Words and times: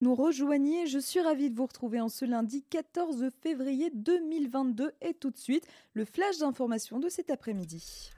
nous 0.00 0.14
rejoignez. 0.14 0.86
Je 0.86 0.98
suis 0.98 1.20
ravie 1.20 1.50
de 1.50 1.56
vous 1.56 1.66
retrouver 1.66 2.00
en 2.00 2.08
ce 2.08 2.24
lundi 2.24 2.62
14 2.70 3.30
février 3.42 3.90
2022 3.94 4.92
et 5.00 5.14
tout 5.14 5.30
de 5.30 5.38
suite 5.38 5.66
le 5.94 6.04
flash 6.04 6.38
d'information 6.38 6.98
de 6.98 7.08
cet 7.08 7.30
après-midi. 7.30 8.12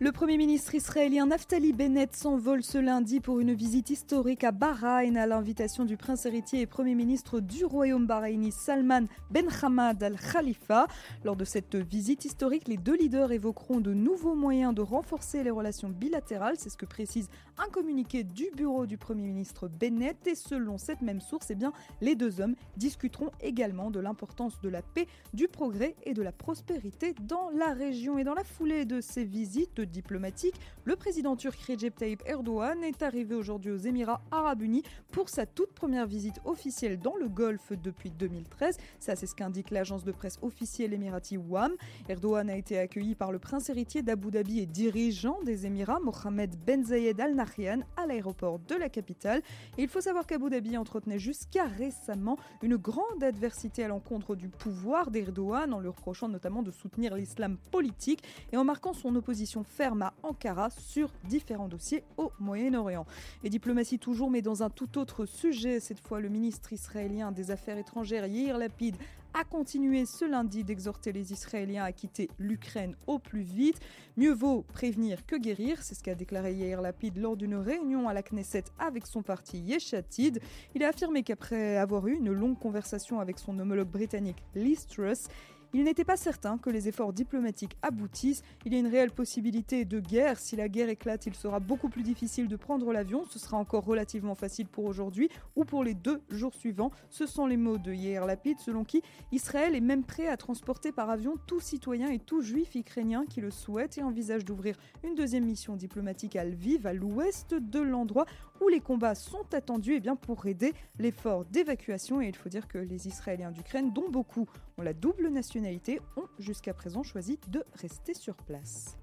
Le 0.00 0.12
Premier 0.12 0.36
ministre 0.36 0.76
israélien 0.76 1.26
Naftali 1.26 1.72
Bennett 1.72 2.14
s'envole 2.14 2.62
ce 2.62 2.78
lundi 2.78 3.18
pour 3.18 3.40
une 3.40 3.52
visite 3.52 3.90
historique 3.90 4.44
à 4.44 4.52
Bahreïn 4.52 5.16
à 5.16 5.26
l'invitation 5.26 5.84
du 5.84 5.96
prince 5.96 6.24
héritier 6.24 6.60
et 6.60 6.66
Premier 6.66 6.94
ministre 6.94 7.40
du 7.40 7.64
royaume 7.64 8.06
bahreïni 8.06 8.52
Salman 8.52 9.06
Ben 9.32 9.48
Hamad 9.60 10.00
Al 10.04 10.16
Khalifa. 10.16 10.86
Lors 11.24 11.34
de 11.34 11.44
cette 11.44 11.74
visite 11.74 12.24
historique, 12.24 12.68
les 12.68 12.76
deux 12.76 12.96
leaders 12.96 13.32
évoqueront 13.32 13.80
de 13.80 13.92
nouveaux 13.92 14.36
moyens 14.36 14.72
de 14.72 14.82
renforcer 14.82 15.42
les 15.42 15.50
relations 15.50 15.88
bilatérales. 15.88 16.54
C'est 16.58 16.70
ce 16.70 16.76
que 16.76 16.86
précise 16.86 17.28
un 17.58 17.68
communiqué 17.68 18.22
du 18.22 18.46
bureau 18.54 18.86
du 18.86 18.98
Premier 18.98 19.24
ministre 19.24 19.66
Bennett. 19.66 20.28
Et 20.28 20.36
selon 20.36 20.78
cette 20.78 21.02
même 21.02 21.20
source, 21.20 21.50
eh 21.50 21.56
bien, 21.56 21.72
les 22.00 22.14
deux 22.14 22.40
hommes 22.40 22.54
discuteront 22.76 23.32
également 23.40 23.90
de 23.90 23.98
l'importance 23.98 24.60
de 24.60 24.68
la 24.68 24.82
paix, 24.82 25.08
du 25.34 25.48
progrès 25.48 25.96
et 26.04 26.14
de 26.14 26.22
la 26.22 26.30
prospérité 26.30 27.16
dans 27.20 27.50
la 27.50 27.72
région. 27.74 28.16
Et 28.16 28.22
dans 28.22 28.34
la 28.34 28.44
foulée 28.44 28.84
de 28.84 29.00
ces 29.00 29.24
visites, 29.24 29.87
diplomatique, 29.88 30.54
le 30.84 30.96
président 30.96 31.36
turc 31.36 31.58
Recep 31.60 31.96
Tayyip 31.96 32.22
Erdogan 32.26 32.82
est 32.84 33.02
arrivé 33.02 33.34
aujourd'hui 33.34 33.70
aux 33.70 33.78
Émirats 33.78 34.20
arabes 34.30 34.62
unis 34.62 34.82
pour 35.12 35.28
sa 35.28 35.46
toute 35.46 35.72
première 35.72 36.06
visite 36.06 36.40
officielle 36.44 36.98
dans 36.98 37.16
le 37.16 37.28
Golfe 37.28 37.72
depuis 37.72 38.10
2013. 38.10 38.78
Ça, 38.98 39.16
c'est 39.16 39.26
ce 39.26 39.34
qu'indique 39.34 39.70
l'agence 39.70 40.04
de 40.04 40.12
presse 40.12 40.38
officielle 40.42 40.92
émirati 40.92 41.36
WAM. 41.36 41.72
Erdogan 42.08 42.50
a 42.50 42.56
été 42.56 42.78
accueilli 42.78 43.14
par 43.14 43.32
le 43.32 43.38
prince 43.38 43.68
héritier 43.68 44.02
d'Abu 44.02 44.30
Dhabi 44.30 44.60
et 44.60 44.66
dirigeant 44.66 45.38
des 45.44 45.66
Émirats, 45.66 46.00
Mohamed 46.00 46.56
Ben 46.64 46.84
Zayed 46.84 47.20
Al 47.20 47.34
Nahyan, 47.34 47.80
à 47.96 48.06
l'aéroport 48.06 48.58
de 48.58 48.74
la 48.74 48.88
capitale. 48.88 49.42
Et 49.76 49.82
il 49.82 49.88
faut 49.88 50.00
savoir 50.00 50.26
qu'Abu 50.26 50.50
Dhabi 50.50 50.76
entretenait 50.76 51.18
jusqu'à 51.18 51.64
récemment 51.64 52.36
une 52.62 52.76
grande 52.76 53.22
adversité 53.22 53.84
à 53.84 53.88
l'encontre 53.88 54.36
du 54.36 54.48
pouvoir 54.48 55.10
d'Erdogan 55.10 55.72
en 55.72 55.80
lui 55.80 55.88
reprochant 55.88 56.28
notamment 56.28 56.62
de 56.62 56.70
soutenir 56.70 57.14
l'islam 57.14 57.56
politique 57.70 58.22
et 58.52 58.56
en 58.56 58.64
marquant 58.64 58.92
son 58.92 59.14
opposition 59.16 59.64
ferme 59.78 60.02
à 60.02 60.12
Ankara 60.24 60.70
sur 60.70 61.08
différents 61.28 61.68
dossiers 61.68 62.02
au 62.16 62.32
Moyen-Orient. 62.40 63.06
Et 63.44 63.48
diplomatie 63.48 64.00
toujours, 64.00 64.28
mais 64.28 64.42
dans 64.42 64.64
un 64.64 64.70
tout 64.70 64.98
autre 64.98 65.24
sujet. 65.24 65.78
Cette 65.78 66.00
fois, 66.00 66.18
le 66.18 66.28
ministre 66.28 66.72
israélien 66.72 67.30
des 67.30 67.52
Affaires 67.52 67.78
étrangères, 67.78 68.26
Yair 68.26 68.58
Lapid, 68.58 68.96
a 69.34 69.44
continué 69.44 70.04
ce 70.04 70.24
lundi 70.24 70.64
d'exhorter 70.64 71.12
les 71.12 71.32
Israéliens 71.32 71.84
à 71.84 71.92
quitter 71.92 72.28
l'Ukraine 72.40 72.96
au 73.06 73.20
plus 73.20 73.42
vite. 73.42 73.78
Mieux 74.16 74.32
vaut 74.32 74.62
prévenir 74.62 75.24
que 75.24 75.36
guérir, 75.36 75.80
c'est 75.80 75.94
ce 75.94 76.02
qu'a 76.02 76.16
déclaré 76.16 76.54
Yair 76.54 76.80
Lapid 76.80 77.16
lors 77.16 77.36
d'une 77.36 77.54
réunion 77.54 78.08
à 78.08 78.14
la 78.14 78.24
Knesset 78.24 78.64
avec 78.80 79.06
son 79.06 79.22
parti 79.22 79.58
Yeshatid. 79.58 80.40
Il 80.74 80.82
a 80.82 80.88
affirmé 80.88 81.22
qu'après 81.22 81.76
avoir 81.76 82.08
eu 82.08 82.14
une 82.14 82.32
longue 82.32 82.58
conversation 82.58 83.20
avec 83.20 83.38
son 83.38 83.56
homologue 83.60 83.90
britannique 83.90 84.42
Liz 84.56 84.88
Truss, 84.88 85.28
il 85.74 85.84
n'était 85.84 86.04
pas 86.04 86.16
certain 86.16 86.56
que 86.56 86.70
les 86.70 86.88
efforts 86.88 87.12
diplomatiques 87.12 87.76
aboutissent. 87.82 88.42
Il 88.64 88.72
y 88.72 88.76
a 88.76 88.78
une 88.78 88.86
réelle 88.86 89.10
possibilité 89.10 89.84
de 89.84 90.00
guerre. 90.00 90.38
Si 90.38 90.56
la 90.56 90.68
guerre 90.68 90.88
éclate, 90.88 91.26
il 91.26 91.34
sera 91.34 91.60
beaucoup 91.60 91.88
plus 91.88 92.02
difficile 92.02 92.48
de 92.48 92.56
prendre 92.56 92.92
l'avion. 92.92 93.24
Ce 93.26 93.38
sera 93.38 93.58
encore 93.58 93.84
relativement 93.84 94.34
facile 94.34 94.66
pour 94.66 94.84
aujourd'hui 94.86 95.28
ou 95.56 95.64
pour 95.64 95.84
les 95.84 95.94
deux 95.94 96.22
jours 96.30 96.54
suivants. 96.54 96.90
Ce 97.10 97.26
sont 97.26 97.46
les 97.46 97.56
mots 97.56 97.78
de 97.78 97.92
Yair 97.92 98.24
Lapid, 98.24 98.58
selon 98.58 98.84
qui 98.84 99.02
Israël 99.30 99.74
est 99.74 99.80
même 99.80 100.04
prêt 100.04 100.26
à 100.26 100.36
transporter 100.36 100.92
par 100.92 101.10
avion 101.10 101.34
tout 101.46 101.60
citoyen 101.60 102.08
et 102.10 102.18
tout 102.18 102.40
juif 102.40 102.74
ukrainien 102.74 103.24
qui 103.28 103.40
le 103.40 103.50
souhaite 103.50 103.98
et 103.98 104.02
envisage 104.02 104.44
d'ouvrir 104.44 104.76
une 105.04 105.14
deuxième 105.14 105.44
mission 105.44 105.76
diplomatique 105.76 106.36
à 106.36 106.44
Lviv, 106.44 106.86
à 106.86 106.92
l'ouest 106.92 107.54
de 107.54 107.80
l'endroit 107.80 108.26
où 108.60 108.68
les 108.68 108.80
combats 108.80 109.14
sont 109.14 109.44
attendus 109.52 109.92
et 109.92 109.96
eh 109.96 110.00
bien, 110.00 110.16
pour 110.16 110.46
aider 110.46 110.72
l'effort 110.98 111.44
d'évacuation. 111.44 112.20
Et 112.20 112.28
il 112.28 112.36
faut 112.36 112.48
dire 112.48 112.68
que 112.68 112.78
les 112.78 113.06
Israéliens 113.06 113.50
d'Ukraine, 113.50 113.92
dont 113.92 114.08
beaucoup 114.10 114.46
la 114.82 114.92
double 114.92 115.28
nationalité, 115.28 116.00
ont 116.16 116.28
jusqu'à 116.38 116.74
présent 116.74 117.02
choisi 117.02 117.38
de 117.48 117.64
rester 117.74 118.14
sur 118.14 118.36
place. 118.36 118.96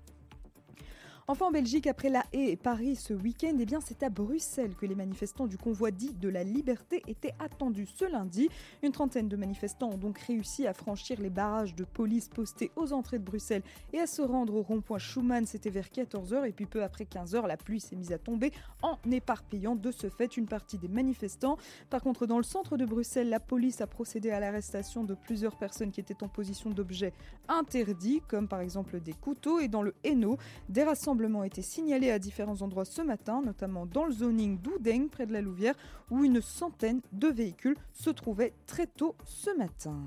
Enfin 1.27 1.47
en 1.47 1.51
Belgique, 1.51 1.87
après 1.87 2.09
La 2.09 2.23
Haye 2.33 2.51
et 2.51 2.55
Paris 2.55 2.95
ce 2.95 3.11
week-end, 3.11 3.57
eh 3.59 3.65
c'est 3.83 4.03
à 4.03 4.09
Bruxelles 4.09 4.75
que 4.75 4.85
les 4.85 4.93
manifestants 4.93 5.47
du 5.47 5.57
convoi 5.57 5.89
dit 5.89 6.13
de 6.13 6.29
la 6.29 6.43
liberté 6.43 7.01
étaient 7.07 7.33
attendus 7.39 7.87
ce 7.87 8.05
lundi. 8.05 8.47
Une 8.83 8.91
trentaine 8.91 9.27
de 9.27 9.35
manifestants 9.35 9.89
ont 9.89 9.97
donc 9.97 10.19
réussi 10.19 10.67
à 10.67 10.73
franchir 10.75 11.19
les 11.19 11.31
barrages 11.31 11.73
de 11.73 11.83
police 11.83 12.29
postés 12.29 12.69
aux 12.75 12.93
entrées 12.93 13.17
de 13.17 13.23
Bruxelles 13.23 13.63
et 13.91 13.99
à 13.99 14.05
se 14.05 14.21
rendre 14.21 14.53
au 14.53 14.61
rond-point 14.61 14.99
Schumann. 14.99 15.47
C'était 15.47 15.71
vers 15.71 15.87
14h 15.87 16.47
et 16.47 16.51
puis 16.51 16.67
peu 16.67 16.83
après 16.83 17.05
15h, 17.05 17.47
la 17.47 17.57
pluie 17.57 17.79
s'est 17.79 17.95
mise 17.95 18.11
à 18.11 18.19
tomber 18.19 18.51
en 18.83 18.99
éparpillant 19.11 19.75
de 19.75 19.89
ce 19.89 20.09
fait 20.09 20.37
une 20.37 20.45
partie 20.45 20.77
des 20.77 20.89
manifestants. 20.89 21.57
Par 21.89 22.03
contre, 22.03 22.27
dans 22.27 22.37
le 22.37 22.43
centre 22.43 22.77
de 22.77 22.85
Bruxelles, 22.85 23.29
la 23.29 23.39
police 23.39 23.81
a 23.81 23.87
procédé 23.87 24.29
à 24.29 24.39
l'arrestation 24.39 25.03
de 25.03 25.15
plusieurs 25.15 25.55
personnes 25.57 25.89
qui 25.89 26.01
étaient 26.01 26.23
en 26.23 26.27
position 26.27 26.69
d'objets 26.69 27.13
interdits, 27.47 28.21
comme 28.27 28.47
par 28.47 28.61
exemple 28.61 28.99
des 28.99 29.13
couteaux, 29.13 29.59
et 29.59 29.67
dans 29.67 29.81
le 29.81 29.95
Hainaut, 30.03 30.37
des 30.69 30.83
rassemblements 30.83 31.14
a 31.41 31.45
été 31.45 31.61
signalé 31.61 32.11
à 32.11 32.19
différents 32.19 32.61
endroits 32.61 32.85
ce 32.85 33.01
matin, 33.01 33.41
notamment 33.43 33.85
dans 33.85 34.05
le 34.05 34.11
zoning 34.11 34.59
d'Oudeng, 34.59 35.09
près 35.09 35.25
de 35.25 35.33
la 35.33 35.41
Louvière, 35.41 35.75
où 36.11 36.23
une 36.23 36.41
centaine 36.41 37.01
de 37.11 37.27
véhicules 37.27 37.77
se 37.93 38.09
trouvaient 38.09 38.53
très 38.65 38.87
tôt 38.87 39.15
ce 39.25 39.55
matin. 39.57 39.97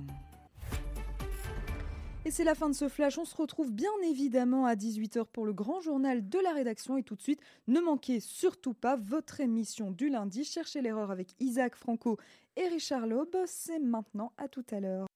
Et 2.25 2.31
c'est 2.31 2.45
la 2.45 2.55
fin 2.55 2.69
de 2.69 2.75
ce 2.75 2.89
flash. 2.89 3.17
On 3.17 3.25
se 3.25 3.35
retrouve 3.35 3.73
bien 3.73 3.91
évidemment 4.05 4.67
à 4.67 4.75
18h 4.75 5.25
pour 5.33 5.47
le 5.47 5.55
grand 5.55 5.81
journal 5.81 6.29
de 6.29 6.39
la 6.39 6.53
rédaction. 6.53 6.99
Et 6.99 7.03
tout 7.03 7.17
de 7.17 7.23
suite, 7.23 7.41
ne 7.69 7.81
manquez 7.81 8.21
surtout 8.21 8.75
pas 8.75 8.97
votre 8.97 9.41
émission 9.41 9.91
du 9.91 10.11
lundi. 10.11 10.45
Cherchez 10.45 10.83
l'erreur 10.83 11.11
avec 11.11 11.29
Isaac 11.41 11.75
Franco 11.75 12.19
et 12.57 12.69
Richard 12.69 13.07
Loeb. 13.07 13.35
C'est 13.47 13.79
maintenant. 13.79 14.33
À 14.37 14.49
tout 14.49 14.67
à 14.71 14.81
l'heure. 14.81 15.07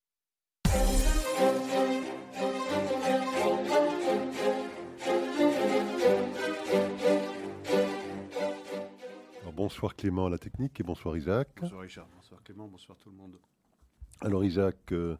Bonsoir 9.54 9.94
Clément 9.94 10.26
à 10.26 10.30
la 10.30 10.38
technique 10.38 10.80
et 10.80 10.82
bonsoir 10.82 11.16
Isaac. 11.16 11.48
Bonsoir 11.60 11.82
Richard, 11.82 12.06
bonsoir 12.16 12.42
Clément, 12.42 12.66
bonsoir 12.68 12.96
tout 12.98 13.10
le 13.10 13.16
monde. 13.16 13.38
Alors 14.20 14.44
Isaac, 14.44 14.76
euh, 14.92 15.16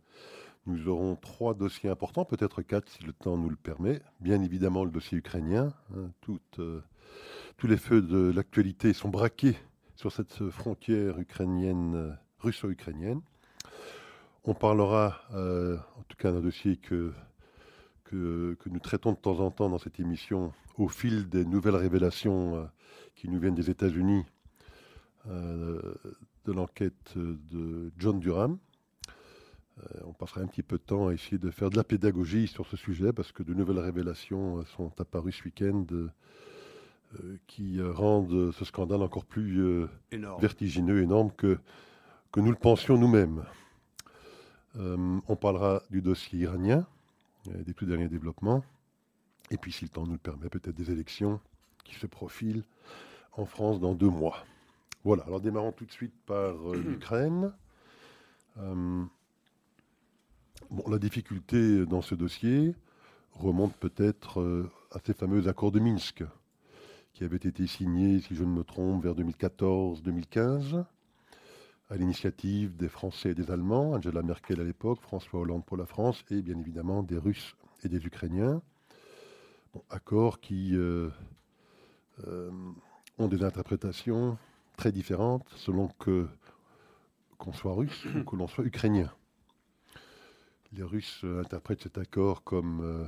nous 0.67 0.89
aurons 0.89 1.17
trois 1.17 1.55
dossiers 1.55 1.91
importants, 1.91 2.25
peut-être 2.25 2.63
quatre 2.63 2.89
si 2.89 3.03
le 3.05 3.13
temps 3.13 3.37
nous 3.37 3.51
le 3.51 3.57
permet. 3.57 4.01
Bien 4.21 4.43
évidemment 4.43 4.85
le 4.85 4.91
dossier 4.91 5.19
ukrainien. 5.19 5.73
Hein, 5.95 6.11
euh, 6.59 6.81
tous 7.57 7.67
les 7.67 7.77
feux 7.77 8.01
de 8.01 8.33
l'actualité 8.35 8.93
sont 8.93 9.11
braqués 9.11 9.57
sur 9.97 10.11
cette 10.13 10.49
frontière 10.51 11.19
ukrainienne, 11.19 11.95
euh, 11.95 12.13
russo-ukrainienne. 12.39 13.21
On 14.45 14.55
parlera, 14.55 15.21
en 15.31 16.03
tout 16.09 16.17
cas 16.17 16.33
d'un 16.33 16.41
dossier 16.41 16.77
que, 16.77 17.13
que, 18.03 18.57
que, 18.59 18.69
nous 18.69 18.81
traitons 18.81 19.13
de 19.13 19.17
temps 19.17 19.39
en 19.39 19.53
temps 19.53 19.69
dans 19.69 19.79
cette 19.79 20.01
émission, 20.01 20.53
au 20.79 20.89
fil 20.89 21.29
des 21.29 21.45
nouvelles 21.45 21.77
révélations 21.77 22.69
qui 23.15 23.29
nous 23.29 23.39
viennent 23.39 23.55
des 23.55 23.71
États-Unis 23.71 24.25
euh, 25.29 25.95
de 26.45 26.53
l'enquête 26.53 27.17
de 27.17 27.93
John 27.97 28.19
Durham. 28.19 28.59
Euh, 29.79 30.01
on 30.05 30.13
passera 30.13 30.41
un 30.41 30.49
petit 30.49 30.65
peu 30.65 30.77
de 30.77 30.83
temps 30.83 31.07
à 31.07 31.13
essayer 31.13 31.39
de 31.39 31.51
faire 31.53 31.71
de 31.71 31.77
la 31.77 31.85
pédagogie 31.85 32.49
sur 32.49 32.67
ce 32.67 32.77
sujet 32.77 33.13
parce 33.13 33.31
que 33.31 33.45
de 33.45 33.55
nouvelles 33.55 33.79
révélations 33.79 34.65
sont 34.77 34.93
apparues 35.01 35.31
ce 35.31 35.45
week-end 35.45 35.87
euh, 35.93 37.39
qui 37.47 37.81
rendent 37.81 38.51
ce 38.51 38.65
scandale 38.65 39.03
encore 39.03 39.25
plus 39.25 39.87
vertigineux, 40.41 41.01
énorme 41.01 41.31
que, 41.37 41.59
que 42.33 42.41
nous 42.41 42.51
le 42.51 42.57
pensions 42.57 42.99
nous-mêmes. 42.99 43.45
on 44.75 45.37
parlera 45.37 45.83
du 45.91 46.03
dossier 46.03 46.41
iranien, 46.41 46.85
des 47.47 47.75
tout 47.75 47.87
derniers 47.87 48.09
développements, 48.09 48.65
et 49.51 49.57
puis 49.57 49.73
si 49.73 49.85
le 49.85 49.91
temps 49.91 50.07
nous 50.07 50.13
le 50.13 50.19
permet, 50.19 50.49
peut-être 50.49 50.77
des 50.77 50.91
élections 50.91 51.41
qui 51.85 51.95
se 51.95 52.07
profilent 52.07 52.65
en 53.33 53.47
France 53.47 53.81
dans 53.81 53.95
deux 53.95 54.09
mois. 54.09 54.45
Voilà, 55.05 55.25
alors 55.25 55.41
démarrons 55.41 55.73
tout 55.73 55.85
de 55.85 55.93
suite 55.93 56.15
par 56.27 56.55
euh, 56.71 56.77
l'Ukraine. 56.87 57.53
Euh, 58.59 59.05
bon, 60.71 60.85
la 60.89 60.99
difficulté 60.99 61.85
dans 61.87 62.03
ce 62.03 62.15
dossier 62.15 62.75
remonte 63.33 63.75
peut-être 63.77 64.41
euh, 64.41 64.71
à 64.93 64.99
ces 65.05 65.15
fameux 65.15 65.49
accords 65.49 65.73
de 65.73 65.81
Minsk, 65.81 66.23
qui 67.15 67.25
avaient 67.25 67.37
été 67.37 67.67
signés, 67.67 68.21
si 68.21 68.35
je 68.35 68.45
ne 68.45 68.51
me 68.51 68.63
trompe, 68.63 69.03
vers 69.03 69.15
2014-2015, 69.15 70.85
à 71.91 71.97
l'initiative 71.97 72.77
des 72.77 72.89
Français 72.89 73.31
et 73.31 73.35
des 73.35 73.51
Allemands, 73.51 73.93
Angela 73.93 74.23
Merkel 74.23 74.61
à 74.61 74.65
l'époque, 74.65 75.01
François 75.01 75.41
Hollande 75.41 75.65
pour 75.65 75.77
la 75.77 75.87
France, 75.87 76.25
et 76.31 76.41
bien 76.41 76.59
évidemment 76.59 77.03
des 77.03 77.19
Russes 77.19 77.57
et 77.85 77.89
des 77.89 78.07
Ukrainiens. 78.07 78.63
Accords 79.91 80.41
qui 80.41 80.77
ont 83.19 83.29
des 83.29 83.43
interprétations 83.43 84.39
très 84.77 84.93
différentes 84.93 85.49
selon 85.57 85.89
que 85.89 86.29
qu'on 87.39 87.53
soit 87.53 87.75
russe 87.75 88.07
ou 88.15 88.25
que 88.25 88.37
l'on 88.37 88.47
soit 88.47 88.65
ukrainien. 88.65 89.13
Les 90.73 90.85
Russes 90.85 91.25
interprètent 91.41 91.83
cet 91.83 91.99
accord 91.99 92.45
comme 92.45 92.81
euh, 92.83 93.05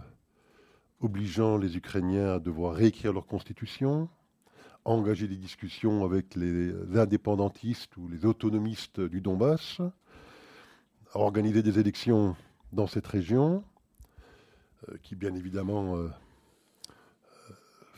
obligeant 1.00 1.56
les 1.56 1.76
Ukrainiens 1.76 2.34
à 2.34 2.38
devoir 2.40 2.75
réécrire 2.75 3.12
leur 3.12 3.26
constitution, 3.26 4.08
engager 4.84 5.28
des 5.28 5.37
discussions 5.37 6.05
avec 6.05 6.34
les 6.34 6.72
indépendantistes 6.99 7.96
ou 7.96 8.08
les 8.08 8.26
autonomistes 8.26 9.00
du 9.00 9.20
Donbass, 9.20 9.81
organiser 11.14 11.62
des 11.62 11.78
élections 11.78 12.37
dans 12.72 12.87
cette 12.87 13.06
région, 13.06 13.64
euh, 14.88 14.96
qui 15.02 15.14
bien 15.14 15.34
évidemment 15.34 15.96
euh, 15.96 16.08
euh, 16.08 16.10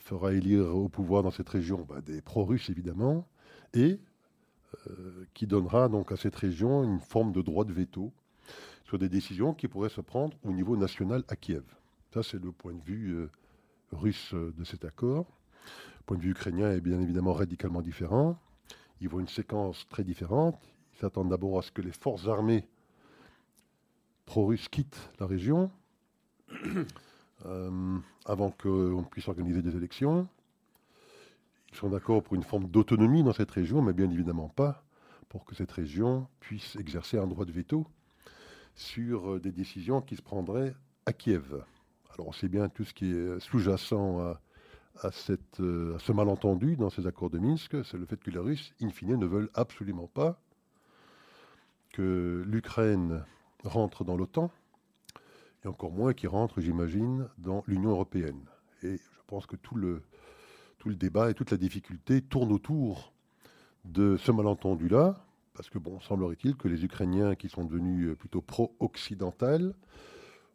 fera 0.06 0.32
élire 0.32 0.74
au 0.76 0.88
pouvoir 0.88 1.24
dans 1.24 1.32
cette 1.32 1.48
région 1.48 1.84
bah, 1.88 2.00
des 2.00 2.22
pro-russes 2.22 2.70
évidemment, 2.70 3.26
et 3.74 4.00
qui 5.34 5.46
donnera 5.46 5.88
donc 5.88 6.12
à 6.12 6.16
cette 6.16 6.36
région 6.36 6.84
une 6.84 7.00
forme 7.00 7.32
de 7.32 7.42
droit 7.42 7.64
de 7.64 7.72
veto 7.72 8.12
sur 8.84 8.98
des 8.98 9.08
décisions 9.08 9.52
qui 9.52 9.66
pourraient 9.68 9.88
se 9.88 10.00
prendre 10.00 10.36
au 10.44 10.52
niveau 10.52 10.76
national 10.76 11.24
à 11.28 11.34
Kiev. 11.34 11.64
Ça, 12.12 12.22
c'est 12.22 12.40
le 12.40 12.52
point 12.52 12.74
de 12.74 12.82
vue 12.82 13.28
russe 13.90 14.32
de 14.34 14.64
cet 14.64 14.84
accord. 14.84 15.26
Le 15.98 16.04
point 16.04 16.16
de 16.18 16.22
vue 16.22 16.30
ukrainien 16.30 16.70
est 16.70 16.80
bien 16.80 17.00
évidemment 17.00 17.32
radicalement 17.32 17.82
différent. 17.82 18.38
Ils 19.00 19.08
voient 19.08 19.20
une 19.20 19.28
séquence 19.28 19.88
très 19.88 20.04
différente. 20.04 20.60
Ils 20.94 20.98
s'attendent 21.00 21.30
d'abord 21.30 21.58
à 21.58 21.62
ce 21.62 21.72
que 21.72 21.82
les 21.82 21.92
forces 21.92 22.28
armées 22.28 22.68
pro-russes 24.24 24.68
quittent 24.68 25.10
la 25.18 25.26
région 25.26 25.70
euh, 27.44 27.98
avant 28.24 28.50
qu'on 28.50 29.04
puisse 29.10 29.28
organiser 29.28 29.62
des 29.62 29.76
élections. 29.76 30.26
Ils 31.70 31.76
sont 31.76 31.90
d'accord 31.90 32.22
pour 32.22 32.34
une 32.34 32.42
forme 32.42 32.68
d'autonomie 32.68 33.22
dans 33.22 33.32
cette 33.32 33.50
région, 33.50 33.82
mais 33.82 33.92
bien 33.92 34.10
évidemment 34.10 34.48
pas 34.48 34.82
pour 35.28 35.44
que 35.44 35.54
cette 35.54 35.72
région 35.72 36.28
puisse 36.40 36.76
exercer 36.76 37.18
un 37.18 37.26
droit 37.26 37.44
de 37.44 37.52
veto 37.52 37.86
sur 38.74 39.32
euh, 39.32 39.40
des 39.40 39.52
décisions 39.52 40.00
qui 40.00 40.16
se 40.16 40.22
prendraient 40.22 40.74
à 41.04 41.12
Kiev. 41.12 41.62
Alors 42.14 42.28
on 42.28 42.32
sait 42.32 42.48
bien 42.48 42.68
tout 42.68 42.84
ce 42.84 42.94
qui 42.94 43.10
est 43.10 43.40
sous-jacent 43.40 44.18
à, 44.20 44.40
euh, 45.04 45.96
à 45.96 45.98
ce 45.98 46.12
malentendu 46.12 46.76
dans 46.76 46.88
ces 46.88 47.06
accords 47.06 47.28
de 47.28 47.38
Minsk, 47.38 47.84
c'est 47.84 47.98
le 47.98 48.06
fait 48.06 48.16
que 48.16 48.30
les 48.30 48.38
Russes, 48.38 48.72
in 48.80 48.88
fine, 48.88 49.16
ne 49.16 49.26
veulent 49.26 49.50
absolument 49.54 50.06
pas 50.06 50.40
que 51.92 52.44
l'Ukraine 52.46 53.24
rentre 53.64 54.04
dans 54.04 54.16
l'OTAN, 54.16 54.50
et 55.66 55.68
encore 55.68 55.90
moins 55.90 56.14
qu'ils 56.14 56.28
rentrent, 56.28 56.60
j'imagine, 56.60 57.28
dans 57.38 57.64
l'Union 57.66 57.90
européenne. 57.90 58.40
Et 58.82 58.96
je 58.96 59.20
pense 59.26 59.46
que 59.46 59.56
tout 59.56 59.74
le, 59.74 60.02
tout 60.78 60.88
le 60.88 60.94
débat 60.94 61.30
et 61.30 61.34
toute 61.34 61.50
la 61.50 61.56
difficulté 61.56 62.22
tournent 62.22 62.52
autour 62.52 63.12
de 63.84 64.16
ce 64.16 64.30
malentendu-là, 64.30 65.26
parce 65.54 65.68
que, 65.68 65.78
bon, 65.78 66.00
semblerait-il 66.00 66.56
que 66.56 66.68
les 66.68 66.84
Ukrainiens 66.84 67.34
qui 67.34 67.48
sont 67.48 67.64
devenus 67.64 68.16
plutôt 68.16 68.42
pro-occidentales 68.42 69.74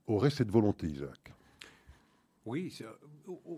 auraient 0.08 0.30
cette 0.30 0.52
volonté, 0.52 0.88
Isaac. 0.88 1.34
Oui, 2.46 2.76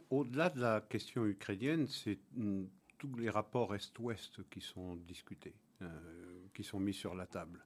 au-delà 0.09 0.49
de 0.49 0.59
la 0.59 0.81
question 0.81 1.25
ukrainienne, 1.25 1.87
c'est 1.87 2.19
mm, 2.35 2.63
tous 2.97 3.15
les 3.15 3.29
rapports 3.29 3.73
Est-Ouest 3.75 4.41
qui 4.49 4.59
sont 4.59 4.95
discutés, 4.95 5.53
euh, 5.81 5.87
qui 6.53 6.63
sont 6.63 6.79
mis 6.79 6.93
sur 6.93 7.15
la 7.15 7.25
table. 7.25 7.63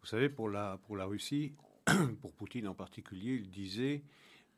Vous 0.00 0.06
savez, 0.06 0.28
pour 0.28 0.48
la, 0.48 0.78
pour 0.86 0.96
la 0.96 1.06
Russie, 1.06 1.54
pour 2.20 2.32
Poutine 2.32 2.68
en 2.68 2.74
particulier, 2.74 3.34
il 3.34 3.50
disait 3.50 4.02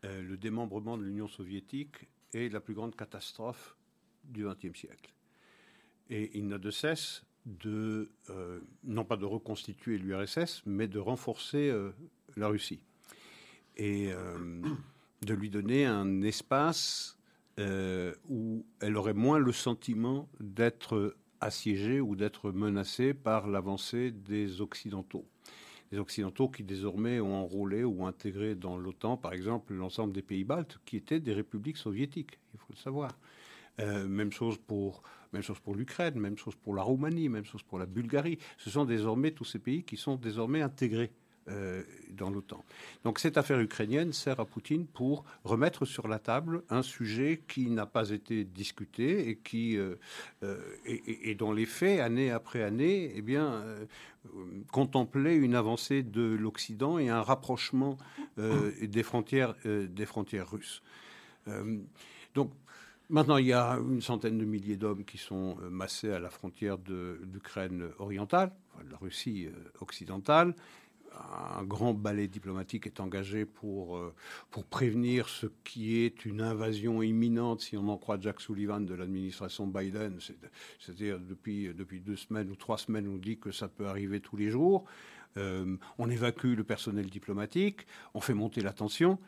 euh, 0.05 0.23
le 0.23 0.37
démembrement 0.37 0.99
de 0.99 1.05
l'Union 1.05 1.29
soviétique 1.29 2.09
est 2.33 2.53
la 2.53 2.61
plus 2.61 2.75
grande 2.75 2.97
catastrophe 2.97 3.77
du 4.25 4.45
XXe 4.45 4.79
siècle. 4.79 5.13
Et 6.11 6.37
il 6.39 6.49
n'a 6.49 6.59
de 6.59 6.71
cesse 6.71 7.25
de, 7.47 8.11
euh, 8.31 8.61
non 8.85 9.05
pas 9.05 9.17
de 9.17 9.25
reconstituer 9.25 9.99
l'URSS, 9.99 10.63
mais 10.67 10.89
de 10.89 10.99
renforcer 10.99 11.71
euh, 11.71 11.91
la 12.37 12.49
Russie. 12.49 12.81
Et 13.77 14.11
de 15.23 15.33
lui 15.33 15.49
donner 15.49 15.87
un 15.87 16.21
espace 16.21 17.17
où 18.29 18.67
elle 18.81 18.97
aurait 18.99 19.15
moins 19.15 19.39
le 19.39 19.51
sentiment 19.51 20.29
d'être 20.41 21.17
assiégée 21.41 21.99
ou 21.99 22.15
d'être 22.15 22.53
menacée 22.53 23.15
par 23.15 23.47
l'avancée 23.47 24.11
des 24.11 24.61
Occidentaux 24.61 25.27
les 25.93 25.99
Occidentaux 25.99 26.49
qui 26.49 26.65
désormais 26.65 27.21
ont 27.21 27.35
enrôlé 27.35 27.85
ou 27.85 28.07
intégré 28.07 28.55
dans 28.55 28.77
l'OTAN, 28.79 29.19
par 29.19 29.35
exemple, 29.35 29.75
l'ensemble 29.75 30.13
des 30.13 30.23
pays 30.23 30.43
baltes, 30.43 30.79
qui 30.87 30.97
étaient 30.97 31.21
des 31.21 31.35
républiques 31.35 31.77
soviétiques, 31.77 32.39
il 32.55 32.59
faut 32.59 32.73
le 32.73 32.79
savoir. 32.79 33.11
Euh, 33.81 34.07
même 34.09 34.33
chose 34.33 34.59
pour, 34.59 35.03
même 35.33 35.43
chose 35.43 35.61
pour 35.61 35.75
l'Ukraine, 35.75 36.19
même 36.19 36.37
chose 36.37 36.57
pour 36.57 36.75
la 36.75 36.83
Roumanie, 36.83 37.29
même 37.29 37.45
chose 37.45 37.63
pour 37.63 37.79
la 37.79 37.87
Bulgarie. 37.87 38.39
Ce 38.59 38.71
sont 38.71 38.85
désormais 38.85 39.31
tous 39.33 39.45
ces 39.45 39.59
pays 39.59 39.85
qui 39.85 39.97
sont 39.97 40.17
désormais 40.17 40.63
intégrés 40.63 41.13
euh, 41.49 41.83
dans 42.11 42.31
l'OTAN. 42.31 42.65
Donc 43.03 43.19
cette 43.19 43.37
affaire 43.37 43.59
ukrainienne 43.59 44.13
sert 44.13 44.39
à 44.39 44.45
Poutine 44.45 44.87
pour 44.87 45.25
remettre 45.43 45.85
sur 45.85 46.07
la 46.07 46.21
table 46.21 46.63
un 46.71 46.83
sujet 46.83 47.43
qui 47.49 47.69
n'a 47.69 47.85
pas 47.85 48.11
été 48.11 48.45
discuté 48.45 49.29
et 49.29 49.37
qui 49.37 49.77
euh, 49.77 49.97
euh, 50.45 50.61
et, 50.85 51.35
dont 51.35 51.51
les 51.51 51.67
faits, 51.67 51.99
année 51.99 52.31
après 52.31 52.63
année, 52.63 53.13
eh 53.17 53.23
bien, 53.23 53.65
contemplaient 54.71 55.35
une 55.35 55.57
avancée 55.57 56.05
de 56.05 56.23
l'Occident 56.23 56.99
et 56.99 57.09
un 57.09 57.23
rapprochement 57.23 57.99
des 58.37 59.03
frontières 59.03 59.57
des 59.65 60.07
frontières 60.07 60.49
russes. 60.49 60.83
donc 62.35 62.53
Maintenant, 63.11 63.37
il 63.37 63.47
y 63.47 63.53
a 63.53 63.79
une 63.79 64.01
centaine 64.01 64.39
de 64.39 64.45
milliers 64.45 64.77
d'hommes 64.77 65.05
qui 65.05 65.19
sont 65.19 65.57
massés 65.71 66.13
à 66.13 66.19
la 66.19 66.31
frontière 66.31 66.79
de 66.79 67.21
l'Ukraine 67.33 67.91
orientale, 67.99 68.53
de 68.87 68.91
la 68.91 68.97
Russie 68.97 69.49
occidentale 69.81 70.55
un 71.59 71.65
grand 71.65 71.95
ballet 71.95 72.29
diplomatique 72.29 72.87
est 72.87 73.01
engagé 73.01 73.45
pour, 73.45 73.97
euh, 73.97 74.15
pour 74.51 74.65
prévenir 74.65 75.29
ce 75.29 75.47
qui 75.65 75.99
est 75.99 76.25
une 76.25 76.41
invasion 76.41 77.03
imminente, 77.03 77.61
si 77.61 77.77
on 77.77 77.89
en 77.89 77.97
croit 77.97 78.19
Jack 78.21 78.41
Sullivan 78.41 78.81
de 78.81 78.95
l'administration 78.95 79.67
Biden. 79.67 80.19
C'est-à-dire 80.79 81.19
depuis, 81.19 81.73
depuis 81.75 82.01
deux 82.01 82.17
semaines 82.17 82.51
ou 82.51 82.57
trois 82.57 82.79
semaines, 82.79 83.09
on 83.09 83.19
dit 83.19 83.39
que 83.39 83.51
ça 83.51 83.69
peut 83.69 83.87
arriver 83.87 84.21
tous 84.21 84.37
les 84.37 84.51
jours. 84.51 84.85
Euh, 85.37 85.77
on 85.99 86.11
évacue 86.11 86.55
le 86.55 86.65
personnel 86.65 87.07
diplomatique, 87.07 87.87
on 88.15 88.21
fait 88.21 88.35
monter 88.35 88.61
la 88.61 88.73
tension. 88.73 89.19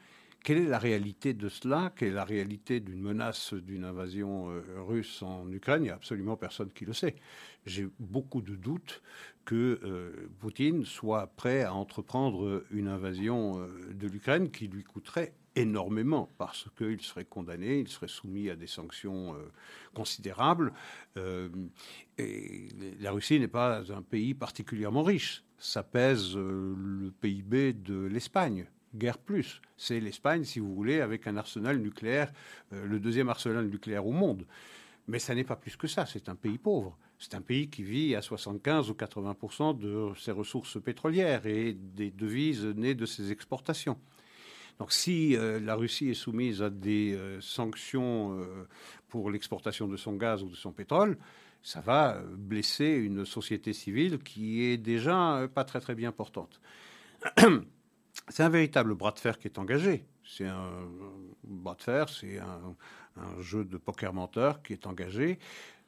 Quelle 0.45 0.59
est 0.59 0.67
la 0.67 0.79
réalité 0.79 1.33
de 1.33 1.49
cela? 1.49 1.91
Quelle 1.97 2.09
est 2.09 2.13
la 2.13 2.25
réalité 2.25 2.79
d'une 2.79 3.01
menace 3.01 3.55
d'une 3.55 3.85
invasion 3.85 4.51
euh, 4.51 4.63
russe 4.87 5.23
en 5.23 5.51
Ukraine? 5.51 5.81
Il 5.81 5.85
n'y 5.85 5.91
a 5.91 5.95
absolument 5.95 6.37
personne 6.37 6.71
qui 6.71 6.85
le 6.85 6.93
sait. 6.93 7.15
J'ai 7.65 7.89
beaucoup 7.99 8.43
de 8.43 8.55
doutes 8.55 9.01
que 9.45 9.81
euh, 9.85 10.29
Poutine 10.39 10.85
soit 10.85 11.27
prêt 11.29 11.63
à 11.63 11.75
entreprendre 11.75 12.65
une 12.71 12.89
invasion 12.89 13.61
euh, 13.61 13.93
de 13.93 14.09
l'Ukraine 14.09 14.51
qui 14.51 14.69
lui 14.69 14.85
coûterait 14.85 15.35
énormément 15.57 16.31
parce 16.39 16.67
qu'il 16.77 17.01
serait 17.01 17.25
condamné, 17.25 17.79
il 17.79 17.89
serait 17.89 18.09
soumis 18.09 18.51
à 18.51 18.57
des 18.57 18.67
sanctions 18.67 19.37
considérables. 19.95 20.73
et 22.19 22.69
la 22.99 23.13
Russie 23.13 23.39
n'est 23.39 23.47
pas 23.47 23.93
un 23.93 24.03
pays 24.03 24.35
particulièrement 24.35 25.05
riche. 25.05 25.45
Ça 25.57 25.85
pèse 25.85 26.35
le 26.35 27.13
PIB 27.21 27.73
de 27.73 28.05
l'Espagne 28.07 28.67
guerre 28.95 29.19
plus. 29.19 29.61
C'est 29.77 30.01
l'Espagne, 30.01 30.45
si 30.45 30.61
vous 30.61 30.75
voulez, 30.75 31.01
avec 31.01 31.27
un 31.27 31.37
arsenal 31.37 31.79
nucléaire, 31.79 32.33
euh, 32.73 32.87
le 32.87 33.01
deuxième 33.01 33.29
arsenal 33.29 33.67
nucléaire 33.67 34.07
au 34.07 34.13
monde. 34.13 34.47
Mais 35.07 35.19
ça 35.19 35.35
n'est 35.35 35.45
pas 35.45 35.57
plus 35.57 35.77
que 35.77 35.87
ça, 35.87 36.07
c'est 36.07 36.29
un 36.29 36.35
pays 36.35 36.59
pauvre. 36.59 36.97
C'est 37.25 37.37
un 37.37 37.41
pays 37.41 37.69
qui 37.69 37.83
vit 37.83 38.15
à 38.15 38.21
75 38.21 38.91
ou 38.91 38.93
80% 38.93 39.79
de 39.79 40.13
ses 40.19 40.31
ressources 40.31 40.81
pétrolières 40.83 41.47
et 41.47 41.73
des 41.73 42.11
devises 42.11 42.67
nées 42.67 42.95
de 42.95 43.07
ses 43.07 43.33
exportations. 43.33 43.99
Donc 44.79 44.93
si 44.93 45.35
euh, 45.35 45.59
la 45.59 45.75
Russie 45.75 46.11
est 46.11 46.15
soumise 46.15 46.61
à 46.61 46.69
des 46.69 47.15
euh, 47.15 47.41
sanctions 47.41 48.47
pour 49.09 49.31
l'exportation 49.31 49.89
de 49.89 49.97
son 49.97 50.17
gaz 50.17 50.43
ou 50.43 50.51
de 50.51 50.55
son 50.55 50.73
pétrole, 50.73 51.17
ça 51.63 51.81
va 51.81 52.21
blesser 52.37 52.89
une 52.89 53.25
société 53.25 53.73
civile 53.73 54.19
qui 54.19 54.63
est 54.63 54.77
déjà 54.77 55.49
pas 55.55 55.65
très 55.65 55.81
très 55.81 55.95
bien 55.95 56.13
portante. 56.13 56.61
c'est 58.29 58.43
un 58.43 58.51
véritable 58.51 58.95
bras 58.95 59.13
de 59.13 59.19
fer 59.19 59.39
qui 59.39 59.49
est 59.49 59.59
engagé. 59.59 60.05
C'est 60.27 60.47
un, 60.47 60.71
bras 61.43 61.75
de 61.75 61.83
fer, 61.83 62.09
c'est 62.09 62.39
un, 62.39 62.77
jeu 63.41 63.65
de 63.65 63.77
poker 63.77 64.13
menteur 64.13 64.63
qui 64.63 64.73
est 64.73 64.87
engagé. 64.87 65.39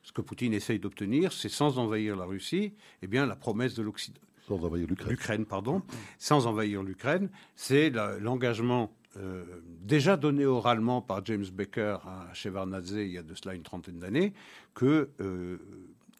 Ce 0.07 0.13
que 0.13 0.21
Poutine 0.21 0.55
essaye 0.55 0.79
d'obtenir, 0.79 1.33
c'est 1.33 1.49
sans 1.49 1.79
envahir 1.81 2.15
la 2.15 2.27
Russie, 2.27 2.73
eh 3.03 3.09
bien 3.09 3.27
la 3.27 3.35
promesse 3.35 3.75
de 3.75 3.83
l'Occident. 3.83 4.21
Sans 4.47 4.65
envahir 4.65 4.87
l'Ukraine. 4.87 5.11
L'Ukraine, 5.11 5.47
pardon. 5.47 5.83
Sans 6.17 6.47
envahir 6.47 6.85
l'Ukraine, 6.85 7.29
c'est 7.57 7.91
l'engagement 7.91 8.93
euh, 9.17 9.45
déjà 9.81 10.17
donné 10.17 10.47
oralement 10.47 11.03
par 11.03 11.25
James 11.25 11.47
Baker 11.53 11.97
à 12.05 12.33
Shevardnadze 12.35 12.93
il 12.93 13.11
y 13.11 13.19
a 13.19 13.25
de 13.25 13.35
cela 13.35 13.57
une 13.57 13.65
trentaine 13.65 13.99
d'années, 13.99 14.33
que 14.75 15.11
euh, 15.21 15.59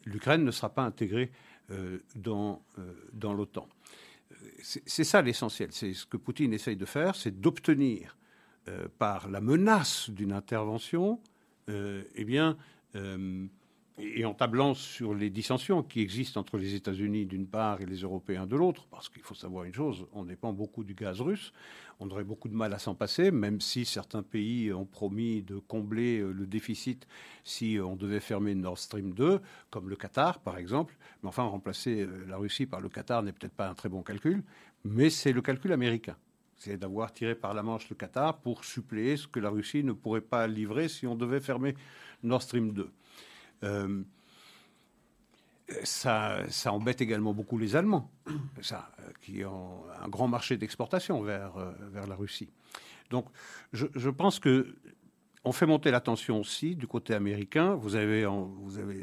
l'Ukraine 0.03 0.43
ne 0.43 0.51
sera 0.51 0.67
pas 0.67 0.83
intégrée 0.83 1.31
euh, 1.71 1.99
dans, 2.15 2.61
dans 3.13 3.33
l'OTAN 3.33 3.69
c'est 4.61 5.03
ça 5.03 5.21
l'essentiel. 5.21 5.69
C'est 5.71 5.93
ce 5.93 6.05
que 6.05 6.17
Poutine 6.17 6.51
essaye 6.51 6.75
de 6.75 6.85
faire, 6.85 7.15
c'est 7.15 7.39
d'obtenir 7.39 8.17
par 8.97 9.29
la 9.29 9.39
menace 9.39 10.09
d'une 10.09 10.33
intervention, 10.33 11.21
eh 11.69 12.25
bien, 12.25 12.57
et 13.99 14.25
en 14.25 14.33
tablant 14.33 14.75
sur 14.75 15.15
les 15.15 15.29
dissensions 15.29 15.81
qui 15.81 16.01
existent 16.01 16.39
entre 16.39 16.57
les 16.57 16.75
États-Unis 16.75 17.25
d'une 17.25 17.47
part 17.47 17.81
et 17.81 17.85
les 17.85 17.97
Européens 17.97 18.45
de 18.45 18.55
l'autre, 18.55 18.85
parce 18.91 19.09
qu'il 19.09 19.23
faut 19.23 19.33
savoir 19.33 19.63
une 19.63 19.73
chose, 19.73 20.05
on 20.13 20.23
dépend 20.23 20.53
beaucoup 20.53 20.83
du 20.83 20.93
gaz 20.93 21.19
russe, 21.19 21.51
on 21.99 22.09
aurait 22.11 22.23
beaucoup 22.23 22.47
de 22.47 22.53
mal 22.53 22.73
à 22.73 22.79
s'en 22.79 22.93
passer, 22.93 23.31
même 23.31 23.59
si 23.59 23.85
certains 23.85 24.21
pays 24.21 24.71
ont 24.71 24.85
promis 24.85 25.41
de 25.41 25.57
combler 25.57 26.19
euh, 26.19 26.31
le 26.31 26.45
déficit 26.45 27.07
si 27.43 27.79
on 27.83 27.95
devait 27.95 28.19
fermer 28.19 28.53
Nord 28.53 28.77
Stream 28.77 29.13
2, 29.13 29.41
comme 29.71 29.89
le 29.89 29.95
Qatar 29.95 30.39
par 30.39 30.57
exemple. 30.57 30.95
Mais 31.23 31.29
enfin, 31.29 31.43
remplacer 31.43 32.01
euh, 32.01 32.25
la 32.27 32.37
Russie 32.37 32.67
par 32.67 32.81
le 32.81 32.89
Qatar 32.89 33.23
n'est 33.23 33.31
peut-être 33.31 33.55
pas 33.55 33.67
un 33.67 33.73
très 33.73 33.89
bon 33.89 34.03
calcul, 34.03 34.43
mais 34.83 35.09
c'est 35.09 35.33
le 35.33 35.41
calcul 35.41 35.71
américain. 35.71 36.15
C'est 36.55 36.77
d'avoir 36.77 37.11
tiré 37.13 37.33
par 37.33 37.55
la 37.55 37.63
manche 37.63 37.89
le 37.89 37.95
Qatar 37.95 38.37
pour 38.37 38.63
suppléer 38.63 39.17
ce 39.17 39.27
que 39.27 39.39
la 39.39 39.49
Russie 39.49 39.83
ne 39.83 39.91
pourrait 39.91 40.21
pas 40.21 40.45
livrer 40.45 40.89
si 40.89 41.07
on 41.07 41.15
devait 41.15 41.39
fermer 41.39 41.75
Nord 42.21 42.43
Stream 42.43 42.73
2. 42.73 42.91
Euh, 43.63 44.03
ça, 45.83 46.45
embête 46.67 47.01
également 47.01 47.33
beaucoup 47.33 47.57
les 47.57 47.75
Allemands, 47.75 48.09
euh, 48.27 48.75
qui 49.21 49.43
ont 49.43 49.83
un 50.01 50.07
grand 50.07 50.27
marché 50.27 50.57
d'exportation 50.57 51.21
vers, 51.21 51.57
euh, 51.57 51.73
la 52.07 52.15
Russie. 52.15 52.49
Donc, 53.09 53.25
je, 53.73 54.09
pense 54.09 54.39
que 54.39 54.75
on 55.45 55.53
fait 55.53 55.65
monter 55.65 55.91
la 55.91 56.01
tension 56.01 56.41
aussi 56.41 56.75
du 56.75 56.87
côté 56.87 57.13
américain. 57.13 57.75
Vous 57.75 57.95
avez 57.95 58.25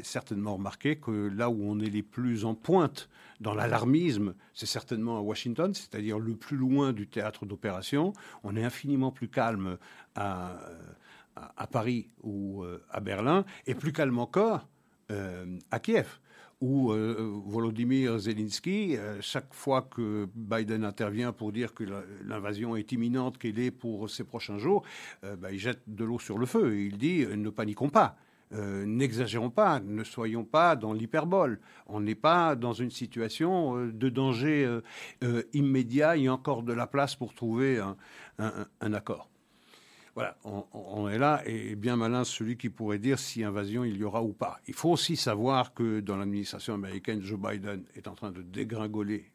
certainement 0.03 0.55
remarqué 0.55 0.97
que 0.97 1.11
là 1.11 1.49
où 1.49 1.63
on 1.63 1.79
est 1.79 1.89
les 1.89 2.03
plus 2.03 2.45
en 2.45 2.53
pointe 2.53 3.09
dans 3.39 3.55
l'alarmisme, 3.55 4.35
c'est 4.53 4.67
certainement 4.67 5.17
à 5.17 5.21
Washington, 5.21 5.73
c'est-à-dire 5.73 6.19
le 6.19 6.35
plus 6.35 6.57
loin 6.57 6.93
du 6.93 7.07
théâtre 7.07 7.47
d'opération. 7.47 8.13
On 8.43 8.55
est 8.55 8.63
infiniment 8.63 9.11
plus 9.11 9.27
calme 9.27 9.77
à, 10.13 10.59
à, 11.35 11.67
Paris 11.67 12.09
ou 12.23 12.63
à 12.89 12.99
Berlin, 12.99 13.45
et 13.67 13.75
plus 13.75 13.91
calme 13.91 14.19
encore 14.19 14.67
euh, 15.11 15.59
à 15.69 15.79
Kiev, 15.79 16.19
où 16.61 16.91
euh, 16.91 17.39
Volodymyr 17.45 18.17
Zelensky, 18.17 18.97
euh, 18.97 19.17
chaque 19.21 19.53
fois 19.53 19.83
que 19.83 20.27
Biden 20.33 20.83
intervient 20.83 21.31
pour 21.31 21.51
dire 21.51 21.75
que 21.75 21.83
l'invasion 22.23 22.75
est 22.75 22.91
imminente, 22.91 23.37
qu'elle 23.37 23.59
est 23.59 23.69
pour 23.69 24.09
ces 24.09 24.23
prochains 24.23 24.57
jours, 24.57 24.83
bah, 25.21 25.51
il 25.51 25.59
jette 25.59 25.83
de 25.85 26.03
l'eau 26.03 26.17
sur 26.17 26.39
le 26.39 26.47
feu. 26.47 26.79
il 26.79 26.97
dit 26.97 27.25
ne 27.25 27.49
paniquons 27.49 27.89
pas. 27.89 28.17
N'exagérons 28.51 29.49
pas, 29.49 29.81
ne 29.81 30.03
soyons 30.03 30.45
pas 30.45 30.75
dans 30.75 30.93
l'hyperbole. 30.93 31.59
On 31.87 31.99
n'est 31.99 32.15
pas 32.15 32.55
dans 32.55 32.73
une 32.73 32.91
situation 32.91 33.87
de 33.87 34.09
danger 34.09 34.79
immédiat. 35.51 36.15
Il 36.15 36.23
y 36.23 36.27
a 36.27 36.33
encore 36.33 36.63
de 36.63 36.71
la 36.71 36.87
place 36.87 37.15
pour 37.15 37.33
trouver 37.33 37.83
un 38.37 38.93
accord. 38.93 39.29
Voilà, 40.15 40.37
on, 40.45 41.09
est 41.09 41.17
là 41.17 41.41
et 41.45 41.75
bien 41.75 41.97
malin 41.97 42.23
celui 42.23 42.55
qui 42.55 42.69
pourrait 42.69 42.99
dire 42.99 43.19
si 43.19 43.43
invasion 43.43 43.83
il 43.83 43.97
y 43.97 44.03
aura 44.05 44.23
ou 44.23 44.31
pas. 44.31 44.61
Il 44.65 44.73
faut 44.73 44.91
aussi 44.91 45.17
savoir 45.17 45.73
que 45.73 45.99
dans 45.99 46.15
l'administration 46.15 46.73
américaine, 46.73 47.21
Joe 47.21 47.37
Biden 47.37 47.83
est 47.95 48.07
en 48.07 48.15
train 48.15 48.31
de 48.31 48.41
dégringoler 48.41 49.29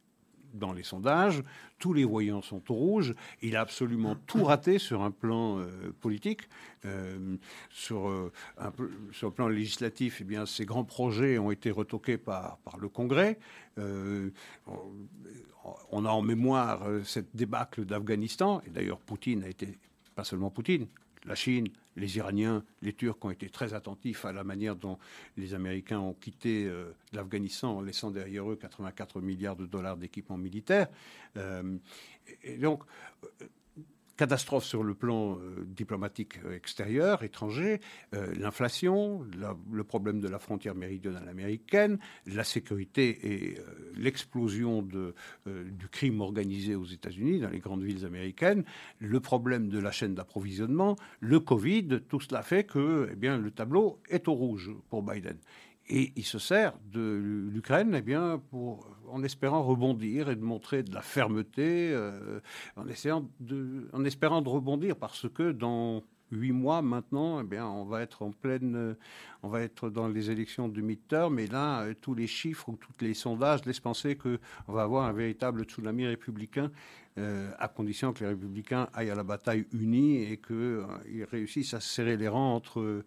dans 0.54 0.72
les 0.72 0.82
sondages, 0.82 1.44
tous 1.78 1.92
les 1.92 2.04
voyants 2.04 2.40
sont 2.40 2.62
au 2.72 2.74
rouge, 2.74 3.14
il 3.42 3.56
a 3.56 3.60
absolument 3.60 4.16
tout 4.26 4.42
raté 4.42 4.78
sur 4.78 5.02
un 5.02 5.10
plan 5.10 5.58
euh, 5.58 5.92
politique, 6.00 6.48
euh, 6.86 7.36
sur, 7.68 8.08
euh, 8.08 8.32
un 8.58 8.72
le 8.78 9.30
plan 9.30 9.48
législatif, 9.48 10.18
eh 10.22 10.24
bien, 10.24 10.46
ces 10.46 10.64
grands 10.64 10.84
projets 10.84 11.38
ont 11.38 11.50
été 11.50 11.70
retoqués 11.70 12.18
par, 12.18 12.58
par 12.64 12.78
le 12.78 12.88
Congrès. 12.88 13.38
on 13.76 14.32
a 16.04 16.08
en 16.08 16.22
mémoire 16.22 16.82
cette 17.04 17.36
débâcle 17.36 17.84
d'Afghanistan, 17.84 18.62
et 18.66 18.70
d'ailleurs 18.70 18.98
Poutine 18.98 19.44
a 19.44 19.48
été 19.48 19.78
pas 20.20 20.24
seulement 20.24 20.50
Poutine, 20.50 20.86
la 21.24 21.34
Chine, 21.34 21.68
les 21.96 22.18
Iraniens, 22.18 22.62
les 22.82 22.92
Turcs 22.92 23.16
ont 23.22 23.30
été 23.30 23.48
très 23.48 23.72
attentifs 23.72 24.26
à 24.26 24.32
la 24.34 24.44
manière 24.44 24.76
dont 24.76 24.98
les 25.38 25.54
Américains 25.54 25.98
ont 25.98 26.12
quitté 26.12 26.66
euh, 26.66 26.92
l'Afghanistan 27.14 27.78
en 27.78 27.80
laissant 27.80 28.10
derrière 28.10 28.50
eux 28.50 28.56
84 28.56 29.22
milliards 29.22 29.56
de 29.56 29.64
dollars 29.64 29.96
d'équipement 29.96 30.36
militaire. 30.36 30.88
Euh, 31.38 31.78
et 32.42 32.58
donc, 32.58 32.82
catastrophe 34.20 34.64
sur 34.64 34.82
le 34.82 34.92
plan 34.92 35.38
euh, 35.38 35.64
diplomatique 35.64 36.40
euh, 36.44 36.54
extérieur, 36.54 37.22
étranger, 37.22 37.80
euh, 38.14 38.34
l'inflation, 38.38 39.24
le 39.72 39.82
problème 39.82 40.20
de 40.20 40.28
la 40.28 40.38
frontière 40.38 40.74
méridionale 40.74 41.26
américaine, 41.26 41.98
la 42.26 42.44
sécurité 42.44 43.18
et 43.22 43.56
l'explosion 43.96 44.82
du 44.82 45.88
crime 45.90 46.20
organisé 46.20 46.74
aux 46.74 46.84
États-Unis, 46.84 47.40
dans 47.40 47.48
les 47.48 47.60
grandes 47.60 47.82
villes 47.82 48.04
américaines, 48.04 48.64
le 48.98 49.20
problème 49.20 49.70
de 49.70 49.78
la 49.78 49.90
chaîne 49.90 50.14
d'approvisionnement, 50.14 50.96
le 51.20 51.40
Covid, 51.40 52.00
tout 52.06 52.20
cela 52.20 52.42
fait 52.42 52.64
que 52.64 53.08
eh 53.10 53.28
le 53.28 53.50
tableau 53.50 54.00
est 54.10 54.28
au 54.28 54.34
rouge 54.34 54.70
pour 54.90 55.02
Biden. 55.02 55.38
Et 55.92 56.12
il 56.14 56.24
se 56.24 56.38
sert 56.38 56.74
de 56.92 57.48
l'Ukraine 57.52 57.94
eh 57.96 58.00
bien, 58.00 58.40
pour, 58.50 58.88
en 59.08 59.24
espérant 59.24 59.64
rebondir 59.64 60.30
et 60.30 60.36
de 60.36 60.40
montrer 60.40 60.84
de 60.84 60.94
la 60.94 61.02
fermeté, 61.02 61.90
euh, 61.92 62.38
en, 62.76 62.86
espérant 62.88 63.22
de 64.40 64.48
rebondir 64.48 64.94
parce 64.94 65.28
que 65.28 65.50
dans 65.50 66.04
huit 66.30 66.52
mois 66.52 66.80
maintenant, 66.80 67.40
eh 67.40 67.44
bien, 67.44 67.66
on 67.66 67.84
va 67.84 68.02
être 68.02 68.22
en 68.22 68.30
pleine, 68.30 68.94
on 69.42 69.48
va 69.48 69.62
être 69.62 69.90
dans 69.90 70.06
les 70.06 70.30
élections 70.30 70.68
du 70.68 70.80
midterm, 70.80 71.34
mais 71.34 71.48
là, 71.48 71.82
euh, 71.82 71.94
tous 72.00 72.14
les 72.14 72.28
chiffres 72.28 72.68
ou 72.68 72.76
tous 72.76 72.92
les 73.04 73.14
sondages 73.14 73.64
laissent 73.64 73.80
penser 73.80 74.14
qu'on 74.14 74.38
va 74.68 74.82
avoir 74.82 75.06
un 75.06 75.12
véritable 75.12 75.64
tsunami 75.64 76.06
républicain, 76.06 76.70
euh, 77.18 77.50
à 77.58 77.66
condition 77.66 78.12
que 78.12 78.20
les 78.20 78.30
républicains 78.30 78.88
aillent 78.94 79.10
à 79.10 79.16
la 79.16 79.24
bataille 79.24 79.66
unis 79.72 80.22
et 80.22 80.36
qu'ils 80.36 81.24
réussissent 81.28 81.74
à 81.74 81.80
serrer 81.80 82.16
les 82.16 82.28
rangs 82.28 82.54
entre 82.54 83.04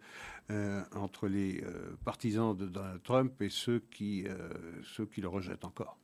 entre 0.50 1.26
les 1.26 1.62
euh, 1.62 1.96
partisans 2.04 2.56
de 2.56 2.66
Donald 2.66 3.02
Trump 3.02 3.40
et 3.40 3.48
ceux 3.48 3.80
qui, 3.90 4.24
euh, 4.26 4.48
ceux 4.82 5.06
qui 5.06 5.20
le 5.20 5.28
rejettent 5.28 5.64
encore. 5.64 5.96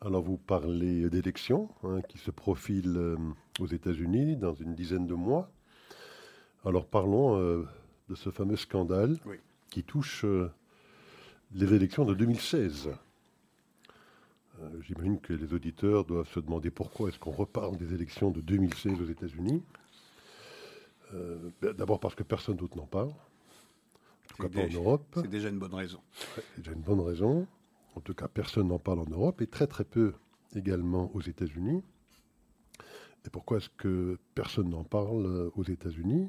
Alors 0.00 0.22
vous 0.22 0.36
parlez 0.36 1.08
d'élections 1.10 1.68
hein, 1.82 2.00
qui 2.08 2.18
se 2.18 2.30
profilent 2.30 3.16
aux 3.58 3.66
États-Unis 3.66 4.36
dans 4.36 4.54
une 4.54 4.74
dizaine 4.74 5.06
de 5.06 5.14
mois. 5.14 5.50
Alors 6.64 6.86
parlons 6.86 7.38
de 7.38 8.14
ce 8.14 8.30
fameux 8.30 8.56
scandale 8.56 9.16
qui 9.70 9.84
touche 9.84 10.26
les 11.54 11.72
élections 11.72 12.04
de 12.04 12.12
2016. 12.12 12.90
J'imagine 14.82 15.18
que 15.18 15.32
les 15.32 15.54
auditeurs 15.54 16.04
doivent 16.04 16.28
se 16.28 16.40
demander 16.40 16.70
pourquoi 16.70 17.08
est-ce 17.08 17.18
qu'on 17.18 17.30
reparle 17.30 17.78
des 17.78 17.94
élections 17.94 18.30
de 18.30 18.42
2016 18.42 19.00
aux 19.00 19.06
États-Unis. 19.06 19.62
D'abord 21.62 22.00
parce 22.00 22.14
que 22.14 22.22
personne 22.22 22.56
d'autre 22.56 22.76
n'en 22.76 22.86
parle 22.86 23.14
en 24.40 24.68
Europe. 24.74 25.18
C'est 25.22 25.30
déjà 25.30 25.48
une 25.48 25.58
bonne 25.58 25.74
raison. 25.74 26.00
c'est 26.34 26.58
déjà 26.58 26.72
une 26.72 26.82
bonne 26.82 27.00
raison. 27.00 27.46
En 27.94 28.00
tout 28.00 28.14
cas, 28.14 28.28
personne 28.28 28.68
n'en 28.68 28.78
parle 28.78 29.00
en 29.00 29.10
Europe 29.10 29.40
et 29.40 29.46
très 29.46 29.66
très 29.66 29.84
peu 29.84 30.12
également 30.54 31.10
aux 31.14 31.22
États-Unis. 31.22 31.82
Et 33.26 33.30
pourquoi 33.30 33.56
est-ce 33.56 33.70
que 33.76 34.18
personne 34.34 34.70
n'en 34.70 34.84
parle 34.84 35.26
euh, 35.26 35.50
aux 35.56 35.64
États-Unis? 35.64 36.28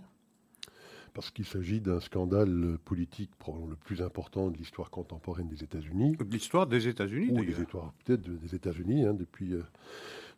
Parce 1.13 1.31
qu'il 1.31 1.45
s'agit 1.45 1.81
d'un 1.81 1.99
scandale 1.99 2.77
politique 2.85 3.31
probablement 3.37 3.71
le 3.71 3.75
plus 3.75 4.01
important 4.01 4.49
de 4.49 4.57
l'histoire 4.57 4.89
contemporaine 4.89 5.47
des 5.47 5.63
États-Unis. 5.63 6.15
De 6.15 6.23
l'histoire 6.23 6.67
des 6.67 6.87
États-Unis, 6.87 7.31
Ou 7.31 7.43
des 7.43 7.59
histoires 7.59 7.93
peut-être 8.05 8.21
des 8.21 8.55
États-Unis, 8.55 9.05
hein, 9.05 9.13
depuis, 9.13 9.53
euh, 9.53 9.63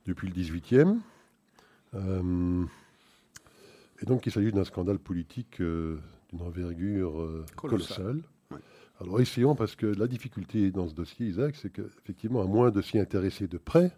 depuis 0.05 0.27
le 0.27 0.33
18e. 0.33 0.99
Euh, 1.95 2.65
et 4.01 4.05
donc 4.05 4.25
il 4.25 4.31
s'agit 4.31 4.51
d'un 4.51 4.63
scandale 4.63 4.99
politique 4.99 5.61
d'une 6.31 6.41
envergure 6.41 7.19
euh, 7.19 7.45
colossale. 7.55 8.21
Alors 9.01 9.21
essayons, 9.21 9.55
parce 9.55 9.75
que 9.75 9.85
la 9.85 10.07
difficulté 10.07 10.71
dans 10.71 10.87
ce 10.87 10.93
dossier, 10.93 11.27
Isaac, 11.27 11.55
c'est 11.55 11.71
qu'effectivement, 11.71 12.41
à 12.41 12.45
moins 12.45 12.69
de 12.69 12.81
s'y 12.81 12.99
intéresser 12.99 13.47
de 13.47 13.57
près 13.57 13.91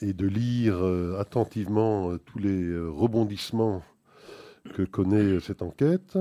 et 0.00 0.12
de 0.12 0.26
lire 0.26 0.76
euh, 0.76 1.18
attentivement 1.18 2.10
euh, 2.10 2.18
tous 2.18 2.38
les 2.38 2.78
rebondissements 2.78 3.82
que 4.74 4.82
connaît 4.82 5.40
cette 5.40 5.62
enquête, 5.62 6.18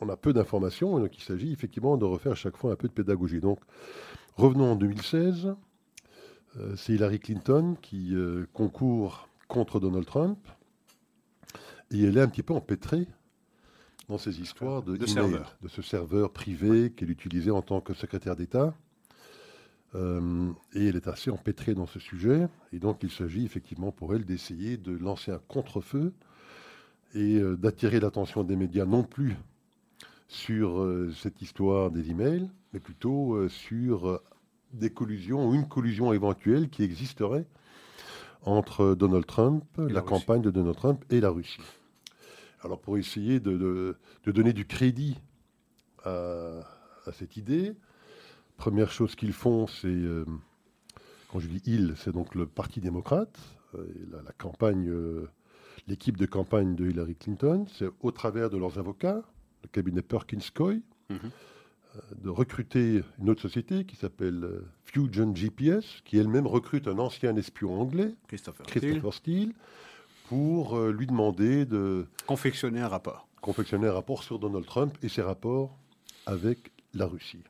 on 0.00 0.08
a 0.08 0.16
peu 0.16 0.32
d'informations, 0.32 0.98
donc 0.98 1.16
il 1.16 1.22
s'agit 1.22 1.52
effectivement 1.52 1.96
de 1.96 2.04
refaire 2.04 2.32
à 2.32 2.36
chaque 2.36 2.56
fois 2.56 2.72
un 2.72 2.76
peu 2.76 2.88
de 2.88 2.92
pédagogie. 2.92 3.40
Donc 3.40 3.58
revenons 4.36 4.72
en 4.72 4.76
2016, 4.76 5.54
c'est 6.76 6.94
Hillary 6.94 7.18
Clinton 7.18 7.76
qui 7.80 8.14
concourt 8.52 9.28
contre 9.48 9.80
Donald 9.80 10.06
Trump. 10.06 10.38
Et 11.94 12.02
elle 12.02 12.18
est 12.18 12.20
un 12.20 12.28
petit 12.28 12.42
peu 12.42 12.54
empêtrée 12.54 13.06
dans 14.08 14.18
ces 14.18 14.40
histoires 14.40 14.82
de, 14.82 14.96
de, 14.96 15.06
de 15.06 15.68
ce 15.68 15.80
serveur 15.80 16.32
privé 16.32 16.90
qu'elle 16.90 17.10
utilisait 17.10 17.52
en 17.52 17.62
tant 17.62 17.80
que 17.80 17.94
secrétaire 17.94 18.34
d'État. 18.34 18.74
Euh, 19.94 20.50
et 20.74 20.88
elle 20.88 20.96
est 20.96 21.06
assez 21.06 21.30
empêtrée 21.30 21.74
dans 21.74 21.86
ce 21.86 22.00
sujet. 22.00 22.48
Et 22.72 22.80
donc 22.80 23.02
il 23.02 23.12
s'agit 23.12 23.44
effectivement 23.44 23.92
pour 23.92 24.12
elle 24.14 24.24
d'essayer 24.24 24.76
de 24.76 24.92
lancer 24.92 25.30
un 25.30 25.40
contre-feu 25.46 26.12
et 27.14 27.36
euh, 27.36 27.56
d'attirer 27.56 28.00
l'attention 28.00 28.42
des 28.42 28.56
médias 28.56 28.86
non 28.86 29.04
plus 29.04 29.36
sur 30.26 30.80
euh, 30.80 31.12
cette 31.14 31.42
histoire 31.42 31.92
des 31.92 32.10
emails, 32.10 32.50
mais 32.72 32.80
plutôt 32.80 33.48
sur 33.48 34.20
des 34.72 34.90
collusions 34.90 35.48
ou 35.48 35.54
une 35.54 35.68
collusion 35.68 36.12
éventuelle 36.12 36.68
qui 36.70 36.82
existerait 36.82 37.46
entre 38.42 38.96
Donald 38.96 39.26
Trump, 39.26 39.64
la, 39.78 40.02
campagne 40.02 40.42
de 40.42 40.50
Donald 40.50 40.76
Trump 40.76 41.04
et 41.08 41.20
la 41.20 41.30
Russie. 41.30 41.60
Alors 42.64 42.80
pour 42.80 42.96
essayer 42.96 43.40
de, 43.40 43.96
donner 44.24 44.54
du 44.54 44.66
crédit 44.66 45.18
à, 46.04 46.62
cette 47.12 47.36
idée. 47.36 47.74
Première 48.56 48.90
chose 48.90 49.14
qu'ils 49.14 49.34
font, 49.34 49.66
c'est, 49.66 49.88
euh, 49.88 50.24
quand 51.30 51.40
je 51.40 51.48
dis 51.48 51.62
ils, 51.66 51.94
c'est 51.96 52.12
donc 52.12 52.34
le 52.34 52.46
Parti 52.46 52.80
démocrate, 52.80 53.38
euh, 53.74 53.86
la, 54.10 54.32
campagne, 54.32 54.88
euh, 54.88 55.28
l'équipe 55.88 56.16
de 56.16 56.24
campagne 56.24 56.74
de 56.74 56.88
Hillary 56.88 57.16
Clinton, 57.16 57.66
c'est 57.68 57.88
au 58.00 58.10
travers 58.10 58.48
de 58.48 58.56
leurs 58.56 58.78
avocats, 58.78 59.22
le 59.62 59.68
cabinet 59.68 60.00
Perkins 60.00 60.38
Coy, 60.54 60.80
mhm. 61.10 61.18
de 62.22 62.30
recruter 62.30 63.02
une 63.18 63.28
autre 63.28 63.42
société 63.42 63.84
qui 63.84 63.96
s'appelle 63.96 64.62
Fusion 64.84 65.34
GPS, 65.34 66.00
qui 66.04 66.16
elle-même 66.16 66.46
recrute 66.46 66.88
un 66.88 66.98
ancien 66.98 67.36
espion 67.36 67.78
anglais, 67.78 68.14
Christopher, 68.28 68.64
Steele, 69.12 69.52
pour 70.24 70.78
lui 70.78 71.06
demander 71.06 71.64
de 71.64 72.06
confectionner 72.26 72.80
un 72.80 72.88
rapport 72.88 73.28
confectionner 73.44 73.88
un 73.88 73.92
rapport 73.92 74.22
sur 74.22 74.38
Donald 74.38 74.64
Trump 74.64 74.96
et 75.02 75.08
ses 75.10 75.20
rapports 75.20 75.76
avec 76.24 76.72
la 76.94 77.06
Russie. 77.06 77.44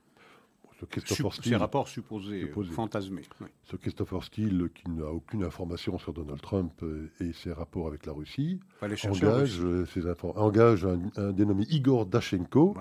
Ce 0.81 0.87
Christopher 0.87 1.33
Steele, 1.33 1.53
ces 1.53 1.57
rapports 1.57 1.87
supposés, 1.87 2.53
fantasmés. 2.73 3.23
Ce 3.63 3.77
Christopher 3.77 4.25
Steele, 4.25 4.71
qui 4.75 4.91
n'a 4.91 5.07
aucune 5.07 5.45
information 5.45 5.99
sur 6.01 6.13
Donald 6.13 6.41
Trump 6.43 6.73
euh, 6.83 7.13
et 7.21 7.33
ses 7.33 7.53
rapports 7.53 7.87
avec 7.87 8.07
la 8.07 8.13
Russie, 8.13 8.59
engage, 8.83 9.61
euh, 9.61 9.87
ses 9.87 10.03
engage 10.35 10.85
un, 11.17 11.31
dénommé 11.33 11.65
Igor 11.71 12.07
Dachenko. 12.07 12.75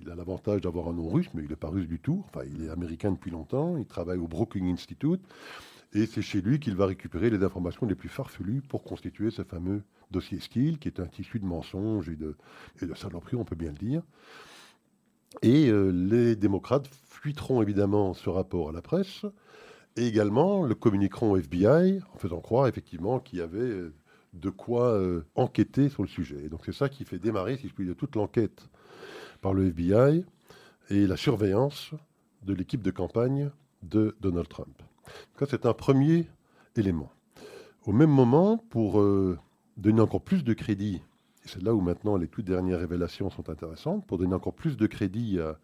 Il 0.00 0.08
a 0.08 0.14
l'avantage 0.14 0.60
d'avoir 0.60 0.88
un 0.88 0.92
nom 0.92 1.08
russe, 1.08 1.28
mais 1.34 1.42
il 1.42 1.48
n'est 1.48 1.56
pas 1.56 1.68
russe 1.68 1.88
du 1.88 1.98
tout. 1.98 2.24
Enfin, 2.28 2.44
il 2.46 2.64
est 2.64 2.70
américain 2.70 3.10
depuis 3.10 3.32
longtemps. 3.32 3.76
Il 3.76 3.86
travaille 3.86 4.18
au 4.18 4.28
Brookings 4.28 4.72
Institute. 4.72 5.22
Et 5.94 6.06
c'est 6.06 6.22
chez 6.22 6.40
lui 6.40 6.58
qu'il 6.58 6.74
va 6.74 6.86
récupérer 6.86 7.28
les 7.28 7.44
informations 7.44 7.86
les 7.86 7.94
plus 7.94 8.08
farfelues 8.08 8.62
pour 8.62 8.82
constituer 8.82 9.30
ce 9.30 9.42
fameux 9.42 9.82
dossier 10.10 10.40
Steele, 10.40 10.78
qui 10.78 10.88
est 10.88 11.00
un 11.00 11.06
tissu 11.06 11.38
de 11.38 11.44
mensonges 11.44 12.08
et 12.08 12.16
de, 12.16 12.36
et 12.80 12.86
de 12.86 12.94
saloperies, 12.94 13.36
on 13.36 13.44
peut 13.44 13.56
bien 13.56 13.70
le 13.70 13.78
dire. 13.78 14.02
Et 15.42 15.68
euh, 15.68 15.90
les 15.90 16.36
démocrates 16.36 16.88
fuiteront 16.88 17.62
évidemment 17.62 18.14
ce 18.14 18.30
rapport 18.30 18.70
à 18.70 18.72
la 18.72 18.82
presse, 18.82 19.24
et 19.96 20.06
également 20.06 20.64
le 20.64 20.74
communiqueront 20.74 21.32
au 21.32 21.36
FBI, 21.36 22.00
en 22.14 22.18
faisant 22.18 22.40
croire 22.40 22.66
effectivement 22.66 23.20
qu'il 23.20 23.38
y 23.38 23.42
avait 23.42 23.58
euh, 23.58 23.94
de 24.32 24.50
quoi 24.50 24.92
euh, 24.92 25.24
enquêter 25.34 25.88
sur 25.88 26.02
le 26.02 26.08
sujet. 26.08 26.44
Et 26.44 26.48
donc 26.48 26.62
c'est 26.64 26.74
ça 26.74 26.88
qui 26.88 27.04
fait 27.04 27.18
démarrer, 27.18 27.56
si 27.56 27.68
je 27.68 27.74
puis 27.74 27.84
dire, 27.84 27.96
toute 27.96 28.16
l'enquête 28.16 28.68
par 29.40 29.52
le 29.52 29.66
FBI 29.66 30.24
et 30.90 31.06
la 31.06 31.16
surveillance 31.16 31.90
de 32.42 32.54
l'équipe 32.54 32.82
de 32.82 32.90
campagne 32.90 33.50
de 33.82 34.16
Donald 34.20 34.48
Trump. 34.48 34.82
C'est 35.48 35.66
un 35.66 35.74
premier 35.74 36.28
élément. 36.76 37.10
Au 37.84 37.92
même 37.92 38.10
moment, 38.10 38.58
pour 38.70 39.02
donner 39.76 40.00
encore 40.00 40.22
plus 40.22 40.44
de 40.44 40.52
crédit, 40.54 41.02
et 41.44 41.48
c'est 41.48 41.62
là 41.62 41.74
où 41.74 41.80
maintenant 41.80 42.16
les 42.16 42.28
toutes 42.28 42.44
dernières 42.44 42.78
révélations 42.78 43.30
sont 43.30 43.50
intéressantes, 43.50 44.06
pour 44.06 44.18
donner 44.18 44.34
encore 44.34 44.54
plus 44.54 44.76
de 44.76 44.86
crédit 44.86 45.40
à, 45.40 45.58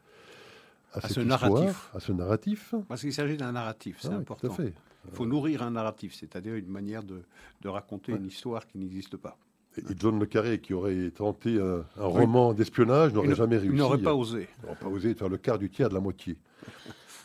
à, 0.92 1.08
ce 1.08 1.20
narratif. 1.20 1.90
à 1.94 2.00
ce 2.00 2.12
narratif. 2.12 2.74
Parce 2.88 3.02
qu'il 3.02 3.12
s'agit 3.12 3.36
d'un 3.36 3.52
narratif, 3.52 3.98
c'est 4.00 4.08
ah 4.08 4.16
important. 4.16 4.50
fait. 4.50 4.74
Il 5.06 5.14
faut 5.14 5.26
nourrir 5.26 5.62
un 5.62 5.70
narratif, 5.70 6.14
c'est-à-dire 6.14 6.54
une 6.54 6.68
manière 6.68 7.02
de, 7.02 7.22
de 7.62 7.68
raconter 7.68 8.12
une 8.12 8.26
histoire 8.26 8.66
qui 8.66 8.78
n'existe 8.78 9.16
pas. 9.16 9.38
Et 9.76 9.94
John 9.96 10.18
Le 10.18 10.26
Carré, 10.26 10.60
qui 10.60 10.74
aurait 10.74 11.10
tenté 11.10 11.60
un, 11.60 11.84
roman 11.96 12.52
d'espionnage, 12.52 13.12
n'aurait 13.12 13.34
jamais 13.34 13.58
réussi. 13.58 13.74
Il 13.74 13.78
n'aurait 13.78 13.98
pas 13.98 14.14
osé. 14.14 14.48
Il 14.58 14.66
n'aurait 14.66 14.78
pas 14.78 14.88
osé 14.88 15.14
faire 15.14 15.28
le 15.28 15.36
quart 15.36 15.58
du 15.58 15.70
tiers 15.70 15.88
de 15.88 15.94
la 15.94 16.00
moitié. 16.00 16.36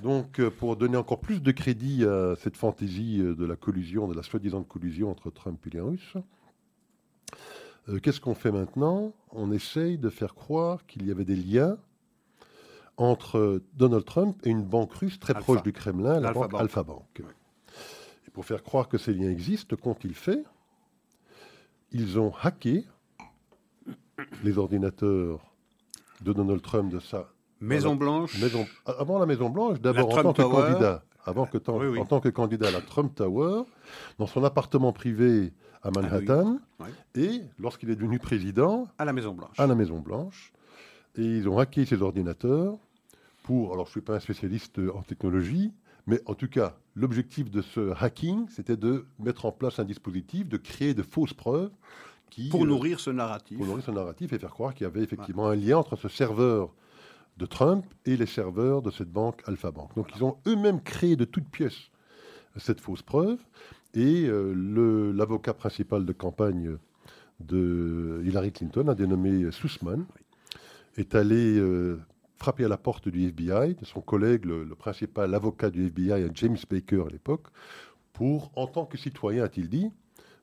Donc, 0.02 0.40
euh, 0.40 0.50
pour 0.50 0.76
donner 0.76 0.98
encore 0.98 1.20
plus 1.20 1.42
de 1.42 1.52
crédit 1.52 2.06
à 2.06 2.36
cette 2.36 2.58
fantaisie 2.58 3.22
euh, 3.22 3.36
de 3.36 3.46
la 3.46 3.56
collusion, 3.56 4.08
de 4.08 4.14
la 4.14 4.24
soi-disant 4.24 4.64
collusion 4.64 5.12
entre 5.12 5.30
Trump 5.30 5.66
et 5.68 5.70
les 5.70 5.80
Russes, 5.80 6.18
euh, 7.90 8.00
qu'est-ce 8.00 8.20
qu'on 8.20 8.36
fait 8.36 8.52
maintenant? 8.52 9.14
On 9.32 9.52
essaye 9.52 9.98
de 9.98 10.10
faire 10.10 10.36
croire 10.36 10.86
qu'il 10.86 11.06
y 11.06 11.12
avait 11.12 11.26
des 11.26 11.36
liens 11.36 11.78
entre 12.98 13.62
Donald 13.74 14.06
Trump 14.06 14.38
et 14.46 14.50
une 14.50 14.64
banque 14.64 14.94
russe 14.94 15.20
très 15.20 15.34
proche 15.34 15.64
du 15.64 15.74
Kremlin, 15.74 16.20
la 16.20 16.32
banque 16.32 16.54
Alpha 16.54 16.84
Bank. 16.84 17.24
Et 18.28 18.32
pour 18.32 18.46
faire 18.46 18.62
croire 18.64 18.88
que 18.88 18.98
ces 18.98 19.14
liens 19.14 19.30
existent, 19.30 19.76
qu'ont-ils 19.76 20.14
fait? 20.14 20.44
Ils 21.92 22.20
ont 22.20 22.32
hacké 22.42 22.86
les 24.44 24.58
ordinateurs 24.58 25.54
de 26.22 26.34
Donald 26.34 26.62
Trump 26.62 26.92
de 26.92 27.00
sa 27.00 27.33
Maison 27.64 27.96
Blanche. 27.96 28.38
avant 28.86 29.20
la 29.20 29.26
Maison 29.26 29.50
Blanche, 29.50 29.80
d'abord 29.80 30.18
en 30.18 30.22
tant 30.22 30.34
que 30.34 30.42
candidat, 30.42 31.04
avant 31.26 31.46
que 31.46 31.58
en 32.00 32.06
tant 32.06 32.20
que 32.20 32.30
candidat 32.30 32.68
à 32.68 32.72
la 32.72 32.82
Trump 32.82 33.16
Tower, 33.16 33.64
dans 34.20 34.28
son 34.28 34.44
appartement 34.44 34.92
privé 34.92 35.54
à 35.82 35.92
Manhattan, 35.92 36.60
ah 36.80 36.86
et 37.16 37.42
lorsqu'il 37.60 37.90
est 37.90 37.96
devenu 37.96 38.20
président, 38.20 38.88
à 38.98 39.06
la 39.06 39.14
Maison 39.14 39.34
Blanche. 39.34 39.58
À 39.58 39.68
la 39.68 39.76
Maison 39.76 40.00
Blanche, 40.00 40.52
et 41.16 41.24
ils 41.24 41.48
ont 41.48 41.58
hacké 41.58 41.86
ses 41.86 42.02
ordinateurs 42.02 42.78
pour. 43.44 43.74
Alors, 43.74 43.86
je 43.86 43.92
suis 43.92 44.02
pas 44.02 44.16
un 44.16 44.20
spécialiste 44.20 44.80
en 44.94 45.02
technologie, 45.02 45.72
mais 46.08 46.22
en 46.26 46.34
tout 46.34 46.50
cas, 46.50 46.76
l'objectif 46.96 47.50
de 47.50 47.62
ce 47.62 47.94
hacking, 48.02 48.48
c'était 48.50 48.78
de 48.78 49.06
mettre 49.20 49.46
en 49.46 49.52
place 49.52 49.80
un 49.80 49.86
dispositif, 49.86 50.50
de 50.50 50.58
créer 50.58 50.94
de 50.94 51.04
fausses 51.04 51.34
preuves. 51.34 51.72
Qui, 52.30 52.50
pour 52.50 52.66
nourrir 52.66 53.00
ce 53.00 53.12
narratif. 53.12 53.58
Pour 53.58 53.68
nourrir 53.68 53.84
ce 53.84 53.92
narratif 53.92 54.34
et 54.34 54.40
faire 54.40 54.50
croire 54.50 54.74
qu'il 54.74 54.86
y 54.86 54.88
avait 54.88 55.04
effectivement 55.04 55.48
un 55.48 55.56
lien 55.56 55.78
entre 55.78 55.96
ce 55.96 56.08
serveur 56.08 56.74
de 57.38 57.46
Trump 57.46 57.86
et 58.06 58.16
les 58.18 58.26
serveurs 58.26 58.82
de 58.82 58.92
cette 58.92 59.10
banque 59.10 59.42
Alpha 59.46 59.72
Bank. 59.72 59.96
Donc 59.96 60.12
ils 60.16 60.24
ont 60.24 60.38
eux-mêmes 60.48 60.82
créé 60.82 61.16
de 61.16 61.26
toutes 61.26 61.50
pièces 61.50 61.90
cette 62.60 62.80
fausse 62.80 63.02
preuve. 63.02 63.40
Et 63.94 64.26
euh, 64.26 64.54
l'avocat 65.14 65.54
principal 65.54 66.06
de 66.06 66.14
campagne 66.14 66.78
de 67.40 68.22
Hillary 68.26 68.52
Clinton, 68.52 68.88
a 68.88 68.96
dénommé 68.96 69.52
Sussman, 69.52 70.06
est 70.98 71.16
allé 71.16 71.58
euh, 71.58 72.00
frapper 72.38 72.66
à 72.66 72.68
la 72.68 72.78
porte 72.78 73.10
du 73.10 73.28
FBI, 73.28 73.76
de 73.76 73.86
son 73.86 74.02
collègue, 74.02 74.46
le, 74.46 74.66
principal 74.76 75.34
avocat 75.34 75.70
du 75.70 75.88
FBI, 75.88 76.28
James 76.34 76.58
Baker 76.70 77.04
à 77.08 77.12
l'époque, 77.12 77.48
pour, 78.14 78.52
en 78.56 78.68
tant 78.68 78.86
que 78.86 78.98
citoyen, 78.98 79.44
a-t-il 79.44 79.70
dit, 79.70 79.92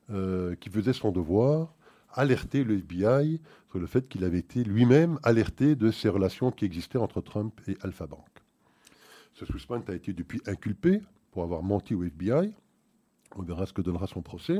euh, 0.09 0.55
qui 0.55 0.69
faisait 0.69 0.93
son 0.93 1.11
devoir, 1.11 1.73
alerter 2.13 2.63
le 2.63 2.77
FBI 2.77 3.39
sur 3.69 3.79
le 3.79 3.87
fait 3.87 4.07
qu'il 4.07 4.23
avait 4.23 4.39
été 4.39 4.63
lui-même 4.63 5.19
alerté 5.23 5.75
de 5.75 5.91
ces 5.91 6.09
relations 6.09 6.51
qui 6.51 6.65
existaient 6.65 6.97
entre 6.97 7.21
Trump 7.21 7.59
et 7.67 7.77
Alpha 7.81 8.07
Bank. 8.07 8.27
Ce 9.33 9.45
Sussman 9.45 9.83
a 9.87 9.93
été 9.93 10.13
depuis 10.13 10.41
inculpé 10.45 11.01
pour 11.31 11.43
avoir 11.43 11.63
menti 11.63 11.95
au 11.95 12.03
FBI. 12.03 12.53
On 13.35 13.43
verra 13.43 13.65
ce 13.65 13.73
que 13.73 13.81
donnera 13.81 14.07
son 14.07 14.21
procès. 14.21 14.59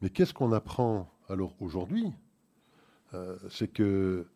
Mais 0.00 0.10
qu'est-ce 0.10 0.34
qu'on 0.34 0.52
apprend 0.52 1.10
alors 1.28 1.54
aujourd'hui? 1.60 2.12
Euh, 3.14 3.36
C'est 3.48 3.68
que 3.68 4.26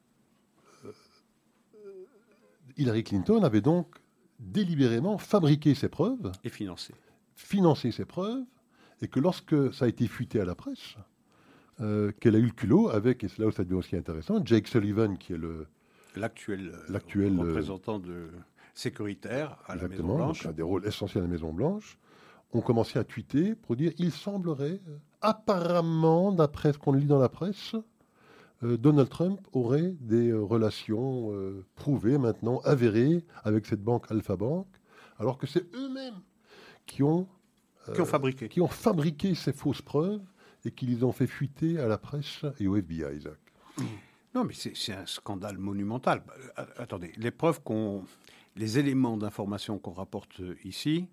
euh, 0.85 0.92
Hillary 2.76 3.02
Clinton 3.02 3.42
avait 3.42 3.61
donc 3.61 3.88
délibérément 4.38 5.18
fabriqué 5.18 5.74
ses 5.74 5.88
preuves. 5.88 6.30
Et 6.44 6.48
financé. 6.48 6.94
Financé 7.35 7.90
ses 7.90 8.04
preuves. 8.04 8.44
Et 9.02 9.09
que 9.09 9.20
lorsque 9.20 9.74
ça 9.74 9.87
a 9.87 9.88
été 9.88 10.06
fuité 10.06 10.40
à 10.40 10.44
la 10.44 10.54
presse, 10.54 10.96
euh, 11.81 12.12
qu'elle 12.21 12.37
a 12.37 12.39
eu 12.39 12.47
le 12.47 12.51
culot 12.51 12.89
avec, 12.89 13.25
et 13.25 13.29
c'est 13.29 13.39
là 13.39 13.47
où 13.47 13.51
ça 13.51 13.65
devient 13.65 13.77
aussi 13.77 13.97
intéressant, 13.97 14.45
Jake 14.45 14.69
Sullivan, 14.69 15.17
qui 15.19 15.35
est 15.35 15.39
le. 15.39 15.67
L'actuel, 16.89 17.39
représentant 17.39 17.99
de 17.99 18.31
sécuritaire 18.73 19.59
à 19.67 19.77
la 19.77 19.89
Maison 19.89 20.17
Blanche. 20.17 20.47
un 20.47 20.53
des 20.53 20.62
rôles 20.62 20.87
essentiels 20.87 21.25
à 21.25 21.27
la 21.27 21.33
Maison 21.33 21.53
Blanche 21.53 21.99
ont 22.53 22.61
commencé 22.61 22.99
à 22.99 23.05
tweeter 23.05 23.55
pour 23.55 23.77
dire 23.77 23.93
il 23.99 24.12
semblerait, 24.12 24.81
euh, 24.89 24.97
apparemment, 25.21 26.33
d'après 26.33 26.73
ce 26.73 26.79
qu'on 26.79 26.93
lit 26.93 27.07
dans 27.07 27.19
la 27.19 27.29
presse, 27.29 27.75
euh, 28.62 28.77
Donald 28.77 29.09
Trump 29.09 29.41
aurait 29.53 29.95
des 30.01 30.31
euh, 30.31 30.41
relations 30.41 31.33
prouvées 31.75 32.19
maintenant, 32.19 32.61
avérées, 32.65 33.25
avec 33.45 33.67
cette 33.67 33.83
banque 33.83 34.11
Alpha 34.11 34.37
Bank, 34.37 34.67
alors 35.19 35.39
que 35.39 35.47
c'est 35.47 35.67
eux-mêmes 35.75 36.21
qui 36.87 37.03
ont, 37.03 37.27
qui, 37.95 38.01
ont 38.01 38.07
fabriqué. 38.07 38.49
qui 38.49 38.61
ont 38.61 38.69
fabriqué 38.69 39.35
ces 39.35 39.53
fausses 39.53 39.83
preuves 39.83 40.23
et 40.66 40.72
qui 40.72 40.87
les 40.87 41.05
ont 41.05 41.12
fait 41.12 41.26
fuiter 41.26 41.79
à 41.79 41.87
la 41.87 41.96
presse 41.96 42.44
et 42.61 42.66
au 42.66 42.76
FBI, 42.76 43.16
Isaac. 43.16 43.38
Non, 44.35 44.44
mais 44.44 44.55
c'est 44.55 44.92
un 44.92 45.07
scandale 45.07 45.57
monumental. 45.57 46.22
Attendez, 46.76 47.12
les 47.16 47.31
preuves 47.31 47.62
qu'on. 47.62 48.05
Les 48.59 48.79
éléments 48.79 49.18
d'information 49.18 49.79
qu'on 49.79 49.92
rapporte 49.92 50.40
ici, 50.64 51.09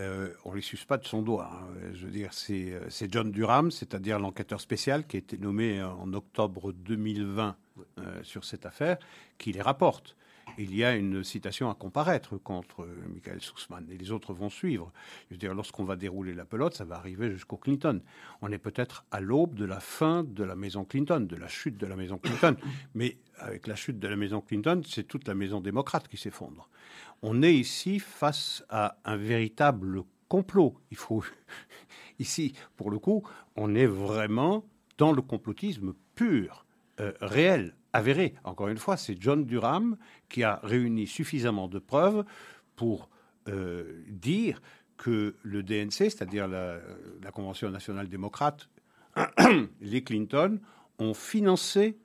euh, 0.00 0.28
on 0.44 0.50
ne 0.50 0.56
les 0.56 0.62
suce 0.62 0.84
pas 0.84 0.98
de 0.98 1.06
son 1.06 1.22
doigt. 1.22 1.50
Hein. 1.52 1.90
Je 1.94 2.06
veux 2.06 2.10
dire, 2.10 2.30
euh, 2.50 2.86
c'est 2.88 3.12
John 3.12 3.30
Durham, 3.30 3.70
c'est-à-dire 3.70 4.18
l'enquêteur 4.18 4.60
spécial 4.60 5.06
qui 5.06 5.16
a 5.16 5.18
été 5.18 5.38
nommé 5.38 5.82
en 5.82 6.12
octobre 6.12 6.72
2020 6.72 7.56
euh, 7.98 8.22
sur 8.22 8.44
cette 8.44 8.66
affaire, 8.66 8.98
qui 9.38 9.52
les 9.52 9.62
rapporte. 9.62 10.16
Il 10.58 10.74
y 10.74 10.84
a 10.84 10.94
une 10.94 11.24
citation 11.24 11.70
à 11.70 11.74
comparaître 11.74 12.36
contre 12.36 12.86
Michael 13.12 13.40
Sussman 13.40 13.86
et 13.90 13.96
les 13.96 14.10
autres 14.10 14.32
vont 14.32 14.50
suivre. 14.50 14.92
Je 15.28 15.34
veux 15.34 15.38
dire, 15.38 15.54
lorsqu'on 15.54 15.84
va 15.84 15.96
dérouler 15.96 16.34
la 16.34 16.44
pelote, 16.44 16.74
ça 16.74 16.84
va 16.84 16.96
arriver 16.96 17.30
jusqu'au 17.30 17.56
Clinton. 17.56 18.00
On 18.42 18.52
est 18.52 18.58
peut-être 18.58 19.04
à 19.10 19.20
l'aube 19.20 19.54
de 19.54 19.64
la 19.64 19.80
fin 19.80 20.24
de 20.24 20.44
la 20.44 20.54
maison 20.54 20.84
Clinton, 20.84 21.20
de 21.20 21.36
la 21.36 21.48
chute 21.48 21.76
de 21.76 21.86
la 21.86 21.96
maison 21.96 22.18
Clinton. 22.18 22.56
Mais 22.94 23.18
avec 23.38 23.66
la 23.66 23.74
chute 23.74 23.98
de 23.98 24.08
la 24.08 24.16
maison 24.16 24.40
Clinton, 24.40 24.82
c'est 24.86 25.04
toute 25.04 25.26
la 25.26 25.34
maison 25.34 25.60
démocrate 25.60 26.08
qui 26.08 26.16
s'effondre 26.16 26.68
on 27.26 27.42
est 27.42 27.54
ici 27.54 28.00
face 28.00 28.62
à 28.68 28.98
un 29.06 29.16
véritable 29.16 30.02
complot. 30.28 30.74
Il 30.90 30.98
faut 30.98 31.24
ici, 32.18 32.52
pour 32.76 32.90
le 32.90 32.98
coup, 32.98 33.26
on 33.56 33.74
est 33.74 33.86
vraiment 33.86 34.64
dans 34.98 35.10
le 35.10 35.22
complotisme 35.22 35.94
pur, 36.14 36.66
euh, 37.00 37.12
réel. 37.22 37.74
Avéré. 37.94 38.34
Encore 38.44 38.68
une 38.68 38.76
fois, 38.76 38.98
c'est 38.98 39.16
John 39.18 39.46
Durham 39.46 39.96
qui 40.28 40.42
a 40.42 40.60
réuni 40.62 41.06
suffisamment 41.06 41.68
de 41.68 41.78
preuves 41.78 42.24
pour 42.76 43.08
euh, 43.48 44.02
dire 44.08 44.60
que 44.96 45.36
le 45.42 45.62
DNC, 45.62 46.10
c'est-à-dire 46.10 46.48
la, 46.48 46.80
Convention 47.32 47.70
nationale 47.70 48.08
démocrate, 48.08 48.68
les 49.80 50.02
Clinton, 50.02 50.60
ont 50.98 51.14
financé, 51.14 51.96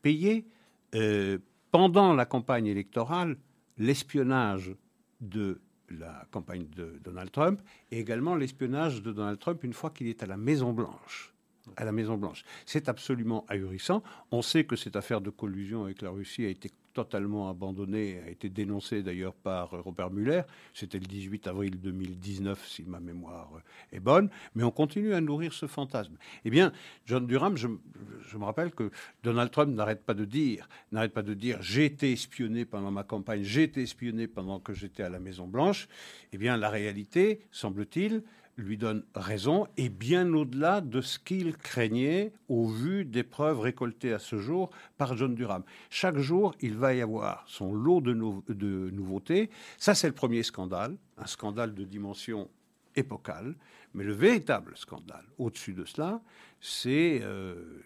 payé, 0.00 0.46
euh, 0.94 1.38
pendant 1.70 2.14
la 2.14 2.24
campagne 2.24 2.66
électorale, 2.66 3.36
l'espionnage 3.78 4.74
de 5.20 5.60
la 5.90 6.26
campagne 6.30 6.66
de 6.76 7.00
Donald 7.02 7.30
Trump 7.30 7.60
et 7.90 7.98
également 7.98 8.34
l'espionnage 8.36 9.02
de 9.02 9.12
Donald 9.12 9.38
Trump 9.38 9.62
une 9.64 9.72
fois 9.72 9.90
qu'il 9.90 10.06
est 10.06 10.22
à 10.22 10.26
la 10.26 10.36
Maison 10.36 10.72
Blanche 10.72 11.31
à 11.76 11.84
la 11.84 11.92
Maison 11.92 12.16
Blanche. 12.16 12.44
C'est 12.66 12.88
absolument 12.88 13.44
ahurissant. 13.48 14.02
On 14.30 14.42
sait 14.42 14.64
que 14.64 14.76
cette 14.76 14.96
affaire 14.96 15.20
de 15.20 15.30
collusion 15.30 15.84
avec 15.84 16.02
la 16.02 16.10
Russie 16.10 16.44
a 16.44 16.48
été 16.48 16.70
totalement 16.92 17.48
abandonnée, 17.48 18.20
a 18.26 18.30
été 18.30 18.48
dénoncée 18.48 19.02
d'ailleurs 19.02 19.34
par 19.34 19.70
Robert 19.70 20.10
Mueller. 20.10 20.42
C'était 20.74 20.98
le 20.98 21.06
18 21.06 21.46
avril 21.46 21.80
2019, 21.80 22.66
si 22.68 22.82
ma 22.84 23.00
mémoire 23.00 23.50
est 23.92 24.00
bonne. 24.00 24.28
Mais 24.54 24.62
on 24.62 24.70
continue 24.70 25.14
à 25.14 25.20
nourrir 25.20 25.52
ce 25.52 25.66
fantasme. 25.66 26.16
Eh 26.44 26.50
bien, 26.50 26.72
John 27.06 27.26
Durham, 27.26 27.56
je, 27.56 27.68
me 27.68 28.44
rappelle 28.44 28.72
que 28.72 28.90
Donald 29.22 29.50
Trump 29.50 29.74
n'arrête 29.74 30.04
pas 30.04 30.14
de 30.14 30.24
dire, 30.24 30.68
n'arrête 30.90 31.12
pas 31.12 31.22
de 31.22 31.34
dire, 31.34 31.62
j'ai 31.62 31.86
été 31.86 32.12
espionné 32.12 32.64
pendant 32.64 32.90
ma 32.90 33.04
campagne, 33.04 33.42
j'ai 33.42 33.62
été 33.64 33.82
espionné 33.82 34.26
pendant 34.26 34.60
que 34.60 34.74
j'étais 34.74 35.02
à 35.02 35.08
la 35.08 35.18
Maison 35.18 35.46
Blanche. 35.46 35.88
Eh 36.32 36.38
bien, 36.38 36.56
la 36.56 36.68
réalité, 36.68 37.40
semble-t-il, 37.50 38.22
lui 38.56 38.76
donne 38.76 39.04
raison, 39.14 39.66
et 39.76 39.88
bien 39.88 40.32
au-delà 40.34 40.80
de 40.80 41.00
ce 41.00 41.18
qu'il 41.18 41.56
craignait 41.56 42.32
au 42.48 42.66
vu 42.66 43.04
des 43.04 43.22
preuves 43.22 43.60
récoltées 43.60 44.12
à 44.12 44.18
ce 44.18 44.36
jour 44.36 44.70
par 44.98 45.16
John 45.16 45.34
Durham. 45.34 45.62
Chaque 45.90 46.18
jour, 46.18 46.54
il 46.60 46.76
va 46.76 46.94
y 46.94 47.00
avoir 47.00 47.44
son 47.46 47.72
lot 47.72 48.00
de, 48.00 48.12
nouveautés. 48.12 49.50
Ça, 49.78 49.94
c'est 49.94 50.08
le 50.08 50.14
premier 50.14 50.42
scandale, 50.42 50.96
un 51.16 51.26
scandale 51.26 51.74
de 51.74 51.84
dimension 51.84 52.50
épocale. 52.94 53.54
Mais 53.94 54.04
le 54.04 54.12
véritable 54.12 54.72
scandale, 54.76 55.24
au-dessus 55.38 55.74
de 55.74 55.84
cela, 55.84 56.22
c'est 56.60 57.20
euh, 57.22 57.82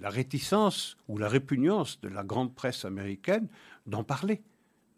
la 0.00 0.08
réticence 0.08 0.96
ou 1.08 1.18
la 1.18 1.28
répugnance 1.28 2.00
de 2.00 2.08
la 2.08 2.22
grande 2.22 2.54
presse 2.54 2.84
américaine 2.84 3.48
d'en 3.86 4.04
parler 4.04 4.42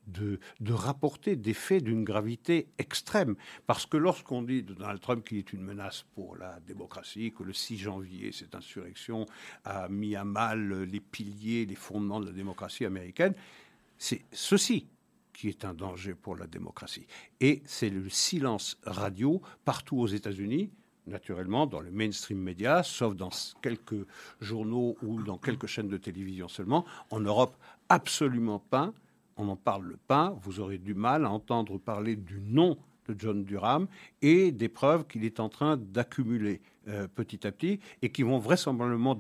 de, 0.07 0.39
rapporter 0.71 1.37
des 1.37 1.55
faits 1.55 1.85
d'une 1.85 2.05
gravité 2.05 2.69
extrême. 2.79 3.37
Parce 3.67 3.87
que 3.87 3.97
lorsqu'on 3.97 4.43
dit 4.43 4.63
de 4.63 4.75
Donald 4.75 5.01
Trump 5.01 5.25
qu'il 5.25 5.39
est 5.39 5.53
une 5.53 5.63
menace 5.63 6.05
pour 6.15 6.37
la 6.37 6.61
démocratie, 6.61 7.33
que 7.33 7.43
le 7.43 7.53
6 7.53 7.79
janvier, 7.79 8.33
cette 8.33 8.55
insurrection 8.55 9.27
a 9.65 9.89
mis 9.89 10.17
à 10.17 10.25
mal 10.25 10.85
les 10.85 11.01
piliers, 11.01 11.67
les 11.67 11.75
fondements 11.75 12.21
de 12.21 12.27
la 12.27 12.33
démocratie 12.33 12.85
américaine, 12.85 13.35
c'est 13.99 14.23
ceci 14.33 14.87
qui 15.33 15.49
est 15.49 15.65
un 15.65 15.75
danger 15.75 16.15
pour 16.15 16.37
la 16.37 16.47
démocratie. 16.47 17.07
Et 17.41 17.63
c'est 17.65 17.89
le 17.89 18.09
silence 18.11 18.79
radio 18.85 19.41
partout 19.65 19.99
aux 19.99 20.07
États-Unis, 20.07 20.71
naturellement 21.07 21.67
dans 21.67 21.81
le 21.81 21.91
mainstream 21.91 22.39
média, 22.39 22.83
sauf 22.83 23.17
dans 23.17 23.31
quelques 23.61 24.07
journaux 24.41 24.97
ou 25.03 25.23
dans 25.23 25.39
quelques 25.39 25.67
chaînes 25.67 25.89
de 25.89 25.97
télévision 25.97 26.49
seulement. 26.49 26.85
En 27.11 27.21
Europe, 27.21 27.57
absolument 27.89 28.59
pas 28.59 28.93
on 29.43 29.47
n'en 29.47 29.57
parle 29.57 29.97
pas, 30.07 30.35
vous 30.43 30.61
aurez 30.61 30.79
du 30.79 30.95
mal 30.95 31.25
à 31.25 31.31
entendre 31.31 31.79
parler 31.79 32.17
du 32.17 32.41
nom 32.41 32.79
de 33.09 33.17
John 33.19 33.45
Durham 33.45 33.89
et 34.23 34.53
des 34.53 34.69
preuves 34.69 35.07
qu'il 35.07 35.25
est 35.25 35.41
en 35.41 35.49
train 35.49 35.77
d'accumuler 35.77 36.61
euh, 36.89 37.09
petit 37.09 37.45
à 37.47 37.53
petit 37.53 37.81
et 38.01 38.11
qui 38.11 38.23
vont 38.23 38.39
vraisemblablement, 38.39 39.19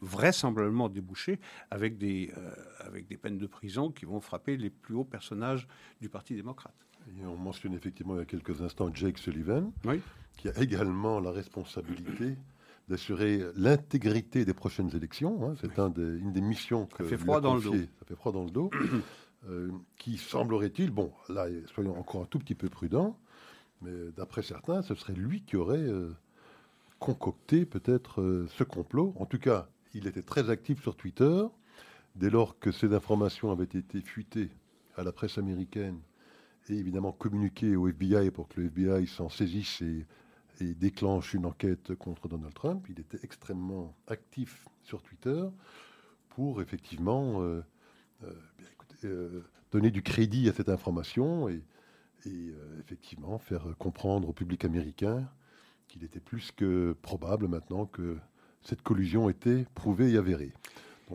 vraisemblablement 0.00 0.88
déboucher 0.88 1.38
avec 1.70 1.98
des, 1.98 2.32
euh, 2.38 2.50
avec 2.80 3.06
des 3.06 3.18
peines 3.18 3.38
de 3.38 3.46
prison 3.46 3.90
qui 3.90 4.06
vont 4.06 4.20
frapper 4.20 4.56
les 4.56 4.70
plus 4.70 4.94
hauts 4.94 5.04
personnages 5.04 5.68
du 6.00 6.08
Parti 6.08 6.34
démocrate. 6.34 6.74
on 7.24 7.36
mentionne 7.36 7.74
effectivement 7.74 8.14
il 8.14 8.20
y 8.20 8.22
a 8.22 8.26
quelques 8.26 8.62
instants 8.62 8.90
Jake 8.92 9.18
Sullivan, 9.18 9.72
qui 10.38 10.48
a 10.48 10.58
également 10.62 11.20
la 11.20 11.30
responsabilité 11.30 12.36
d'assurer 12.88 13.42
l'intégrité 13.54 14.46
des 14.46 14.54
prochaines 14.54 14.94
élections. 14.96 15.46
Hein. 15.46 15.54
C'est 15.60 15.78
une 15.78 16.32
des 16.32 16.40
missions 16.40 16.86
que 16.86 17.04
ça 17.04 17.10
fait 17.10 17.18
froid 17.18 17.40
dans 17.42 17.56
le 17.56 17.60
dos. 17.60 17.74
Ça 17.74 18.06
fait 18.06 18.14
froid 18.14 18.32
dans 18.32 18.44
le 18.44 18.50
dos. 18.50 18.70
Euh, 19.46 19.70
qui 19.98 20.18
semblerait-il, 20.18 20.90
bon, 20.90 21.12
là, 21.28 21.46
soyons 21.72 21.96
encore 21.98 22.22
un 22.22 22.26
tout 22.26 22.40
petit 22.40 22.56
peu 22.56 22.68
prudents, 22.68 23.16
mais 23.82 23.92
d'après 24.16 24.42
certains, 24.42 24.82
ce 24.82 24.94
serait 24.96 25.12
lui 25.12 25.42
qui 25.42 25.56
aurait 25.56 25.78
euh, 25.78 26.12
concocté 26.98 27.64
peut-être 27.64 28.20
euh, 28.20 28.48
ce 28.48 28.64
complot. 28.64 29.14
En 29.16 29.26
tout 29.26 29.38
cas, 29.38 29.68
il 29.94 30.08
était 30.08 30.22
très 30.22 30.50
actif 30.50 30.82
sur 30.82 30.96
Twitter. 30.96 31.44
Dès 32.16 32.30
lors 32.30 32.58
que 32.58 32.72
ces 32.72 32.92
informations 32.94 33.52
avaient 33.52 33.62
été 33.62 34.00
fuitées 34.00 34.50
à 34.96 35.04
la 35.04 35.12
presse 35.12 35.38
américaine 35.38 36.00
et 36.68 36.74
évidemment 36.74 37.12
communiquées 37.12 37.76
au 37.76 37.86
FBI 37.86 38.32
pour 38.32 38.48
que 38.48 38.60
le 38.60 38.66
FBI 38.66 39.06
s'en 39.06 39.28
saisisse 39.28 39.82
et, 39.82 40.04
déclenche 40.60 41.34
une 41.34 41.46
enquête 41.46 41.94
contre 41.94 42.26
Donald 42.26 42.52
Trump, 42.52 42.84
il 42.88 42.98
était 42.98 43.20
extrêmement 43.22 43.94
actif 44.08 44.66
sur 44.82 45.00
Twitter 45.02 45.44
pour 46.30 46.60
effectivement 46.60 47.40
donner 49.70 49.90
du 49.90 50.02
crédit 50.02 50.48
à 50.48 50.52
cette 50.52 50.68
information 50.68 51.48
et, 51.48 51.62
euh, 52.26 52.80
effectivement 52.80 53.38
faire 53.38 53.64
comprendre 53.78 54.28
au 54.28 54.32
public 54.32 54.64
américain 54.64 55.28
qu'il 55.86 56.04
était 56.04 56.20
plus 56.20 56.52
que 56.52 56.94
probable 57.00 57.48
maintenant 57.48 57.86
que 57.86 58.18
cette 58.62 58.82
collusion 58.82 59.30
était 59.30 59.66
prouvée 59.74 60.12
et 60.12 60.18
avérée. 60.18 60.52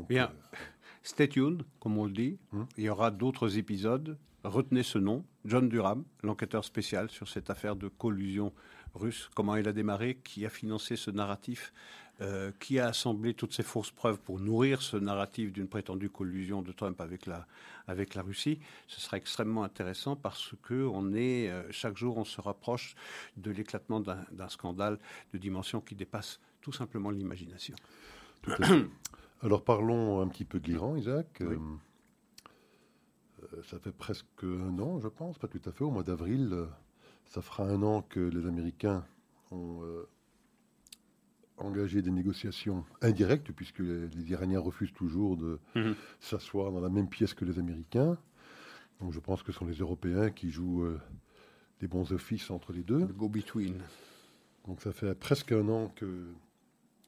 Bien, 0.09 0.31
euh, 0.31 0.57
stay 1.03 1.27
tuned, 1.27 1.63
comme 1.79 1.97
on 1.97 2.05
le 2.05 2.11
dit. 2.11 2.39
Hmm. 2.51 2.63
Il 2.77 2.85
y 2.85 2.89
aura 2.89 3.11
d'autres 3.11 3.57
épisodes. 3.57 4.17
Retenez 4.43 4.83
ce 4.83 4.97
nom, 4.97 5.23
John 5.45 5.69
Durham, 5.69 6.03
l'enquêteur 6.23 6.65
spécial 6.65 7.09
sur 7.09 7.29
cette 7.29 7.49
affaire 7.49 7.75
de 7.75 7.87
collusion 7.87 8.51
russe. 8.95 9.29
Comment 9.35 9.55
il 9.55 9.67
a 9.67 9.73
démarré, 9.73 10.19
qui 10.23 10.45
a 10.45 10.49
financé 10.49 10.95
ce 10.95 11.11
narratif 11.11 11.73
euh, 12.21 12.51
qui 12.59 12.77
a 12.77 12.89
assemblé 12.89 13.33
toutes 13.33 13.53
ces 13.53 13.63
fausses 13.63 13.89
preuves 13.89 14.19
pour 14.19 14.39
nourrir 14.39 14.83
ce 14.83 14.97
narratif 14.97 15.51
d'une 15.51 15.67
prétendue 15.67 16.11
collusion 16.11 16.61
de 16.61 16.71
Trump 16.71 17.01
avec 17.01 17.25
la, 17.25 17.47
avec 17.87 18.13
la 18.13 18.21
Russie, 18.21 18.59
ce 18.87 19.01
sera 19.01 19.17
extrêmement 19.17 19.63
intéressant 19.63 20.15
parce 20.15 20.53
que 20.61 20.85
on 20.85 21.11
est, 21.15 21.49
euh, 21.49 21.63
chaque 21.71 21.97
jour, 21.97 22.17
on 22.17 22.23
se 22.23 22.39
rapproche 22.39 22.93
de 23.37 23.49
l'éclatement 23.49 23.99
d'un 23.99 24.47
scandale 24.49 24.99
de 25.33 25.39
dimension 25.39 25.81
qui 25.81 25.95
dépasse 25.95 26.39
tout 26.61 26.71
simplement 26.71 27.09
l'imagination. 27.09 27.75
Alors 29.41 29.63
parlons 29.63 30.21
un 30.21 30.27
petit 30.27 30.45
peu 30.45 30.59
de 30.59 30.67
l'Iran, 30.67 30.95
Isaac. 30.95 31.41
Euh, 31.41 31.57
ça 33.63 33.79
fait 33.79 33.91
presque 33.91 34.43
un 34.43 34.77
an, 34.77 34.99
je 34.99 35.07
pense, 35.07 35.39
pas 35.39 35.47
tout 35.47 35.61
à 35.65 35.71
fait, 35.71 35.83
au 35.83 35.89
mois 35.89 36.03
d'avril, 36.03 36.67
ça 37.25 37.41
fera 37.41 37.63
un 37.63 37.81
an 37.81 38.03
que 38.03 38.19
les 38.19 38.45
Américains 38.45 39.03
ont 39.49 39.81
engager 41.57 42.01
des 42.01 42.11
négociations 42.11 42.83
indirectes, 43.01 43.51
puisque 43.51 43.79
les, 43.79 44.31
Iraniens 44.31 44.59
refusent 44.59 44.93
toujours 44.93 45.37
de 45.37 45.59
mhm. 45.75 45.95
s'asseoir 46.19 46.71
dans 46.71 46.81
la 46.81 46.89
même 46.89 47.07
pièce 47.07 47.33
que 47.33 47.45
les 47.45 47.59
Américains. 47.59 48.17
Donc 48.99 49.13
je 49.13 49.19
pense 49.19 49.43
que 49.43 49.51
ce 49.51 49.59
sont 49.59 49.65
les 49.65 49.75
Européens 49.75 50.29
qui 50.29 50.49
jouent 50.49 50.83
euh, 50.83 50.99
des 51.79 51.87
bons 51.87 52.11
offices 52.11 52.49
entre 52.51 52.73
les 52.73 52.83
deux. 52.83 52.99
Le 52.99 53.13
go-between. 53.13 53.75
Donc 54.67 54.81
ça 54.81 54.91
fait 54.93 55.13
presque 55.13 55.51
un 55.51 55.67
an 55.69 55.91
que 55.95 56.25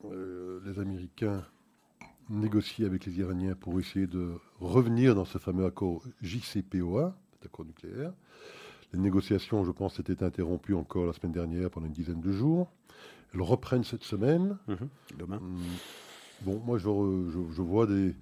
euh, 0.05 0.59
les 0.65 0.79
Américains 0.79 1.45
négocient 2.29 2.85
avec 2.85 3.05
les 3.05 3.19
Iraniens 3.19 3.55
pour 3.55 3.79
essayer 3.79 4.07
de 4.07 4.33
revenir 4.59 5.15
dans 5.15 5.25
ce 5.25 5.37
fameux 5.37 5.65
accord 5.65 6.03
JCPOA, 6.21 7.15
accord 7.43 7.65
nucléaire. 7.65 8.13
Les 8.93 8.99
négociations, 8.99 9.63
je 9.63 9.71
pense, 9.71 9.99
étaient 9.99 10.23
interrompues 10.23 10.73
encore 10.73 11.05
la 11.05 11.13
semaine 11.13 11.31
dernière 11.31 11.69
pendant 11.69 11.87
une 11.87 11.93
dizaine 11.93 12.21
de 12.21 12.31
jours. 12.31 12.71
Elles 13.35 13.41
reprennent 13.41 13.83
cette 13.83 14.03
semaine. 14.03 14.57
Mhm. 14.67 14.89
Demain. 15.19 15.37
Hum, 15.37 15.59
bon, 16.41 16.61
moi, 16.65 16.77
je, 16.77 16.87
vois 16.87 17.85
des, 17.85 18.15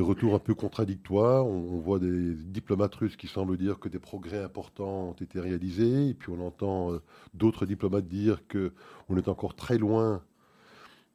retours 0.00 0.34
un 0.34 0.40
peu 0.40 0.54
contradictoires. 0.54 1.46
On, 1.46 1.78
voit 1.78 2.00
des 2.00 2.34
diplomates 2.34 2.94
russes 2.96 3.16
qui 3.16 3.28
semblent 3.28 3.56
dire 3.56 3.78
que 3.78 3.88
des 3.88 4.00
progrès 4.00 4.42
importants 4.42 5.10
ont 5.10 5.12
été 5.12 5.40
réalisés. 5.40 6.08
Et 6.08 6.14
puis, 6.14 6.32
on 6.32 6.44
entend 6.44 6.92
euh, 6.92 7.00
d'autres 7.34 7.66
diplomates 7.66 8.08
dire 8.08 8.42
qu'on 8.48 9.16
est 9.16 9.28
encore 9.28 9.54
très 9.54 9.78
loin 9.78 10.22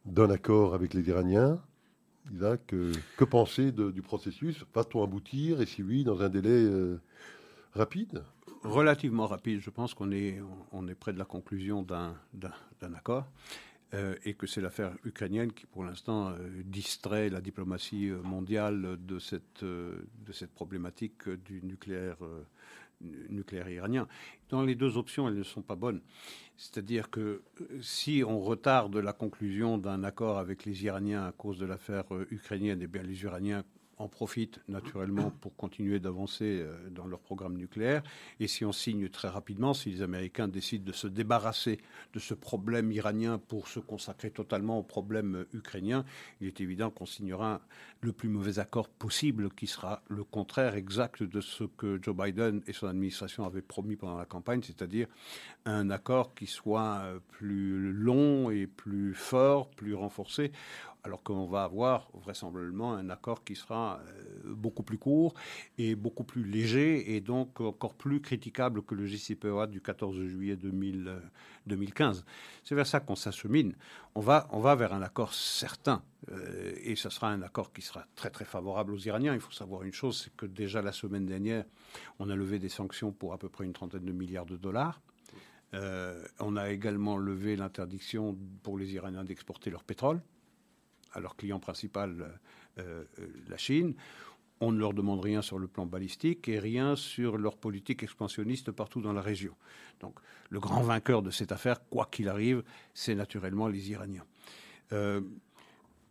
d'un 0.06 0.30
accord 0.30 0.74
avec 0.74 0.94
les 0.94 1.08
Iraniens. 1.10 1.62
Isaac, 2.34 2.74
que 3.18 3.26
penser 3.26 3.74
du 3.74 4.02
processus? 4.02 4.64
Va-t-on 4.74 5.04
aboutir 5.04 5.60
Et 5.60 5.66
si 5.66 5.84
oui, 5.84 6.06
dans 6.06 6.22
un 6.22 6.30
délai 6.30 6.50
euh, 6.50 7.02
rapide? 7.74 8.24
Relativement 8.64 9.28
rapide. 9.28 9.60
Je 9.60 9.70
pense 9.70 9.94
qu'on 9.94 10.12
est, 10.12 10.42
on 10.72 10.88
est 10.88 10.96
près 10.96 11.14
de 11.14 11.20
la 11.20 11.26
conclusion 11.26 11.84
d'un, 11.84 12.16
accord. 12.96 13.28
Euh, 13.94 14.16
et 14.26 14.34
que 14.34 14.48
c'est 14.48 14.60
l'affaire 14.60 14.92
ukrainienne 15.04 15.54
qui, 15.54 15.68
pour 15.68 15.84
l'instant, 15.84 16.30
euh, 16.30 16.64
distrait 16.66 17.30
la 17.30 17.42
diplomatie 17.42 18.10
euh, 18.10 18.20
mondiale 18.24 18.98
de 19.00 19.20
cette, 19.20 19.64
de 19.64 20.32
cette 20.32 20.52
problématique 20.52 21.30
du 21.30 21.62
nucléaire, 21.62 22.18
nucléaire 23.30 23.70
iranien. 23.70 24.08
Dans 24.50 24.64
les 24.64 24.74
deux 24.74 24.98
options, 24.98 25.28
elles 25.28 25.38
ne 25.38 25.44
sont 25.44 25.62
pas 25.62 25.76
bonnes. 25.76 26.02
C'est-à-dire 26.58 27.12
que 27.12 27.44
si 27.82 28.24
on 28.26 28.40
retarde 28.40 28.98
la 28.98 29.14
conclusion 29.14 29.78
d'un 29.78 30.04
accord 30.04 30.40
avec 30.40 30.66
les 30.66 30.86
Iraniens 30.86 31.28
à 31.28 31.32
cause 31.32 31.60
de 31.60 31.68
l'affaire 31.68 32.06
ukrainienne, 32.32 32.80
eh 32.82 32.88
bien 32.88 33.04
les 33.04 33.22
Iraniens 33.24 33.64
en 33.98 34.08
profitent 34.08 34.60
naturellement 34.68 35.32
pour 35.42 35.56
continuer 35.56 36.00
d'avancer 36.00 36.60
euh, 36.62 36.90
dans 36.90 37.06
leur 37.06 37.20
programme 37.20 37.56
nucléaire. 37.56 38.04
Et 38.40 38.48
si 38.48 38.66
on 38.66 38.72
signe 38.72 39.10
très 39.10 39.28
rapidement, 39.28 39.74
si 39.74 39.92
les 39.92 40.02
Américains 40.02 40.48
décident 40.48 40.86
de 40.86 40.92
se 40.92 41.08
débarrasser 41.08 41.80
de 42.14 42.20
ce 42.20 42.34
problème 42.34 42.92
iranien 42.92 43.38
pour 43.38 43.68
se 43.68 43.80
consacrer 43.80 44.32
totalement 44.32 44.80
au 44.80 44.84
problème 44.84 45.36
euh, 45.36 45.48
ukrainien, 45.54 46.06
il 46.42 46.48
est 46.48 46.62
évident 46.62 46.90
qu'on 46.90 47.06
signera 47.06 47.62
le 48.02 48.12
plus 48.12 48.30
mauvais 48.30 48.60
accord 48.60 48.90
possible, 48.90 49.50
qui 49.52 49.68
sera 49.68 50.02
le 50.10 50.24
contraire 50.24 50.76
exact 50.76 51.24
de 51.24 51.42
ce 51.42 51.64
que 51.64 52.00
Joe 52.02 52.16
Biden 52.16 52.62
et 52.68 52.74
son 52.74 52.88
administration 52.88 53.46
avaient 53.46 53.62
promis 53.62 53.96
pendant 53.96 54.18
la 54.18 54.26
campagne, 54.26 54.62
c'est-à-dire 54.64 55.08
un 55.66 55.90
accord 55.90 56.34
qui 56.34 56.48
soit 56.48 57.02
euh, 57.04 57.20
plus 57.30 57.92
long 57.92 58.50
et 58.50 58.68
plus 58.68 59.14
fort, 59.14 59.70
plus 59.70 59.94
renforcé 59.94 60.52
alors 61.04 61.22
qu'on 61.22 61.46
va 61.46 61.64
avoir 61.64 62.10
vraisemblablement 62.14 62.94
un 62.94 63.10
accord 63.10 63.44
qui 63.44 63.56
sera 63.56 64.00
euh, 64.08 64.54
beaucoup 64.54 64.84
plus 64.84 64.98
court 64.98 65.34
et 65.78 65.96
beaucoup 65.96 66.24
plus 66.24 66.46
léger 66.46 67.16
et 67.16 67.22
donc 67.22 67.60
encore 67.60 67.94
plus 67.94 68.22
critiquable 68.22 68.84
que 68.84 68.96
le 68.96 69.06
JCPOA 69.06 69.68
du 69.68 69.82
14 69.82 70.16
juillet 70.16 70.56
2015. 70.56 72.20
Euh, 72.20 72.32
C'est 72.64 72.76
vers 72.76 72.88
ça 72.88 73.02
qu'on 73.02 73.16
s'achemine. 73.16 73.76
On 74.16 74.22
va, 74.22 74.48
on 74.52 74.60
va 74.60 74.76
vers 74.76 74.94
un 74.94 75.02
accord 75.02 75.34
certain 75.34 76.04
euh, 76.32 76.74
et 76.82 76.96
ce 76.96 77.10
sera 77.10 77.30
un 77.30 77.42
accord 77.42 77.74
qui 77.74 77.82
sera 77.82 78.06
très 78.16 78.30
très 78.30 78.46
favorable 78.46 78.94
aux 78.94 79.00
Iraniens. 79.00 79.34
Il 79.34 79.42
faut 79.42 79.52
savoir 79.52 79.84
une 79.84 79.94
chose, 79.94 80.22
c'est 80.24 80.36
que 80.38 80.46
déjà 80.46 80.82
la 80.82 80.94
semaine 80.94 81.26
dernière, 81.26 81.66
on 82.20 82.30
a 82.30 82.36
levé 82.36 82.60
des 82.60 82.70
sanctions 82.70 83.12
pour 83.12 83.34
à 83.34 83.38
peu 83.38 83.50
près 83.50 83.66
une 83.66 83.74
trentaine 83.74 84.06
de 84.06 84.12
milliards 84.14 84.46
de 84.46 84.56
dollars. 84.56 85.02
on 86.40 86.56
a 86.56 86.70
également 86.70 87.18
levé 87.18 87.58
l'interdiction 87.58 88.38
pour 88.62 88.78
les 88.78 88.94
Iraniens 88.94 89.26
d'exporter 89.26 89.70
leur 89.70 89.84
pétrole 89.84 90.22
à 91.14 91.20
leur 91.20 91.36
client 91.36 91.60
principal, 91.60 92.32
euh, 92.80 93.04
euh, 93.20 93.28
la 93.50 93.58
Chine. 93.58 93.94
On 94.60 94.72
ne 94.72 94.80
leur 94.80 94.94
demande 94.94 95.20
rien 95.20 95.42
sur 95.42 95.60
le 95.60 95.68
plan 95.68 95.86
balistique 95.86 96.48
et 96.48 96.60
rien 96.60 96.96
sur 96.96 97.38
leur 97.38 97.58
politique 97.58 98.02
expansionniste 98.02 98.72
partout 98.72 99.02
dans 99.02 99.14
la 99.14 99.22
région. 99.22 99.56
Donc 100.00 100.20
le 100.50 100.60
grand 100.60 100.82
vainqueur 100.82 101.22
de 101.22 101.32
cette 101.32 101.52
affaire, 101.52 101.88
quoi 101.90 102.08
qu'il 102.10 102.30
arrive, 102.30 102.64
c'est 102.94 103.16
naturellement 103.16 103.68
les 103.68 103.92
Iraniens. 103.92 104.26
Euh, 104.92 105.22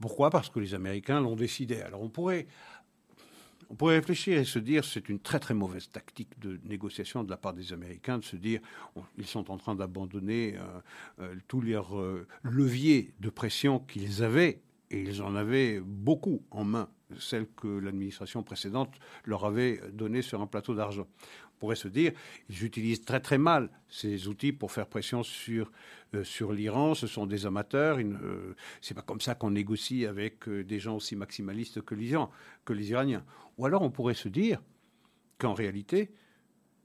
pourquoi? 0.01 0.31
Parce 0.31 0.51
que 0.51 0.61
les 0.61 0.75
Américains 0.75 1.21
l'ont 1.21 1.37
décidé. 1.37 1.81
Alors 1.81 2.03
on 2.03 2.11
pourrait, 2.11 2.47
on 3.71 3.75
pourrait 3.75 3.97
réfléchir 3.97 4.39
et 4.39 4.45
se 4.45 4.59
dire 4.59 4.85
c'est 4.85 5.09
une 5.09 5.21
très 5.21 5.41
très 5.41 5.55
mauvaise 5.55 5.89
tactique 5.89 6.39
de 6.39 6.61
négociation 6.65 7.25
de 7.25 7.31
la 7.31 7.37
part 7.37 7.55
des 7.55 7.73
Américains 7.73 8.19
de 8.19 8.25
se 8.25 8.37
dire 8.37 8.61
ils 9.17 9.27
sont 9.27 9.51
en 9.51 9.57
train 9.57 9.75
d'abandonner 9.75 10.57
tous 11.49 11.61
leurs 11.61 11.95
leviers 12.43 13.15
de 13.21 13.31
pression 13.31 13.79
qu'ils 13.79 14.23
avaient 14.23 14.61
et 14.93 15.01
ils 15.01 15.23
en 15.23 15.35
avaient 15.35 15.81
beaucoup 15.81 16.45
en 16.51 16.65
main, 16.65 16.89
celles 17.19 17.49
que 17.49 17.67
l'administration 17.67 18.43
précédente 18.43 18.95
leur 19.25 19.45
avait 19.45 19.81
données 19.93 20.23
sur 20.23 20.41
un 20.43 20.47
plateau 20.47 20.75
d'argent. 20.75 21.09
On 21.57 21.59
pourrait 21.59 21.77
se 21.77 21.89
dire, 21.89 22.13
ils 22.51 22.65
utilisent 22.65 23.05
très 23.05 23.21
très 23.21 23.39
mal 23.39 23.71
ces 23.89 24.29
outils 24.29 24.53
pour 24.53 24.71
faire 24.71 24.87
pression 24.87 25.23
sur, 25.23 25.73
euh, 26.15 26.25
sur 26.25 26.53
l'Iran, 26.53 26.95
ce 26.95 27.07
sont 27.07 27.27
des 27.27 27.47
amateurs, 27.47 27.99
n'est 27.99 28.17
c'est 28.81 28.95
pas 28.95 29.03
comme 29.03 29.21
ça 29.21 29.35
qu'on 29.35 29.53
négocie 29.53 30.05
avec 30.05 30.47
euh, 30.49 30.63
des 30.63 30.79
gens 30.79 30.97
aussi 30.97 31.17
maximalistes 31.17 31.81
que 31.83 31.95
les, 31.95 32.15
que 32.65 32.73
les 32.73 32.91
Iraniens. 32.91 33.25
Ou 33.57 33.65
alors 33.67 33.83
on 33.83 33.91
pourrait 33.91 34.15
se 34.15 34.29
dire 34.29 34.61
qu'en 35.39 35.55
réalité, 35.55 36.13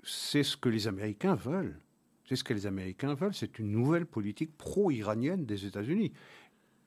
c'est 0.03 0.43
ce 0.43 0.55
que 0.55 0.69
les 0.69 0.87
Américains 0.87 1.35
veulent. 1.35 1.79
C'est 2.23 2.35
ce 2.35 2.43
que 2.43 2.53
les 2.53 2.67
Américains 2.67 3.13
veulent, 3.13 3.33
c'est 3.33 3.57
une 3.57 3.71
nouvelle 3.71 4.05
politique 4.05 4.57
pro-iranienne 4.57 5.45
des 5.45 5.65
États-Unis 5.65 6.11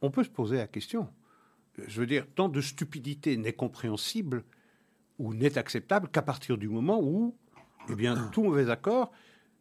on 0.02 0.10
peut 0.10 0.24
se 0.24 0.30
poser 0.30 0.56
la 0.56 0.66
question. 0.66 1.08
Je 1.86 2.00
veux 2.00 2.06
dire, 2.06 2.26
tant 2.34 2.48
de 2.48 2.60
stupidité 2.60 3.36
n'est 3.36 3.52
compréhensible 3.52 4.44
ou 5.18 5.34
n'est 5.34 5.58
acceptable 5.58 6.08
qu'à 6.08 6.22
partir 6.22 6.58
du 6.58 6.68
moment 6.68 7.00
où, 7.02 7.36
eh 7.88 7.94
bien, 7.94 8.28
tout 8.32 8.42
mauvais 8.42 8.70
accord 8.70 9.10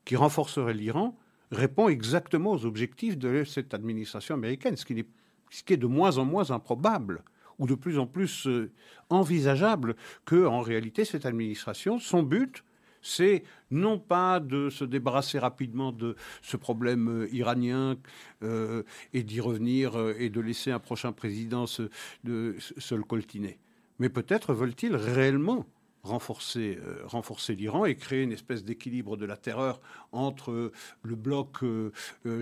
qui 0.05 0.15
renforcerait 0.15 0.73
l'Iran 0.73 1.17
répond 1.51 1.89
exactement 1.89 2.51
aux 2.51 2.65
objectifs 2.65 3.17
de 3.17 3.43
cette 3.43 3.73
administration 3.73 4.35
américaine, 4.35 4.75
ce 4.75 4.85
qui, 4.85 4.93
est, 4.99 5.07
ce 5.49 5.63
qui 5.63 5.73
est 5.73 5.77
de 5.77 5.87
moins 5.87 6.17
en 6.17 6.25
moins 6.25 6.51
improbable 6.51 7.23
ou 7.57 7.67
de 7.67 7.75
plus 7.75 7.99
en 7.99 8.07
plus 8.07 8.47
euh, 8.47 8.71
envisageable 9.09 9.95
que, 10.25 10.45
en 10.45 10.61
réalité, 10.61 11.05
cette 11.05 11.25
administration, 11.25 11.99
son 11.99 12.23
but, 12.23 12.63
c'est 13.01 13.43
non 13.71 13.99
pas 13.99 14.39
de 14.39 14.69
se 14.69 14.83
débarrasser 14.83 15.39
rapidement 15.39 15.91
de 15.91 16.15
ce 16.41 16.57
problème 16.57 17.23
euh, 17.23 17.33
iranien 17.33 17.97
euh, 18.43 18.83
et 19.13 19.23
d'y 19.23 19.39
revenir 19.39 19.97
euh, 19.97 20.15
et 20.17 20.29
de 20.29 20.41
laisser 20.41 20.71
un 20.71 20.79
prochain 20.79 21.11
président 21.11 21.67
se, 21.67 21.89
le 22.23 23.03
coltiner, 23.03 23.59
mais 23.99 24.09
peut-être 24.09 24.53
veulent-ils 24.53 24.95
réellement 24.95 25.65
renforcer, 26.01 26.79
renforcer 27.03 27.55
l'Iran 27.55 27.83
et 27.83 27.95
créer 27.95 28.23
une 28.23 28.31
espèce 28.31 28.63
d'équilibre 28.63 29.17
de 29.17 29.25
la 29.25 29.35
terreur 29.35 29.81
entre 30.13 30.71
le 31.03 31.15
bloc 31.15 31.57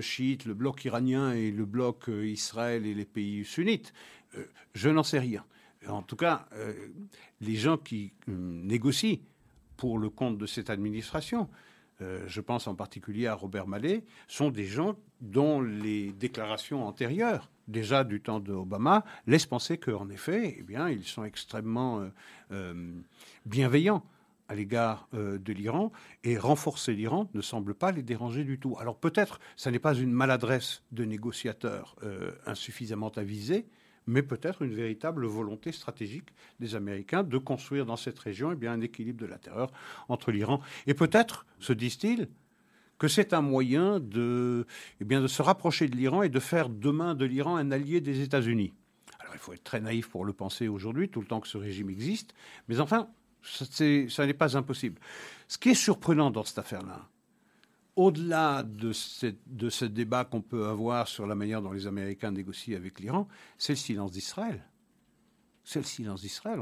chiite, 0.00 0.44
le 0.44 0.54
bloc 0.54 0.84
iranien 0.84 1.32
et 1.32 1.50
le 1.50 1.64
bloc 1.64 2.08
Israël 2.08 2.86
et 2.86 2.94
les 2.94 3.04
pays 3.04 3.44
sunnites. 3.44 3.92
je 4.74 4.88
n'en 4.88 5.02
sais 5.02 5.18
rien. 5.18 5.44
En 5.88 6.02
tout 6.02 6.14
cas, 6.14 6.48
les 7.40 7.56
gens 7.56 7.78
qui 7.78 8.12
négocient 8.28 9.18
pour 9.78 9.98
le 9.98 10.10
compte 10.10 10.36
de 10.36 10.44
cette 10.44 10.68
administration, 10.68 11.48
euh, 12.02 12.22
je 12.26 12.40
pense 12.40 12.66
en 12.68 12.74
particulier 12.74 13.26
à 13.26 13.34
Robert 13.34 13.66
Mallet, 13.66 14.04
sont 14.26 14.50
des 14.50 14.66
gens 14.66 14.96
dont 15.20 15.60
les 15.60 16.12
déclarations 16.12 16.86
antérieures, 16.86 17.50
déjà 17.66 18.04
du 18.04 18.20
temps 18.20 18.40
d'Obama, 18.40 19.04
laissent 19.26 19.46
penser 19.46 19.78
qu'en 19.78 20.10
effet, 20.10 20.56
eh 20.58 20.62
bien, 20.62 20.90
ils 20.90 21.04
sont 21.04 21.24
extrêmement 21.24 22.00
euh, 22.00 22.08
euh, 22.52 22.92
bienveillants 23.46 24.04
à 24.48 24.54
l'égard 24.54 25.10
de 25.12 25.52
l'Iran. 25.52 25.92
Et 26.24 26.38
renforcer 26.38 26.94
l'Iran 26.94 27.28
ne 27.34 27.42
semble 27.42 27.74
pas 27.74 27.92
les 27.92 28.02
déranger 28.02 28.44
du 28.44 28.58
tout. 28.58 28.78
Alors 28.80 28.96
peut-être, 28.96 29.40
ça 29.56 29.70
n'est 29.70 29.78
pas 29.78 29.92
une 29.92 30.10
maladresse 30.10 30.82
de 30.90 31.04
négociateurs 31.04 31.96
insuffisamment 32.46 33.10
avisés, 33.10 33.66
mais 34.08 34.22
peut-être 34.22 34.62
une 34.62 34.74
véritable 34.74 35.26
volonté 35.26 35.70
stratégique 35.70 36.30
des 36.58 36.74
Américains 36.74 37.22
de 37.22 37.38
construire 37.38 37.86
dans 37.86 37.96
cette 37.96 38.18
région 38.18 38.56
eh 38.60 38.66
un 38.66 38.80
équilibre 38.80 39.20
de 39.20 39.26
la 39.26 39.38
terreur 39.38 39.70
entre 40.08 40.32
l'Iran. 40.32 40.60
Et 40.86 40.94
peut-être, 40.94 41.46
se 41.60 41.72
disent-ils, 41.72 42.28
que 42.98 43.06
c'est 43.06 43.32
un 43.32 43.42
moyen 43.42 44.00
de, 44.00 44.66
eh 45.00 45.04
de 45.04 45.26
se 45.28 45.42
rapprocher 45.42 45.88
de 45.88 45.94
l'Iran 45.94 46.22
et 46.22 46.28
de 46.28 46.40
faire 46.40 46.68
demain 46.68 47.14
de 47.14 47.24
l'Iran 47.24 47.56
un 47.56 47.70
allié 47.70 48.00
des 48.00 48.22
États-Unis. 48.22 48.72
Alors 49.20 49.34
il 49.34 49.38
faut 49.38 49.52
être 49.52 49.62
très 49.62 49.80
naïf 49.80 50.08
pour 50.08 50.24
le 50.24 50.32
penser 50.32 50.66
aujourd'hui, 50.66 51.08
tout 51.08 51.20
le 51.20 51.26
temps 51.26 51.40
que 51.40 51.46
ce 51.46 51.58
régime 51.58 51.90
existe, 51.90 52.34
mais 52.66 52.80
enfin, 52.80 53.08
ça 53.42 54.26
n'est 54.26 54.34
pas 54.34 54.56
impossible. 54.56 55.00
Ce 55.46 55.58
qui 55.58 55.68
est 55.70 55.74
surprenant 55.74 56.30
dans 56.30 56.44
cette 56.44 56.58
affaire-là, 56.58 57.08
au-delà 57.98 58.62
de, 58.62 58.92
ce 58.92 59.84
débat 59.84 60.24
qu'on 60.24 60.40
peut 60.40 60.66
avoir 60.66 61.08
sur 61.08 61.26
la 61.26 61.34
manière 61.34 61.60
dont 61.60 61.72
les 61.72 61.88
Américains 61.88 62.30
négocient 62.30 62.76
avec 62.76 63.00
l'Iran, 63.00 63.26
c'est 63.58 63.72
le 63.72 63.76
silence 63.76 64.12
d'Israël. 64.12 64.62
C'est 65.64 65.80
le 65.80 65.84
silence 65.84 66.20
d'Israël. 66.20 66.60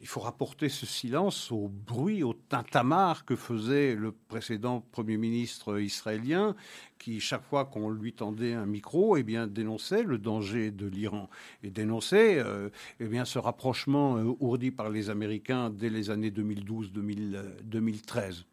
Il 0.00 0.06
faut 0.06 0.20
rapporter 0.20 0.70
ce 0.70 0.86
silence 0.86 1.52
au 1.52 1.68
bruit, 1.68 2.22
au 2.22 2.32
tintamarre 2.32 3.26
que 3.26 3.36
faisait 3.36 3.94
le 3.94 4.12
précédent 4.12 4.80
Premier 4.80 5.18
ministre 5.18 5.78
israélien, 5.78 6.56
qui, 6.98 7.20
chaque 7.20 7.44
fois 7.44 7.66
qu'on 7.66 7.90
lui 7.90 8.14
tendait 8.14 8.54
un 8.54 8.64
micro, 8.64 9.18
eh 9.18 9.22
dénonçait 9.22 10.04
le 10.04 10.16
danger 10.16 10.70
de 10.70 10.86
l'Iran 10.86 11.28
et 11.62 11.70
dénonçait 11.70 12.38
euh, 12.38 12.70
eh 12.98 13.24
ce 13.26 13.38
rapprochement 13.38 14.16
euh, 14.16 14.32
ourdi 14.40 14.70
par 14.70 14.88
les 14.88 15.10
Américains 15.10 15.68
dès 15.68 15.90
les 15.90 16.08
années 16.08 16.30
2012-2013. 16.30 18.44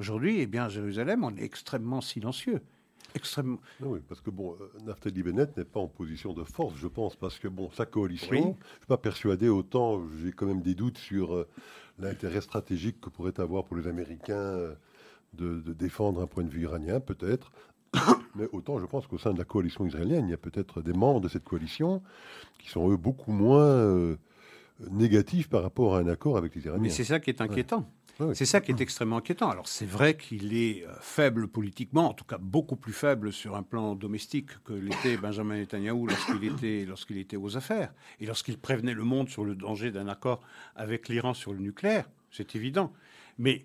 Aujourd'hui, 0.00 0.40
eh 0.40 0.46
bien, 0.46 0.64
à 0.64 0.68
Jérusalem, 0.70 1.24
on 1.24 1.36
est 1.36 1.42
extrêmement 1.42 2.00
silencieux. 2.00 2.62
Extrêmement. 3.14 3.58
oui, 3.80 4.00
parce 4.08 4.22
que 4.22 4.30
bon, 4.30 4.56
euh, 4.58 4.70
Naftali 4.86 5.22
Bennett 5.22 5.54
n'est 5.58 5.64
pas 5.64 5.80
en 5.80 5.88
position 5.88 6.32
de 6.32 6.42
force, 6.42 6.74
je 6.78 6.86
pense, 6.86 7.16
parce 7.16 7.38
que 7.38 7.48
bon, 7.48 7.70
sa 7.72 7.84
coalition, 7.84 8.30
je 8.30 8.38
ne 8.38 8.52
suis 8.78 8.86
pas 8.88 8.96
persuadé 8.96 9.50
autant, 9.50 10.00
j'ai 10.22 10.32
quand 10.32 10.46
même 10.46 10.62
des 10.62 10.74
doutes 10.74 10.96
sur 10.96 11.34
euh, 11.34 11.46
l'intérêt 11.98 12.40
stratégique 12.40 12.98
que 13.02 13.10
pourrait 13.10 13.38
avoir 13.40 13.64
pour 13.64 13.76
les 13.76 13.88
Américains 13.88 14.36
euh, 14.36 14.74
de, 15.34 15.60
défendre 15.74 16.22
un 16.22 16.26
point 16.26 16.44
de 16.44 16.50
vue 16.50 16.62
iranien, 16.62 16.98
peut-être. 17.00 17.52
Mais 18.36 18.48
autant, 18.52 18.78
je 18.78 18.86
pense 18.86 19.06
qu'au 19.06 19.18
sein 19.18 19.34
de 19.34 19.38
la 19.38 19.44
coalition 19.44 19.84
israélienne, 19.84 20.26
il 20.28 20.30
y 20.30 20.34
a 20.34 20.38
peut-être 20.38 20.80
des 20.80 20.94
membres 20.94 21.20
de 21.20 21.28
cette 21.28 21.44
coalition 21.44 22.00
qui 22.58 22.70
sont, 22.70 22.90
eux, 22.90 22.96
beaucoup 22.96 23.32
moins 23.32 24.16
négatifs 24.90 25.50
par 25.50 25.62
rapport 25.62 25.96
à 25.96 25.98
un 25.98 26.06
accord 26.06 26.38
avec 26.38 26.54
les 26.54 26.64
Iraniens. 26.64 26.84
Mais 26.84 26.90
c'est 26.90 27.04
ça 27.04 27.20
qui 27.20 27.28
est 27.28 27.42
inquiétant. 27.42 27.86
C'est 28.34 28.44
ça 28.44 28.60
qui 28.60 28.70
est 28.72 28.80
extrêmement 28.80 29.18
inquiétant. 29.18 29.50
Alors 29.50 29.68
c'est 29.68 29.86
vrai 29.86 30.16
qu'il 30.16 30.54
est 30.54 30.84
euh, 30.86 30.92
faible 31.00 31.48
politiquement, 31.48 32.08
en 32.08 32.14
tout 32.14 32.24
cas 32.24 32.38
beaucoup 32.38 32.76
plus 32.76 32.92
faible 32.92 33.32
sur 33.32 33.56
un 33.56 33.62
plan 33.62 33.94
domestique 33.94 34.50
que 34.64 34.72
l'était 34.72 35.16
Benjamin 35.16 35.56
Netanyahu 35.56 36.06
lorsqu'il 36.06 36.44
était, 36.44 36.84
lorsqu'il 36.86 37.18
était 37.18 37.36
aux 37.36 37.56
affaires 37.56 37.92
et 38.20 38.26
lorsqu'il 38.26 38.58
prévenait 38.58 38.94
le 38.94 39.04
monde 39.04 39.28
sur 39.28 39.44
le 39.44 39.54
danger 39.54 39.90
d'un 39.90 40.08
accord 40.08 40.42
avec 40.76 41.08
l'Iran 41.08 41.34
sur 41.34 41.52
le 41.52 41.60
nucléaire. 41.60 42.08
C'est 42.30 42.54
évident. 42.56 42.92
Mais 43.38 43.64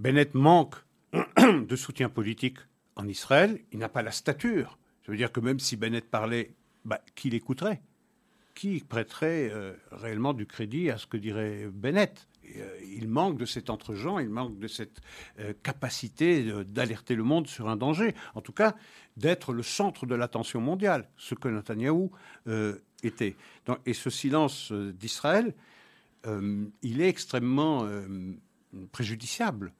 Bennett 0.00 0.34
manque 0.34 0.74
de 1.38 1.76
soutien 1.76 2.08
politique 2.08 2.58
en 2.96 3.06
Israël. 3.06 3.60
Il 3.72 3.78
n'a 3.78 3.88
pas 3.88 4.02
la 4.02 4.12
stature. 4.12 4.78
Ça 5.06 5.12
veut 5.12 5.18
dire 5.18 5.32
que 5.32 5.40
même 5.40 5.60
si 5.60 5.76
Bennett 5.76 6.10
parlait, 6.10 6.54
bah, 6.84 7.00
qui 7.14 7.30
l'écouterait? 7.30 7.82
Qui 8.54 8.80
prêterait 8.80 9.48
euh, 9.52 9.74
réellement 9.92 10.34
du 10.34 10.46
crédit 10.46 10.90
à 10.90 10.98
ce 10.98 11.06
que 11.06 11.16
dirait 11.16 11.68
Bennett? 11.72 12.26
Il 12.94 13.08
manque 13.08 13.38
de 13.38 13.44
cet 13.44 13.70
entre-gens, 13.70 14.18
il 14.18 14.28
manque 14.28 14.58
de 14.58 14.68
cette 14.68 15.00
euh, 15.38 15.52
capacité 15.62 16.44
d'alerter 16.64 17.14
le 17.14 17.22
monde 17.22 17.46
sur 17.46 17.68
un 17.68 17.76
danger. 17.76 18.14
En 18.34 18.40
tout 18.40 18.52
cas, 18.52 18.74
d'être 19.16 19.52
le 19.52 19.62
centre 19.62 20.06
de 20.06 20.14
l'attention 20.14 20.60
mondiale, 20.60 21.08
ce 21.16 21.34
que 21.34 21.48
Netanyahou 21.48 22.10
était. 23.02 23.36
et 23.84 23.94
ce 23.94 24.10
silence 24.10 24.72
d'Israël, 24.72 25.54
il 26.24 27.00
est 27.00 27.08
extrêmement 27.08 27.86
préjudiciable 28.90 29.74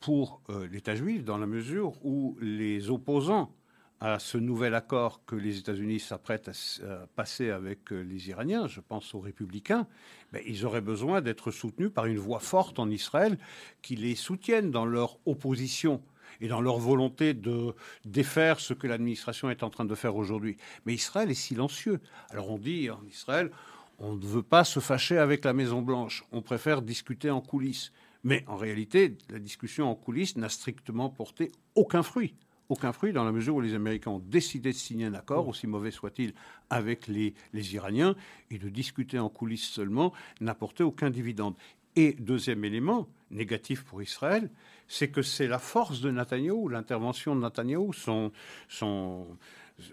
pour 0.00 0.42
l'État 0.70 0.94
juif 0.94 1.24
dans 1.24 1.38
la 1.38 1.46
mesure 1.46 1.94
où 2.04 2.36
les 2.40 2.90
opposants 2.90 3.54
à 4.00 4.18
ce 4.18 4.38
nouvel 4.38 4.74
accord 4.74 5.20
que 5.26 5.36
les 5.36 5.58
États-Unis 5.58 6.00
s'apprêtent 6.00 6.48
à, 6.48 7.06
passer 7.14 7.50
avec 7.50 7.92
euh, 7.92 8.00
les 8.00 8.30
Iraniens, 8.30 8.66
je 8.66 8.80
pense 8.80 9.14
aux 9.14 9.20
républicains, 9.20 9.86
ben, 10.32 10.42
ils 10.46 10.64
auraient 10.64 10.80
besoin 10.80 11.20
d'être 11.20 11.50
soutenus 11.50 11.92
par 11.92 12.06
une 12.06 12.18
voix 12.18 12.40
forte 12.40 12.78
en 12.78 12.88
Israël 12.88 13.38
qui 13.82 13.96
les 13.96 14.14
soutienne 14.14 14.70
dans 14.70 14.86
leur 14.86 15.18
opposition 15.26 16.02
et 16.40 16.48
dans 16.48 16.62
leur 16.62 16.78
volonté 16.78 17.34
de 17.34 17.74
défaire 18.06 18.58
ce 18.58 18.72
que 18.72 18.86
l'administration 18.86 19.50
est 19.50 19.62
en 19.62 19.68
train 19.68 19.84
de 19.84 19.94
faire 19.94 20.16
aujourd'hui. 20.16 20.56
Mais 20.86 20.94
Israël 20.94 21.30
est 21.30 21.34
silencieux. 21.34 22.00
Alors 22.30 22.50
on 22.50 22.56
dit 22.56 22.88
en 22.88 23.04
Israël, 23.06 23.50
on 23.98 24.14
ne 24.14 24.24
veut 24.24 24.42
pas 24.42 24.64
se 24.64 24.80
fâcher 24.80 25.18
avec 25.18 25.44
la 25.44 25.52
Maison-Blanche, 25.52 26.24
on 26.32 26.40
préfère 26.40 26.80
discuter 26.80 27.30
en 27.30 27.42
coulisses. 27.42 27.92
Mais 28.24 28.44
en 28.46 28.56
réalité, 28.56 29.18
la 29.28 29.38
discussion 29.38 29.90
en 29.90 29.94
coulisses 29.94 30.36
n'a 30.36 30.48
strictement 30.48 31.10
porté 31.10 31.52
aucun 31.74 32.02
fruit 32.02 32.34
aucun 32.70 32.92
fruit 32.92 33.12
dans 33.12 33.24
la 33.24 33.32
mesure 33.32 33.56
où 33.56 33.60
les 33.60 33.74
Américains 33.74 34.12
ont 34.12 34.22
décidé 34.24 34.70
de 34.70 34.76
signer 34.76 35.06
un 35.06 35.14
accord, 35.14 35.48
aussi 35.48 35.66
mauvais 35.66 35.90
soit-il, 35.90 36.32
avec 36.70 37.08
les, 37.08 37.34
Iraniens, 37.52 38.14
et 38.50 38.58
de 38.58 38.68
discuter 38.68 39.18
en 39.18 39.28
coulisses 39.28 39.68
seulement 39.68 40.12
n'apportait 40.40 40.84
aucun 40.84 41.10
dividende. 41.10 41.54
Et 41.96 42.12
deuxième 42.12 42.64
élément 42.64 43.08
négatif 43.32 43.82
pour 43.82 44.00
Israël, 44.02 44.50
c'est 44.86 45.10
que 45.10 45.22
c'est 45.22 45.48
la 45.48 45.58
force 45.58 46.00
de 46.00 46.10
Netanyahou, 46.12 46.68
l'intervention 46.68 47.34
de 47.34 47.40
Netanyahou, 47.40 47.92
son, 47.92 48.30
son, 48.68 49.26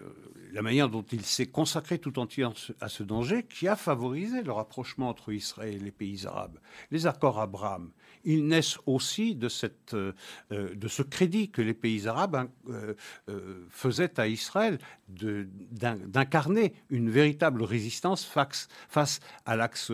euh, 0.00 0.04
la 0.52 0.62
manière 0.62 0.88
dont 0.88 1.04
il 1.12 1.24
s'est 1.24 1.46
consacré 1.46 1.98
tout 1.98 2.20
entier 2.20 2.46
à 2.80 2.88
ce 2.88 3.02
danger 3.02 3.42
qui 3.42 3.66
a 3.66 3.74
favorisé 3.74 4.42
le 4.42 4.52
rapprochement 4.52 5.08
entre 5.08 5.32
Israël 5.32 5.74
et 5.74 5.78
les 5.78 5.90
pays 5.90 6.26
arabes. 6.26 6.58
Les 6.92 7.08
accords 7.08 7.40
Abraham, 7.40 7.90
ils 8.24 8.46
naissent 8.46 8.78
aussi 8.86 9.34
de, 9.34 9.48
cette, 9.48 9.94
euh, 9.94 10.12
euh, 10.52 10.74
de 10.74 10.88
ce 10.88 11.02
crédit 11.02 11.50
que 11.50 11.62
les 11.62 11.74
pays 11.74 12.06
arabes 12.06 12.36
hein, 12.36 12.48
faisaient 13.68 14.18
à 14.20 14.26
Israël 14.26 14.78
d'incarner 15.08 16.74
une 16.90 17.10
véritable 17.10 17.62
résistance 17.62 18.24
face, 18.24 18.68
face 18.88 19.20
à 19.44 19.56
l'axe 19.56 19.92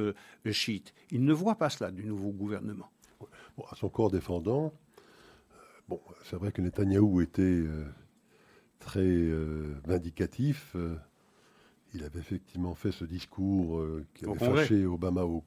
chiite. 0.50 0.94
Ils 1.10 1.24
ne 1.24 1.32
voient 1.32 1.56
pas 1.56 1.70
cela 1.70 1.90
du 1.90 2.04
nouveau 2.04 2.30
gouvernement. 2.30 2.90
à 3.70 3.76
son 3.76 3.88
corps 3.88 4.10
défendant, 4.10 4.72
bon, 5.88 6.00
c'est 6.24 6.36
vrai 6.36 6.52
que 6.52 6.60
Netanyahou 6.60 7.20
était 7.20 7.64
très 8.84 9.00
euh, 9.00 9.74
vindicatif. 9.84 10.72
Euh, 10.76 10.96
il 11.94 12.04
avait 12.04 12.20
effectivement 12.20 12.74
fait 12.74 12.92
ce 12.92 13.04
discours 13.04 13.78
euh, 13.78 14.04
qui 14.14 14.26
avait 14.26 14.38
fâché 14.38 14.86
Obama 14.86 15.24
au, 15.24 15.42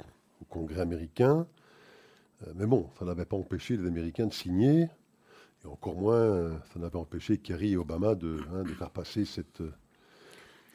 Congrès 0.50 0.82
américain. 0.82 1.48
Mais 2.56 2.66
bon, 2.66 2.90
ça 3.00 3.06
n'avait 3.06 3.26
pas 3.26 3.38
empêché 3.38 3.78
les 3.78 3.88
Américains 3.88 4.28
de 4.28 4.34
signer. 4.34 4.90
Et 5.64 5.68
encore 5.68 5.96
moins, 5.96 6.52
ça 6.74 6.80
n'avait 6.80 6.98
empêché 6.98 7.38
Kerry 7.38 7.74
et 7.74 7.78
Obama 7.78 8.16
de, 8.16 8.40
hein, 8.54 8.64
de 8.64 8.74
faire 8.74 8.92
passer 8.92 9.26
cette, 9.26 9.64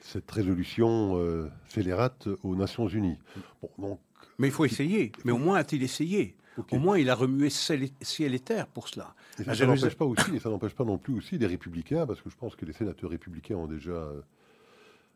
cette 0.00 0.30
résolution 0.30 1.48
scélérate 1.68 2.28
aux 2.42 2.56
Nations 2.56 2.88
Unies. 2.88 3.18
Bon, 3.60 3.70
donc, 3.78 4.00
mais 4.38 4.48
il 4.48 4.52
faut 4.52 4.64
essayer. 4.64 5.12
Mais 5.24 5.32
au 5.32 5.38
moins 5.38 5.56
a-t-il 5.56 5.82
essayé 5.82 6.36
au 6.70 6.78
moins, 6.78 6.98
il 6.98 7.08
a 7.10 7.14
remué 7.14 7.48
ciel 7.50 8.34
et 8.34 8.40
terre 8.40 8.66
pour 8.66 8.88
cela. 8.88 9.14
Et 9.38 9.44
ça 9.44 9.66
n'empêche 9.66 9.94
pas 9.94 10.04
aussi, 10.04 10.34
et 10.34 10.38
ça 10.38 10.50
n'empêche 10.50 10.74
pas 10.74 10.84
non 10.84 10.98
plus 10.98 11.14
aussi 11.14 11.38
les 11.38 11.46
républicains, 11.46 12.06
parce 12.06 12.20
que 12.20 12.30
je 12.30 12.36
pense 12.36 12.56
que 12.56 12.64
les 12.64 12.72
sénateurs 12.72 13.10
républicains 13.10 13.56
ont 13.56 13.66
déjà 13.66 13.92
euh, 13.92 14.20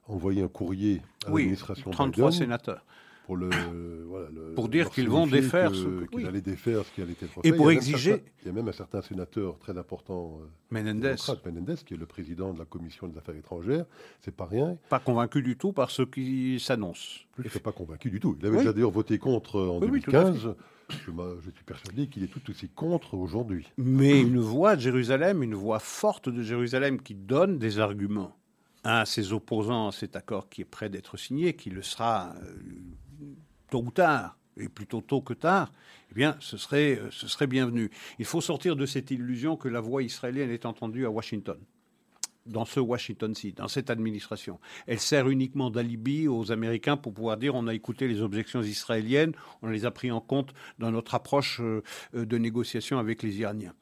envoyé 0.09 0.43
un 0.43 0.49
courrier 0.49 1.03
à 1.27 1.31
oui, 1.31 1.43
l'administration 1.43 1.91
33 1.91 2.33
sénateurs 2.33 2.85
pour, 3.27 3.37
le, 3.37 4.55
pour 4.55 4.69
dire 4.69 4.91
qu'ils 4.91 5.11
vont 5.11 5.27
défaire 5.27 5.75
ce 5.75 6.07
qu'ils 6.07 6.27
allaient 6.27 6.41
défaire 6.41 6.85
ce 6.85 6.93
qui 6.93 7.03
allait 7.03 7.13
être 7.13 7.27
fait. 7.27 7.41
Et 7.45 7.53
pour 7.53 7.71
exiger. 7.71 8.25
il 8.43 8.47
y 8.47 8.51
a 8.51 8.53
même 8.53 8.69
un 8.69 8.73
certain 8.73 9.03
sénateur 9.03 9.59
très 9.59 9.77
important, 9.77 10.41
euh, 10.41 10.47
Menendez. 10.71 11.17
Menendez, 11.45 11.75
qui 11.85 11.95
est 11.95 11.99
le 11.99 12.07
président 12.07 12.55
de 12.55 12.59
la 12.59 12.65
commission 12.65 13.09
des 13.09 13.19
affaires 13.19 13.37
étrangères. 13.37 13.85
C'est 14.21 14.35
pas 14.35 14.47
rien. 14.47 14.79
Pas 14.89 15.01
convaincu 15.01 15.43
du 15.43 15.57
tout 15.57 15.73
par 15.73 15.91
ce 15.91 16.03
qui 16.03 16.59
s'annonce. 16.61 17.27
Il 17.39 17.51
n'est 17.53 17.61
pas 17.61 17.73
convaincu 17.73 18.11
du 18.11 18.21
tout. 18.21 18.37
Il 18.41 18.47
avait 18.47 18.59
déjà 18.59 18.73
d'ailleurs 18.73 18.91
voté 18.91 19.19
contre 19.19 19.61
en 19.61 19.81
2015. 19.81 20.55
Je, 20.89 20.97
je, 20.99 21.51
suis 21.51 21.65
persuadé 21.65 22.07
qu'il 22.07 22.23
est 22.23 22.29
tout 22.29 22.49
aussi 22.49 22.69
contre 22.69 23.15
aujourd'hui. 23.15 23.67
Mais 23.77 24.21
une 24.21 24.39
voix 24.39 24.77
de 24.77 24.81
Jérusalem, 24.81 25.43
une 25.43 25.55
voix 25.55 25.81
forte 25.81 26.29
de 26.29 26.43
Jérusalem 26.43 27.03
qui 27.03 27.15
donne 27.15 27.59
des 27.59 27.81
arguments 27.81 28.37
à 28.85 29.05
ses 29.05 29.33
opposants 29.33 29.89
à 29.89 29.93
cet 29.93 30.15
accord 30.15 30.49
qui 30.49 30.63
est 30.63 30.67
prêt 30.67 30.89
d'être 30.89 31.17
signé, 31.17 31.55
qui 31.55 31.71
le 31.71 31.83
sera 31.83 32.35
euh, 32.43 32.55
tôt 33.71 33.83
ou 33.83 33.91
tard, 33.91 34.37
et 34.59 34.69
plutôt 34.69 35.01
tôt 35.01 35.21
que 35.21 35.35
tard, 35.35 35.73
eh 36.11 36.15
bien, 36.15 36.37
ce 36.41 36.57
serait, 36.57 36.99
euh, 36.99 37.11
ce 37.11 37.29
serait 37.29 37.47
bienvenu. 37.47 37.91
Il 38.19 38.25
faut 38.25 38.41
sortir 38.41 38.77
de 38.77 38.87
cette 38.87 39.11
illusion 39.11 39.57
que 39.57 39.69
la 39.69 39.81
voix 39.81 40.03
israélienne 40.03 40.51
est 40.51 40.67
entendue 40.67 41.05
à 41.07 41.11
Washington 41.11 41.59
dans 42.47 42.65
ce 42.65 42.81
Washington-ci, 42.81 43.53
dans 43.53 43.69
cette 43.69 43.91
administration. 43.91 44.61
Elle 44.87 45.01
sert 45.01 45.29
uniquement 45.29 45.69
d'alibi 45.69 46.29
aux 46.29 46.53
Américains 46.53 46.97
pour 46.97 47.13
pouvoir 47.13 47.37
dire 47.37 47.55
on 47.55 47.67
a 47.67 47.75
écouté 47.75 48.09
les 48.09 48.23
objections 48.23 48.63
israéliennes, 48.63 49.33
on 49.63 49.69
les 49.69 49.85
a 49.85 49.91
pris 49.91 50.11
en 50.11 50.21
compte 50.21 50.55
dans 50.79 50.91
notre 50.91 51.15
approche 51.15 51.61
euh, 51.61 51.83
de 52.15 52.39
négociation 52.39 52.99
avec 52.99 53.23
les 53.23 53.41
Iraniens. 53.41 53.75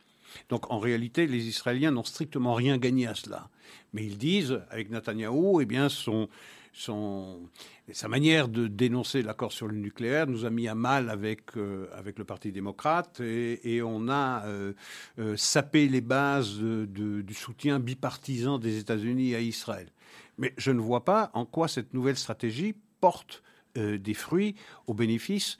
Donc 0.48 0.70
en 0.70 0.78
réalité, 0.78 1.26
les 1.26 1.46
Israéliens 1.46 1.92
n'ont 1.92 2.04
strictement 2.04 2.54
rien 2.54 2.78
gagné 2.78 3.06
à 3.06 3.14
cela. 3.14 3.48
Mais 3.92 4.04
ils 4.04 4.18
disent, 4.18 4.60
avec 4.70 4.90
Netanyahou, 4.90 5.60
eh 5.60 5.66
bien, 5.66 5.88
son, 5.88 6.28
son, 6.74 7.48
sa 7.92 8.08
manière 8.08 8.48
de 8.48 8.66
dénoncer 8.66 9.22
l'accord 9.22 9.52
sur 9.52 9.68
le 9.68 9.76
nucléaire 9.76 10.26
nous 10.26 10.44
a 10.44 10.50
mis 10.50 10.66
à 10.66 10.74
mal 10.74 11.08
avec, 11.08 11.56
euh, 11.56 11.86
avec 11.94 12.18
le 12.18 12.24
Parti 12.24 12.50
démocrate 12.50 13.20
et, 13.20 13.80
on 13.82 14.08
a 14.08 14.44
euh, 14.44 14.72
euh, 15.20 15.36
sapé 15.36 15.88
les 15.88 16.00
bases 16.00 16.58
du 16.58 17.34
soutien 17.34 17.78
bipartisan 17.78 18.58
des 18.58 18.78
États-Unis 18.78 19.36
à 19.36 19.40
Israël. 19.40 19.88
Mais 20.36 20.52
je 20.58 20.72
ne 20.72 20.80
vois 20.80 21.04
pas 21.04 21.30
en 21.32 21.46
quoi 21.46 21.68
cette 21.68 21.94
nouvelle 21.94 22.16
stratégie 22.16 22.74
porte 23.00 23.42
des 23.76 24.14
fruits 24.14 24.54
au 24.86 24.94
bénéfice 24.94 25.58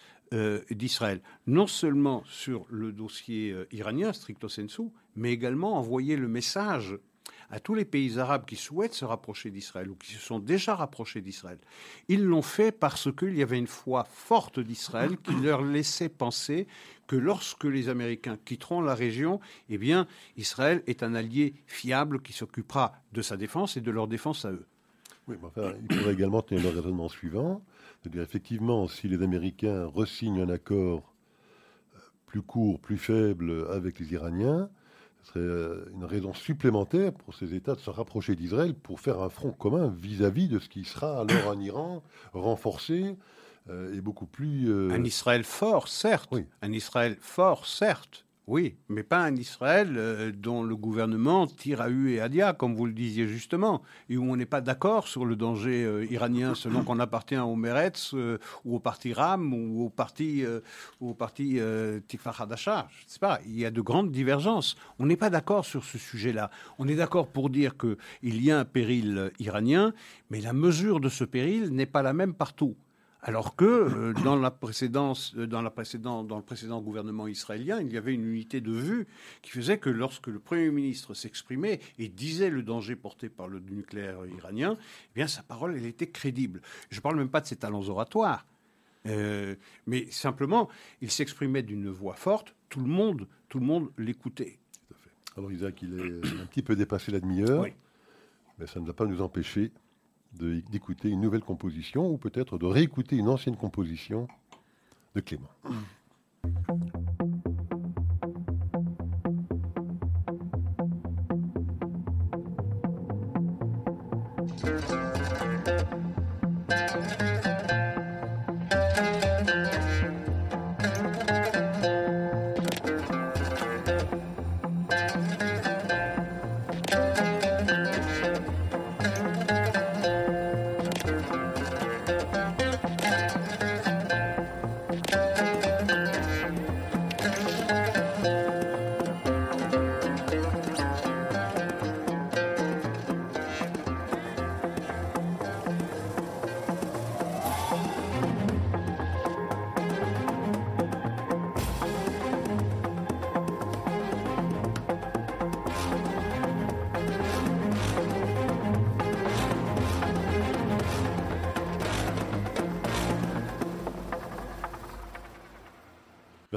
d'Israël. 0.71 1.21
Non 1.47 1.67
seulement 1.67 2.23
sur 2.27 2.67
le 2.71 2.93
dossier 2.93 3.55
iranien, 3.73 4.13
stricto 4.13 4.49
sensu, 4.49 4.83
mais 5.17 5.33
également 5.33 5.77
envoyer 5.77 6.17
le 6.17 6.29
message 6.29 6.97
à 7.51 7.61
tous 7.61 7.75
les 7.75 7.85
pays 7.85 8.19
arabes 8.19 8.45
qui 8.45 8.57
souhaitent 8.57 8.95
se 8.95 9.05
rapprocher 9.05 9.51
d'Israël 9.51 9.91
ou 9.91 9.95
qui 9.95 10.13
se 10.13 10.21
sont 10.21 10.39
déjà 10.39 10.75
rapprochés 10.75 11.21
d'Israël. 11.21 11.59
Ils 12.09 12.23
l'ont 12.23 12.43
fait 12.43 12.73
parce 12.73 13.09
qu'il 13.15 13.37
y 13.37 13.43
avait 13.43 13.59
une 13.59 13.67
foi 13.67 14.05
forte 14.11 14.61
d'Israël 14.61 15.17
qui 15.19 15.35
leur 15.43 15.63
laissait 15.63 16.09
penser 16.09 16.67
que 17.07 17.17
lorsque 17.17 17.65
les 17.65 17.89
Américains 17.89 18.39
quitteront 18.45 18.81
la 18.81 18.95
région, 18.95 19.41
eh 19.69 19.79
bien, 19.79 20.07
Israël 20.37 20.83
est 20.87 21.03
un 21.03 21.15
allié 21.15 21.55
fiable 21.67 22.23
qui 22.23 22.33
s'occupera 22.33 22.93
de 23.13 23.23
sa 23.23 23.37
défense 23.37 23.77
et 23.77 23.81
de 23.81 23.91
leur 23.91 24.09
défense 24.09 24.45
à 24.45 24.53
eux. 24.53 24.67
Oui, 25.27 25.37
mais 25.41 25.49
enfin, 25.49 25.73
il 25.89 25.97
faudrait 25.97 26.13
également 26.13 26.43
tenir 26.43 26.63
le 26.65 26.69
raisonnement 26.71 27.09
suivant. 27.09 27.63
C'est-à-dire, 28.03 28.23
effectivement, 28.23 28.87
si 28.89 29.09
les 29.09 29.23
Américains 29.23 29.87
resignent 29.87 30.43
un 30.43 30.51
accord 30.51 31.15
euh, 31.95 31.99
plus 32.27 32.43
court, 32.43 32.79
plus 32.79 32.99
faible 32.99 33.67
avec 33.71 33.99
les 33.99 34.13
Iraniens, 34.13 34.69
ce 35.25 35.31
serait 35.31 35.41
euh, 35.41 35.91
une 35.95 36.05
raison 36.05 36.35
supplémentaire 36.35 37.13
pour 37.13 37.35
ces 37.35 37.55
États 37.55 37.75
de 37.75 37.81
se 37.81 37.91
rapprocher 37.91 38.37
d'Israël 38.37 38.75
pour 38.75 39.01
faire 39.01 39.21
un 39.21 39.31
front 39.31 39.53
commun 39.53 39.95
vis-à-vis 39.99 40.49
de 40.49 40.59
ce 40.59 40.69
qui 40.69 40.85
sera 40.85 41.21
alors 41.21 41.51
un 41.51 41.61
Iran 41.61 42.03
renforcé 42.35 43.17
euh, 43.71 43.97
et 43.97 44.01
beaucoup 44.03 44.27
plus... 44.27 44.71
Euh, 44.71 44.91
un 44.91 45.03
Israël 45.03 45.43
fort, 45.43 45.89
certes. 45.89 46.29
Oui. 46.31 46.45
Un 46.61 46.73
Israël 46.73 47.17
fort, 47.21 47.67
certes. 47.67 48.24
Oui, 48.47 48.77
mais 48.91 49.03
pas 49.03 49.21
un 49.21 49.35
Israël 49.37 49.95
euh, 49.97 50.31
dont 50.31 50.63
le 50.63 50.77
gouvernement 50.77 51.47
tire 51.47 51.81
à 51.81 51.89
U 51.89 52.13
et 52.13 52.21
à 52.21 52.29
Dia, 52.29 52.53
comme 52.53 52.75
vous 52.75 52.85
le 52.85 52.93
disiez 52.93 53.27
justement, 53.27 53.81
et 54.11 54.19
où 54.19 54.31
on 54.31 54.37
n'est 54.37 54.45
pas 54.45 54.61
d'accord 54.61 55.09
sur 55.09 55.25
le 55.25 55.35
danger 55.35 55.83
euh, 55.83 56.05
iranien 56.11 56.55
selon 56.55 56.85
qu'on 56.85 56.99
appartient 56.99 57.39
au 57.39 57.57
Meretz 57.57 58.13
euh, 58.13 58.37
ou 58.67 58.77
au 58.77 58.81
parti 58.81 59.15
Ram 59.15 59.55
ou 59.55 59.87
au 59.87 59.89
parti, 59.89 60.45
ou 61.01 61.17
Hadasha. 62.39 62.87
Je 62.91 63.05
ne 63.05 63.11
sais 63.11 63.19
pas, 63.19 63.41
il 63.47 63.59
y 63.59 63.65
a 63.65 63.71
de 63.71 63.81
grandes 63.81 64.11
divergences. 64.11 64.77
On 64.99 65.07
n'est 65.07 65.17
pas 65.17 65.31
d'accord 65.31 65.65
sur 65.65 65.83
ce 65.83 65.97
sujet-là. 65.97 66.51
On 66.79 66.87
est 66.87 66.97
d'accord 66.97 67.29
pour 67.29 67.49
dire 67.49 67.79
qu'il 67.79 68.45
y 68.45 68.51
a 68.51 68.59
un 68.59 68.67
péril 68.67 69.33
iranien, 69.39 69.95
mais 70.29 70.43
la 70.43 70.53
mesure 70.53 71.01
de 71.01 71.09
ce 71.09 71.25
péril 71.25 71.71
n'est 71.71 71.87
pas 71.87 72.03
la 72.03 72.13
même 72.13 72.35
partout. 72.35 72.77
Alors 73.27 73.57
que 73.57 73.65
euh, 73.65 74.13
dans, 74.23 74.37
la 74.37 74.51
précédence, 74.51 75.35
dans, 75.35 75.63
la 75.63 75.71
précédente, 75.71 76.27
dans 76.27 76.37
le 76.37 76.43
précédent 76.43 76.83
gouvernement 76.83 77.27
israélien, 77.27 77.81
il 77.81 77.91
y 77.91 77.97
avait 77.97 78.13
une 78.13 78.29
unité 78.29 78.61
de 78.61 78.71
vue 78.71 79.07
qui 79.41 79.51
faisait 79.51 79.79
que 79.79 79.89
lorsque 79.89 80.27
le 80.27 80.39
Premier 80.39 80.71
ministre 80.71 81.15
s'exprimait 81.15 81.81
et 81.99 82.09
disait 82.09 82.51
le 82.51 82.63
danger 82.63 82.97
porté 82.97 83.31
par 83.31 83.49
le 83.49 83.61
nucléaire 83.61 84.27
iranien, 84.27 84.77
eh 84.79 85.15
bien 85.15 85.27
sa 85.27 85.43
parole, 85.43 85.75
elle 85.75 85.87
était 85.87 86.07
crédible. 86.07 86.61
Je 86.91 86.99
ne 86.99 87.01
parle 87.01 87.17
même 87.17 87.31
pas 87.31 87.41
de 87.41 87.47
ses 87.47 87.57
talents 87.57 87.89
oratoires. 87.89 88.45
Euh, 89.07 89.55
mais 89.87 90.07
simplement, 90.11 90.69
il 91.01 91.11
s'exprimait 91.11 91.63
d'une 91.63 91.89
voix 91.89 92.17
forte, 92.17 92.55
tout 92.69 92.81
le 92.81 92.89
monde, 92.89 93.27
tout 93.49 93.59
le 93.59 93.65
monde 93.65 93.91
l'écoutait. 93.97 94.59
Alors 95.39 95.51
Isaac, 95.51 95.81
il 95.81 95.99
est 95.99 96.43
un 96.43 96.47
petit 96.47 96.63
peu 96.63 96.77
dépassé 96.77 97.11
la 97.11 97.21
demi-heure, 97.21 97.67
mais 98.59 98.67
ça 98.67 98.81
ne 98.81 98.87
va 98.87 98.93
pas 98.93 99.07
nous 99.07 99.23
empêcher 99.23 99.73
d'écouter 100.39 101.09
une 101.09 101.21
nouvelle 101.21 101.43
composition 101.43 102.11
ou 102.11 102.17
peut-être 102.17 102.59
de 102.59 102.67
réécouter 102.67 103.17
une 103.17 103.29
ancienne 103.29 103.57
composition 103.57 104.29
de 105.15 105.21
Clément. 105.21 105.51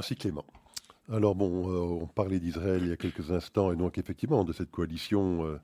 Merci 0.08 0.22
Clément. 0.22 0.46
Alors 1.12 1.34
bon, 1.34 1.70
euh, 1.70 2.02
on 2.02 2.06
parlait 2.06 2.40
d'Israël 2.40 2.80
il 2.82 2.88
y 2.88 2.92
a 2.92 2.96
quelques 2.96 3.30
instants 3.30 3.72
et 3.72 3.76
donc 3.76 3.98
effectivement 3.98 4.42
de 4.42 4.54
cette 4.54 4.70
coalition 4.70 5.44
euh, 5.44 5.60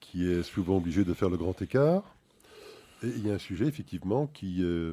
qui 0.00 0.28
est 0.28 0.42
souvent 0.42 0.76
obligée 0.76 1.02
de 1.02 1.14
faire 1.14 1.30
le 1.30 1.38
grand 1.38 1.62
écart. 1.62 2.14
Et 3.02 3.06
il 3.06 3.26
y 3.26 3.30
a 3.30 3.34
un 3.36 3.38
sujet 3.38 3.64
effectivement 3.64 4.26
qui 4.26 4.62
euh, 4.62 4.92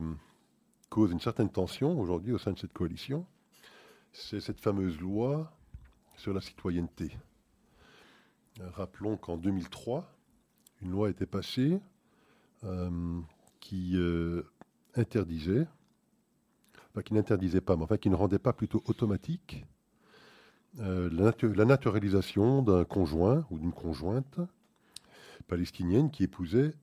cause 0.89 1.11
une 1.11 1.19
certaine 1.19 1.49
tension 1.49 1.99
aujourd'hui 1.99 2.31
au 2.31 2.37
sein 2.37 2.53
de 2.53 2.59
cette 2.59 2.71
coalition. 2.71 3.25
C'est 4.13 4.39
cette 4.39 4.61
fameuse 4.61 4.97
loi 5.01 5.51
sur 6.15 6.33
la 6.33 6.39
citoyenneté. 6.39 7.11
Rappelons 8.61 9.17
qu'en 9.17 9.35
2003, 9.35 10.09
une 10.81 10.91
loi 10.91 11.09
était 11.09 11.25
passée 11.25 11.81
qui 13.59 13.97
interdisait 14.95 15.67
qui 17.03 17.13
n'interdisait 17.13 17.61
pas, 17.61 17.77
mais 17.77 17.83
enfin 17.83 17.97
qui 17.97 18.09
ne 18.09 18.15
rendait 18.15 18.39
pas 18.39 18.53
plutôt 18.53 18.83
automatique 18.87 19.65
euh, 20.79 21.09
la, 21.11 21.65
naturalisation 21.65 22.61
d'un 22.61 22.85
conjoint 22.85 23.45
ou 23.49 23.59
d'une 23.59 23.73
conjointe 23.73 24.39
palestinienne 25.47 26.11
qui 26.11 26.23
épousait 26.23 26.73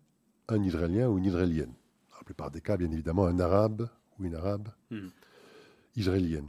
un 0.49 0.63
Israélien 0.63 1.09
ou 1.09 1.19
une 1.19 1.25
Israélienne. 1.25 1.73
Dans 2.11 2.17
la 2.19 2.25
plupart 2.25 2.51
des 2.51 2.61
cas, 2.61 2.77
bien 2.77 2.91
évidemment, 2.91 3.27
un 3.27 3.39
Arabe 3.41 3.89
ou 4.19 4.25
une 4.25 4.35
Arabe 4.35 4.69
hmm. 4.91 5.09
israélienne. 5.97 6.49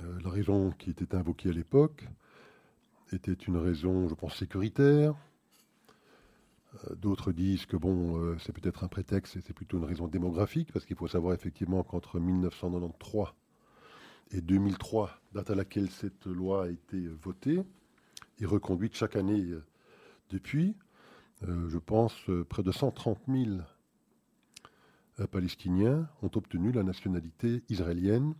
Euh, 0.00 0.18
la 0.22 0.30
raison 0.30 0.72
qui 0.72 0.90
était 0.90 1.14
invoquée 1.14 1.50
à 1.50 1.52
l'époque 1.52 2.06
était 3.12 3.32
une 3.32 3.56
raison, 3.56 4.08
je 4.08 4.14
pense, 4.14 4.36
sécuritaire, 4.36 5.14
d'autres 6.96 7.32
disent 7.32 7.66
que 7.66 7.76
bon, 7.76 8.18
euh, 8.18 8.36
c'est 8.38 8.52
peut-être 8.52 8.84
un 8.84 8.88
prétexte 8.88 9.36
et 9.36 9.40
c'est 9.46 9.52
plutôt 9.52 9.78
une 9.78 9.84
raison 9.84 10.08
démographique, 10.08 10.72
parce 10.72 10.84
qu'il 10.84 10.96
faut 10.96 11.08
savoir 11.08 11.34
effectivement 11.34 11.82
qu'entre 11.82 12.18
1993 12.18 13.34
et 14.32 14.40
2003, 14.40 15.10
date 15.32 15.50
à 15.50 15.54
laquelle 15.54 15.90
cette 15.90 16.26
loi 16.26 16.64
a 16.64 16.68
été 16.68 17.06
votée 17.08 17.62
et 18.40 18.46
reconduite 18.46 18.94
chaque 18.94 19.16
année 19.16 19.42
euh, 19.42 19.64
depuis, 20.30 20.74
je 21.42 21.76
pense 21.76 22.14
près 22.48 22.62
de 22.62 22.72
130 22.72 23.18
000 23.28 23.58
Palestiniens 25.30 26.08
ont 26.22 26.30
obtenu 26.34 26.72
la 26.72 26.82
nationalité 26.82 27.62
israélienne 27.68 28.34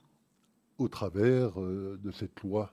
au 0.79 0.89
travers 0.89 1.61
de 1.61 2.11
cette 2.11 2.41
loi 2.41 2.73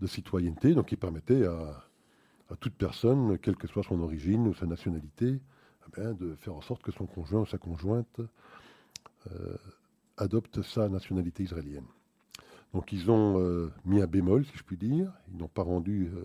de 0.00 0.06
citoyenneté, 0.06 0.72
donc 0.72 0.86
qui 0.86 0.96
permettait 0.96 1.44
à 1.44 1.87
à 2.50 2.56
toute 2.56 2.74
personne, 2.74 3.38
quelle 3.38 3.56
que 3.56 3.68
soit 3.68 3.82
son 3.82 4.00
origine 4.00 4.46
ou 4.48 4.54
sa 4.54 4.66
nationalité, 4.66 5.40
eh 5.96 6.14
de 6.14 6.34
faire 6.36 6.54
en 6.54 6.60
sorte 6.60 6.82
que 6.82 6.92
son 6.92 7.06
conjoint 7.06 7.40
ou 7.40 7.46
sa 7.46 7.58
conjointe 7.58 8.20
euh, 9.32 9.56
adopte 10.16 10.62
sa 10.62 10.88
nationalité 10.88 11.42
israélienne. 11.42 11.86
Donc 12.72 12.92
ils 12.92 13.10
ont 13.10 13.40
euh, 13.40 13.72
mis 13.84 14.00
un 14.00 14.06
bémol, 14.06 14.44
si 14.44 14.56
je 14.56 14.62
puis 14.62 14.76
dire. 14.76 15.12
Ils 15.32 15.38
n'ont 15.38 15.48
pas 15.48 15.62
rendu 15.62 16.10
euh, 16.14 16.24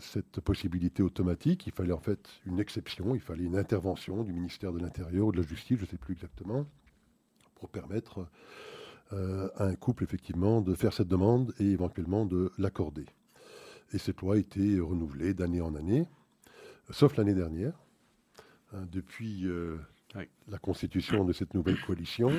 cette 0.00 0.40
possibilité 0.40 1.02
automatique. 1.02 1.66
Il 1.66 1.72
fallait 1.72 1.92
en 1.92 2.00
fait 2.00 2.28
une 2.46 2.60
exception, 2.60 3.14
il 3.14 3.20
fallait 3.20 3.44
une 3.44 3.56
intervention 3.56 4.22
du 4.22 4.32
ministère 4.32 4.72
de 4.72 4.78
l'Intérieur 4.78 5.26
ou 5.28 5.32
de 5.32 5.38
la 5.38 5.46
Justice, 5.46 5.78
je 5.78 5.84
ne 5.84 5.88
sais 5.88 5.98
plus 5.98 6.12
exactement, 6.14 6.66
pour 7.54 7.68
permettre 7.68 8.28
à 9.10 9.66
un 9.66 9.76
couple 9.76 10.02
effectivement 10.02 10.60
de 10.60 10.74
faire 10.74 10.92
cette 10.92 11.06
demande 11.06 11.54
et 11.60 11.70
éventuellement 11.70 12.26
de 12.26 12.50
l'accorder. 12.58 13.06
Et 13.92 13.98
cette 13.98 14.20
loi 14.20 14.34
a 14.34 14.38
été 14.38 14.80
renouvelée 14.80 15.34
d'année 15.34 15.60
en 15.60 15.74
année, 15.74 16.06
sauf 16.90 17.16
l'année 17.16 17.34
dernière, 17.34 17.74
hein, 18.72 18.86
depuis 18.90 19.46
euh, 19.46 19.78
la 20.48 20.58
constitution 20.58 21.24
de 21.24 21.32
cette 21.32 21.54
nouvelle 21.54 21.80
coalition, 21.80 22.30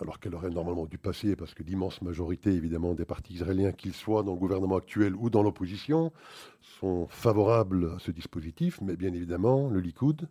alors 0.00 0.20
qu'elle 0.20 0.34
aurait 0.34 0.50
normalement 0.50 0.86
dû 0.86 0.98
passer, 0.98 1.36
parce 1.36 1.54
que 1.54 1.62
l'immense 1.62 2.02
majorité, 2.02 2.50
évidemment, 2.50 2.94
des 2.94 3.04
partis 3.04 3.34
israéliens, 3.34 3.72
qu'ils 3.72 3.94
soient 3.94 4.22
dans 4.22 4.32
le 4.32 4.38
gouvernement 4.38 4.76
actuel 4.76 5.14
ou 5.16 5.30
dans 5.30 5.42
l'opposition, 5.42 6.12
sont 6.80 7.06
favorables 7.08 7.92
à 7.96 7.98
ce 7.98 8.10
dispositif, 8.10 8.80
mais 8.82 8.96
bien 8.96 9.12
évidemment, 9.12 9.68
le 9.68 9.80
Likoud 9.80 10.28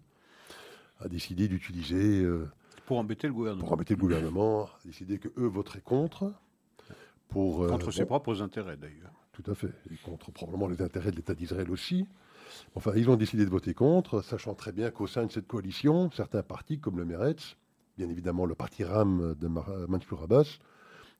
a 0.99 1.07
décidé 1.07 1.47
d'utiliser... 1.47 2.21
Euh, 2.21 2.47
pour 2.85 2.99
embêter 2.99 3.27
le 3.27 3.33
gouvernement. 3.33 3.63
Pour 3.63 3.73
embêter 3.73 3.95
le 3.95 3.99
gouvernement, 3.99 4.65
a 4.65 4.79
décidé 4.85 5.17
qu'eux 5.17 5.47
voteraient 5.47 5.81
contre. 5.81 6.31
Pour, 7.27 7.63
euh, 7.63 7.67
contre 7.67 7.91
ses 7.91 8.05
propres 8.05 8.41
intérêts, 8.43 8.77
d'ailleurs. 8.77 9.11
Tout 9.35 9.51
à 9.51 9.55
fait. 9.55 9.73
Et 9.91 9.97
contre 9.97 10.31
probablement 10.31 10.67
les 10.69 10.81
intérêts 10.81 11.11
de 11.11 11.17
l'État 11.17 11.35
d'Israël 11.35 11.69
aussi. 11.69 12.07
Enfin, 12.73 12.93
ils 12.95 13.09
ont 13.09 13.17
décidé 13.17 13.43
de 13.43 13.49
voter 13.49 13.73
contre, 13.73 14.21
sachant 14.21 14.53
très 14.53 14.71
bien 14.71 14.91
qu'au 14.91 15.07
sein 15.07 15.25
de 15.25 15.31
cette 15.31 15.45
coalition, 15.45 16.09
certains 16.11 16.41
partis, 16.41 16.79
comme 16.79 16.97
le 16.97 17.03
Meretz, 17.03 17.57
bien 17.97 18.07
évidemment 18.07 18.45
le 18.45 18.55
parti 18.55 18.85
RAM 18.85 19.35
de 19.37 19.47
Mansour 19.47 20.23
Abbas, 20.23 20.59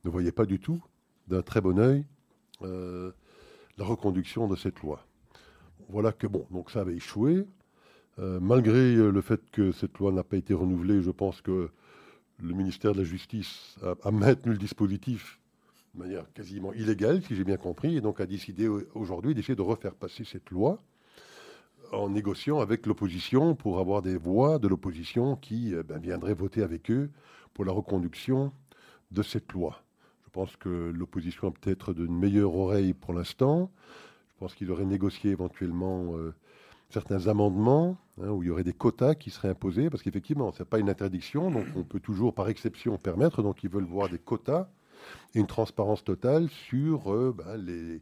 ne 0.06 0.10
voyaient 0.10 0.32
pas 0.32 0.46
du 0.46 0.60
tout 0.60 0.82
d'un 1.28 1.42
très 1.42 1.60
bon 1.60 1.78
œil 1.78 2.06
euh, 2.62 3.12
la 3.78 3.84
reconduction 3.84 4.48
de 4.48 4.56
cette 4.56 4.80
loi. 4.80 5.06
Voilà 5.90 6.14
que, 6.14 6.26
bon, 6.26 6.48
donc 6.52 6.72
ça 6.72 6.82
avait 6.82 6.96
échoué. 6.96 7.46
Euh, 8.20 8.40
malgré 8.40 8.96
le 8.96 9.22
fait 9.22 9.42
que 9.52 9.74
cette 9.74 9.98
loi 9.98 10.14
n'a 10.14 10.24
pas 10.24 10.38
été 10.38 10.54
renouvelée, 10.54 11.02
je 11.02 11.12
pense 11.12 11.42
que 11.42 11.70
le 12.40 12.54
ministère 12.54 12.94
de 12.94 13.00
la 13.00 13.04
Justice 13.04 13.76
a 14.04 14.12
maintenu 14.12 14.54
le 14.54 14.58
dispositif 14.58 15.42
de 15.96 16.00
manière 16.00 16.32
quasiment 16.34 16.74
illégale, 16.74 17.22
si 17.24 17.36
j'ai 17.36 17.44
bien 17.44 17.58
compris, 17.58 17.98
et 17.98 18.02
donc 18.02 18.20
a 18.20 18.26
décidé 18.26 18.68
aujourd'hui 18.68 19.34
d'essayer 19.34 19.56
de 19.56 19.62
refaire 19.62 19.96
passer 19.96 20.26
cette 20.26 20.50
loi 20.50 20.82
en 21.92 22.10
négociant 22.10 22.60
avec 22.60 22.86
l'opposition 22.86 23.56
pour 23.56 23.80
avoir 23.80 24.02
des 24.02 24.18
voix 24.18 24.60
de 24.60 24.68
l'opposition 24.68 25.36
qui 25.36 25.74
eh 25.74 25.84
ben, 25.84 26.00
viendraient 26.00 26.34
voter 26.34 26.64
avec 26.64 26.92
eux 26.92 27.10
pour 27.54 27.64
la 27.64 27.72
reconduction 27.72 28.52
de 29.12 29.24
cette 29.24 29.54
loi. 29.54 29.82
Je 30.26 30.30
pense 30.32 30.58
que 30.58 30.92
l'opposition 30.94 31.48
a 31.48 31.52
peut-être 31.52 31.94
d'une 31.94 32.18
meilleure 32.18 32.56
oreille 32.56 32.94
pour 32.94 33.14
l'instant. 33.14 33.72
Je 34.34 34.40
pense 34.40 34.56
qu'ils 34.56 34.72
auraient 34.72 34.86
négocié 34.86 35.32
éventuellement 35.32 36.18
euh, 36.18 36.34
certains 36.90 37.28
amendements 37.28 37.98
hein, 38.22 38.32
où 38.32 38.44
il 38.44 38.48
y 38.48 38.50
aurait 38.50 38.66
des 38.66 38.74
quotas 38.74 39.16
qui 39.16 39.30
seraient 39.30 39.50
imposés, 39.50 39.90
parce 39.90 40.04
qu'effectivement, 40.04 40.52
ce 40.52 40.64
n'est 40.64 40.68
pas 40.68 40.80
une 40.80 40.90
interdiction, 40.90 41.52
donc 41.52 41.66
on 41.78 41.84
peut 41.84 42.02
toujours 42.02 42.34
par 42.34 42.50
exception 42.50 42.98
permettre, 42.98 43.42
donc 43.42 43.64
ils 43.64 43.70
veulent 43.70 43.86
voir 43.86 44.10
des 44.10 44.20
quotas 44.20 44.68
et 45.34 45.40
une 45.40 45.48
transparence 45.48 46.04
totale 46.04 46.50
sur 46.50 47.14
euh, 47.14 47.34
bah, 47.36 47.58
les, 47.58 48.02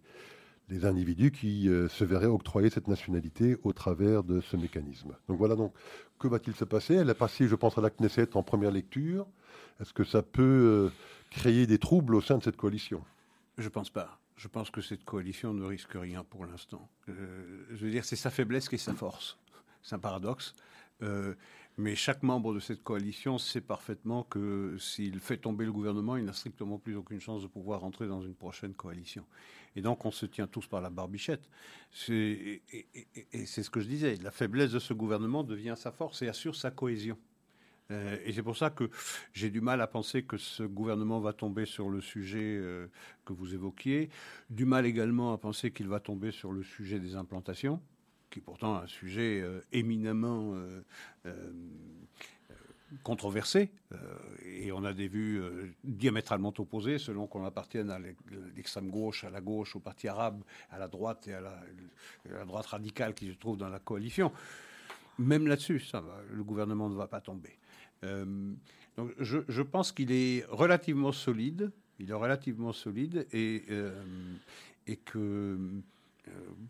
les 0.69 0.85
individus 0.85 1.31
qui 1.31 1.69
euh, 1.69 1.87
se 1.87 2.03
verraient 2.03 2.25
octroyer 2.25 2.69
cette 2.69 2.87
nationalité 2.87 3.57
au 3.63 3.73
travers 3.73 4.23
de 4.23 4.41
ce 4.41 4.57
mécanisme. 4.57 5.15
Donc 5.27 5.37
voilà 5.37 5.55
donc 5.55 5.73
que 6.19 6.27
va-t-il 6.27 6.55
se 6.55 6.65
passer? 6.65 6.95
Elle 6.95 7.09
est 7.09 7.13
passée, 7.15 7.47
je 7.47 7.55
pense, 7.55 7.77
à 7.77 7.81
la 7.81 7.89
Knesset 7.89 8.35
en 8.35 8.43
première 8.43 8.71
lecture. 8.71 9.27
Est-ce 9.81 9.93
que 9.93 10.03
ça 10.03 10.21
peut 10.21 10.91
créer 11.31 11.67
des 11.67 11.79
troubles 11.79 12.15
au 12.15 12.21
sein 12.21 12.37
de 12.37 12.43
cette 12.43 12.55
coalition? 12.55 13.03
Je 13.57 13.65
ne 13.65 13.69
pense 13.69 13.89
pas. 13.89 14.19
Je 14.37 14.47
pense 14.47 14.69
que 14.69 14.81
cette 14.81 15.03
coalition 15.03 15.53
ne 15.53 15.65
risque 15.65 15.93
rien 15.93 16.23
pour 16.23 16.45
l'instant. 16.45 16.89
je 17.07 17.85
veux 17.85 17.91
dire, 17.91 18.05
c'est 18.05 18.15
sa 18.15 18.29
faiblesse 18.29 18.69
qui 18.69 18.75
est 18.75 18.77
sa 18.77 18.93
force. 18.93 19.37
C'est 19.81 19.95
un 19.95 19.99
paradoxe. 19.99 20.55
Euh, 21.01 21.35
mais 21.77 21.95
chaque 21.95 22.21
membre 22.21 22.53
de 22.53 22.59
cette 22.59 22.83
coalition 22.83 23.37
sait 23.39 23.61
parfaitement 23.61 24.23
que 24.23 24.77
s'il 24.79 25.19
fait 25.19 25.37
tomber 25.37 25.65
le 25.65 25.71
gouvernement, 25.71 26.17
il 26.17 26.25
n'a 26.25 26.33
strictement 26.33 26.77
plus 26.77 26.95
aucune 26.95 27.19
chance 27.19 27.41
de 27.41 27.47
pouvoir 27.47 27.81
rentrer 27.81 28.07
dans 28.07 28.21
une 28.21 28.35
prochaine 28.35 28.73
coalition. 28.73 29.25
Et 29.75 29.81
donc 29.81 30.05
on 30.05 30.11
se 30.11 30.27
tient 30.27 30.45
tous 30.45 30.67
par 30.67 30.81
la 30.81 30.91
barbichette. 30.91 31.49
Et, 32.09 32.61
c'est 33.45 33.63
ce 33.63 33.69
que 33.71 33.79
je 33.79 33.87
disais, 33.87 34.17
la 34.17 34.29
faiblesse 34.29 34.71
de 34.71 34.79
ce 34.79 34.93
gouvernement 34.93 35.43
devient 35.43 35.73
sa 35.75 35.91
force 35.91 36.21
et 36.21 36.27
assure 36.27 36.55
sa 36.55 36.69
cohésion. 36.69 37.17
Euh, 37.91 38.17
et 38.23 38.31
c'est 38.33 38.43
pour 38.43 38.55
ça 38.55 38.69
que 38.69 38.89
j'ai 39.33 39.49
du 39.49 39.59
mal 39.59 39.81
à 39.81 39.87
penser 39.87 40.23
que 40.23 40.37
ce 40.37 40.63
gouvernement 40.63 41.19
va 41.19 41.33
tomber 41.33 41.65
sur 41.65 41.89
le 41.89 42.01
sujet 42.01 42.57
euh, 42.57 42.87
que 43.25 43.33
vous 43.33 43.53
évoquiez, 43.53 44.09
du 44.49 44.65
mal 44.65 44.85
également 44.85 45.33
à 45.33 45.37
penser 45.37 45.71
qu'il 45.71 45.87
va 45.87 45.99
tomber 45.99 46.31
sur 46.31 46.51
le 46.51 46.63
sujet 46.63 46.99
des 46.99 47.15
implantations 47.15 47.81
qui 48.33 48.39
est 48.39 48.41
pourtant 48.41 48.77
un 48.77 48.87
sujet 48.87 49.41
euh, 49.41 49.61
éminemment 49.71 50.55
euh, 50.55 50.81
euh, 51.27 51.51
controversé, 53.03 53.71
et 54.45 54.71
on 54.71 54.83
a 54.83 54.93
des 54.93 55.07
vues 55.07 55.41
diamétralement 55.83 56.53
opposées 56.59 56.99
selon 56.99 57.25
qu'on 57.25 57.43
appartienne 57.43 57.89
à 57.89 57.97
l'extrême 58.55 58.91
gauche, 58.91 59.23
à 59.23 59.31
la 59.31 59.41
gauche, 59.41 59.75
au 59.75 59.79
parti 59.79 60.07
arabe, 60.07 60.43
à 60.69 60.77
la 60.77 60.87
droite 60.87 61.27
et 61.27 61.33
à 61.33 61.41
la, 61.41 62.45
droite 62.45 62.67
radicale 62.67 63.15
qui 63.15 63.31
se 63.31 63.37
trouve 63.37 63.57
dans 63.57 63.69
la 63.69 63.79
coalition. 63.79 64.31
Même 65.17 65.47
là-dessus, 65.47 65.79
ça 65.79 66.01
va, 66.01 66.21
le 66.31 66.43
gouvernement 66.43 66.87
ne 66.87 66.93
va 66.93 67.07
pas 67.07 67.19
tomber. 67.19 67.57
donc 68.03 69.11
je, 69.17 69.39
je 69.47 69.61
pense 69.63 69.91
qu'il 69.91 70.11
est 70.11 70.45
relativement 70.49 71.11
solide, 71.11 71.71
il 71.97 72.11
est 72.11 72.13
relativement 72.13 72.73
solide 72.73 73.25
et, 73.31 73.63
et 74.85 74.97
que 74.97 75.57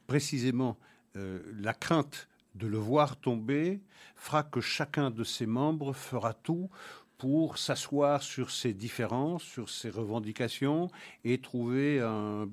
précisément 0.07 0.77
la 1.15 1.73
crainte 1.73 2.27
de 2.55 2.67
le 2.67 2.77
voir 2.77 3.17
tomber 3.17 3.81
fera 4.15 4.43
que 4.43 4.61
chacun 4.61 5.11
de 5.11 5.23
ses 5.23 5.45
membres 5.45 5.93
fera 5.93 6.33
tout 6.33 6.69
pour 7.17 7.57
s'asseoir 7.57 8.21
sur 8.21 8.51
ses 8.51 8.73
différences, 8.73 9.43
sur 9.43 9.69
ses 9.69 9.89
revendications 9.89 10.89
et 11.23 11.37
trouver 11.37 12.01
un 12.01 12.49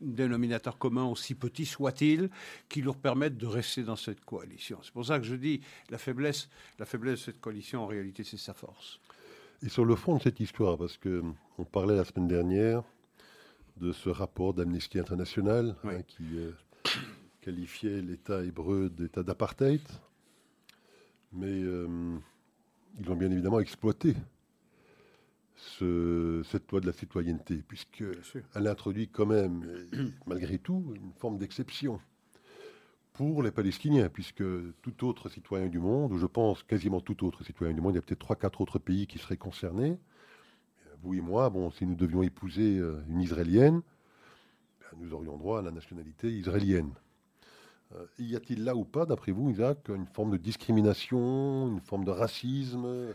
dénominateur 0.00 0.76
commun 0.76 1.04
aussi 1.04 1.34
petit 1.34 1.64
soit-il 1.64 2.28
qui 2.68 2.82
leur 2.82 2.96
permette 2.96 3.38
de 3.38 3.46
rester 3.46 3.82
dans 3.84 3.96
cette 3.96 4.22
coalition. 4.24 4.78
C'est 4.82 4.92
pour 4.92 5.06
ça 5.06 5.18
que 5.18 5.24
je 5.24 5.34
dis 5.34 5.60
la 5.88 5.98
faiblesse, 5.98 6.50
la 6.78 6.84
faiblesse 6.84 7.20
de 7.20 7.24
cette 7.24 7.40
coalition 7.40 7.84
en 7.84 7.86
réalité 7.86 8.22
c'est 8.22 8.36
sa 8.36 8.52
force. 8.52 9.00
Et 9.62 9.70
sur 9.70 9.86
le 9.86 9.96
fond 9.96 10.16
de 10.16 10.22
cette 10.22 10.40
histoire, 10.40 10.76
parce 10.76 10.98
que 10.98 11.22
on 11.56 11.64
parlait 11.64 11.96
la 11.96 12.04
semaine 12.04 12.28
dernière 12.28 12.82
de 13.78 13.92
ce 13.92 14.10
rapport 14.10 14.52
d'Amnesty 14.52 14.98
International 14.98 15.74
hein, 15.84 16.02
qui 16.06 16.36
euh, 16.36 16.52
qualifiait 17.46 18.02
l'État 18.02 18.42
hébreu 18.42 18.90
d'État 18.90 19.22
d'apartheid, 19.22 19.80
mais 21.32 21.62
euh, 21.62 22.18
ils 22.98 23.08
ont 23.08 23.14
bien 23.14 23.30
évidemment 23.30 23.60
exploité 23.60 24.16
cette 25.54 26.70
loi 26.72 26.80
de 26.80 26.86
la 26.86 26.92
citoyenneté, 26.92 27.62
puisqu'elle 27.68 28.66
introduit 28.66 29.08
quand 29.08 29.26
même, 29.26 29.64
malgré 30.26 30.58
tout, 30.58 30.92
une 30.96 31.12
forme 31.12 31.38
d'exception 31.38 32.00
pour 33.12 33.44
les 33.44 33.52
Palestiniens, 33.52 34.08
puisque 34.08 34.44
tout 34.82 35.06
autre 35.06 35.28
citoyen 35.28 35.68
du 35.68 35.78
monde, 35.78 36.12
ou 36.12 36.18
je 36.18 36.26
pense 36.26 36.64
quasiment 36.64 37.00
tout 37.00 37.24
autre 37.24 37.44
citoyen 37.44 37.72
du 37.74 37.80
monde, 37.80 37.92
il 37.92 37.96
y 37.96 37.98
a 37.98 38.02
peut-être 38.02 38.18
trois, 38.18 38.36
quatre 38.36 38.60
autres 38.60 38.80
pays 38.80 39.06
qui 39.06 39.18
seraient 39.18 39.36
concernés. 39.36 39.98
Vous 41.02 41.14
et 41.14 41.20
moi, 41.20 41.48
bon, 41.48 41.70
si 41.70 41.86
nous 41.86 41.94
devions 41.94 42.24
épouser 42.24 42.78
euh, 42.78 43.00
une 43.08 43.20
Israélienne, 43.20 43.82
ben, 44.80 44.98
nous 44.98 45.14
aurions 45.14 45.36
droit 45.36 45.60
à 45.60 45.62
la 45.62 45.70
nationalité 45.70 46.28
israélienne. 46.30 46.92
Euh, 47.94 48.04
y 48.18 48.34
a-t-il 48.34 48.64
là 48.64 48.74
ou 48.74 48.84
pas, 48.84 49.06
d'après 49.06 49.32
vous, 49.32 49.50
Isaac, 49.50 49.88
une 49.88 50.06
forme 50.06 50.32
de 50.32 50.36
discrimination, 50.36 51.68
une 51.68 51.80
forme 51.80 52.04
de 52.04 52.10
racisme? 52.10 53.14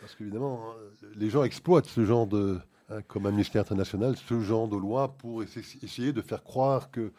Parce 0.00 0.14
qu'évidemment, 0.14 0.70
hein, 0.70 1.06
les 1.16 1.30
gens 1.30 1.44
exploitent 1.44 1.86
ce 1.86 2.04
genre 2.04 2.26
de, 2.26 2.58
hein, 2.88 3.02
comme 3.02 3.26
Amnesty 3.26 3.58
International, 3.58 4.16
ce 4.16 4.40
genre 4.40 4.68
de 4.68 4.76
loi 4.76 5.16
pour 5.16 5.42
essayer 5.42 6.12
de 6.12 6.22
faire 6.22 6.42
croire 6.42 6.90
que, 6.90 7.12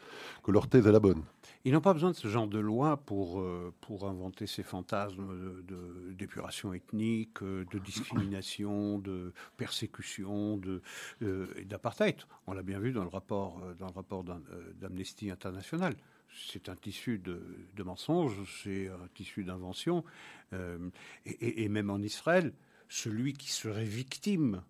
que 0.43 0.51
leur 0.51 0.67
thèse 0.67 0.87
est 0.87 0.91
la 0.91 0.99
bonne. 0.99 1.23
Ils 1.65 1.73
n'ont 1.73 1.81
pas 1.81 1.93
besoin 1.93 2.11
de 2.11 2.15
ce 2.15 2.29
genre 2.29 2.47
de 2.47 2.59
loi 2.59 2.97
pour, 2.97 3.41
euh, 3.41 3.73
pour 3.81 4.07
inventer 4.07 4.47
ces 4.47 4.63
fantasmes 4.63 5.61
d'épuration 6.17 6.73
ethnique, 6.73 7.41
euh, 7.43 7.65
de 7.71 7.79
discrimination, 7.79 8.99
de 8.99 9.33
persécution, 9.57 10.59
d'apartheid. 11.19 12.15
On 12.47 12.53
l'a 12.53 12.63
bien 12.63 12.79
vu 12.79 12.91
dans 12.93 13.03
le 13.03 13.09
rapport, 13.09 13.61
dans 13.77 13.87
le 13.87 13.93
rapport 13.93 14.23
d'Amnesty 14.79 15.31
International 15.31 15.95
c'est 16.51 16.69
un 16.69 16.75
tissu 16.75 17.19
de, 17.19 17.83
mensonges, 17.83 18.37
c'est 18.63 18.87
un 18.87 19.07
tissu 19.13 19.43
d'invention. 19.43 20.03
Euh, 20.53 20.89
et, 21.25 21.69
même 21.69 21.89
en 21.89 21.99
Israël, 21.99 22.53
celui 22.87 23.33
qui 23.33 23.51
serait 23.51 23.85
victime, 23.85 24.63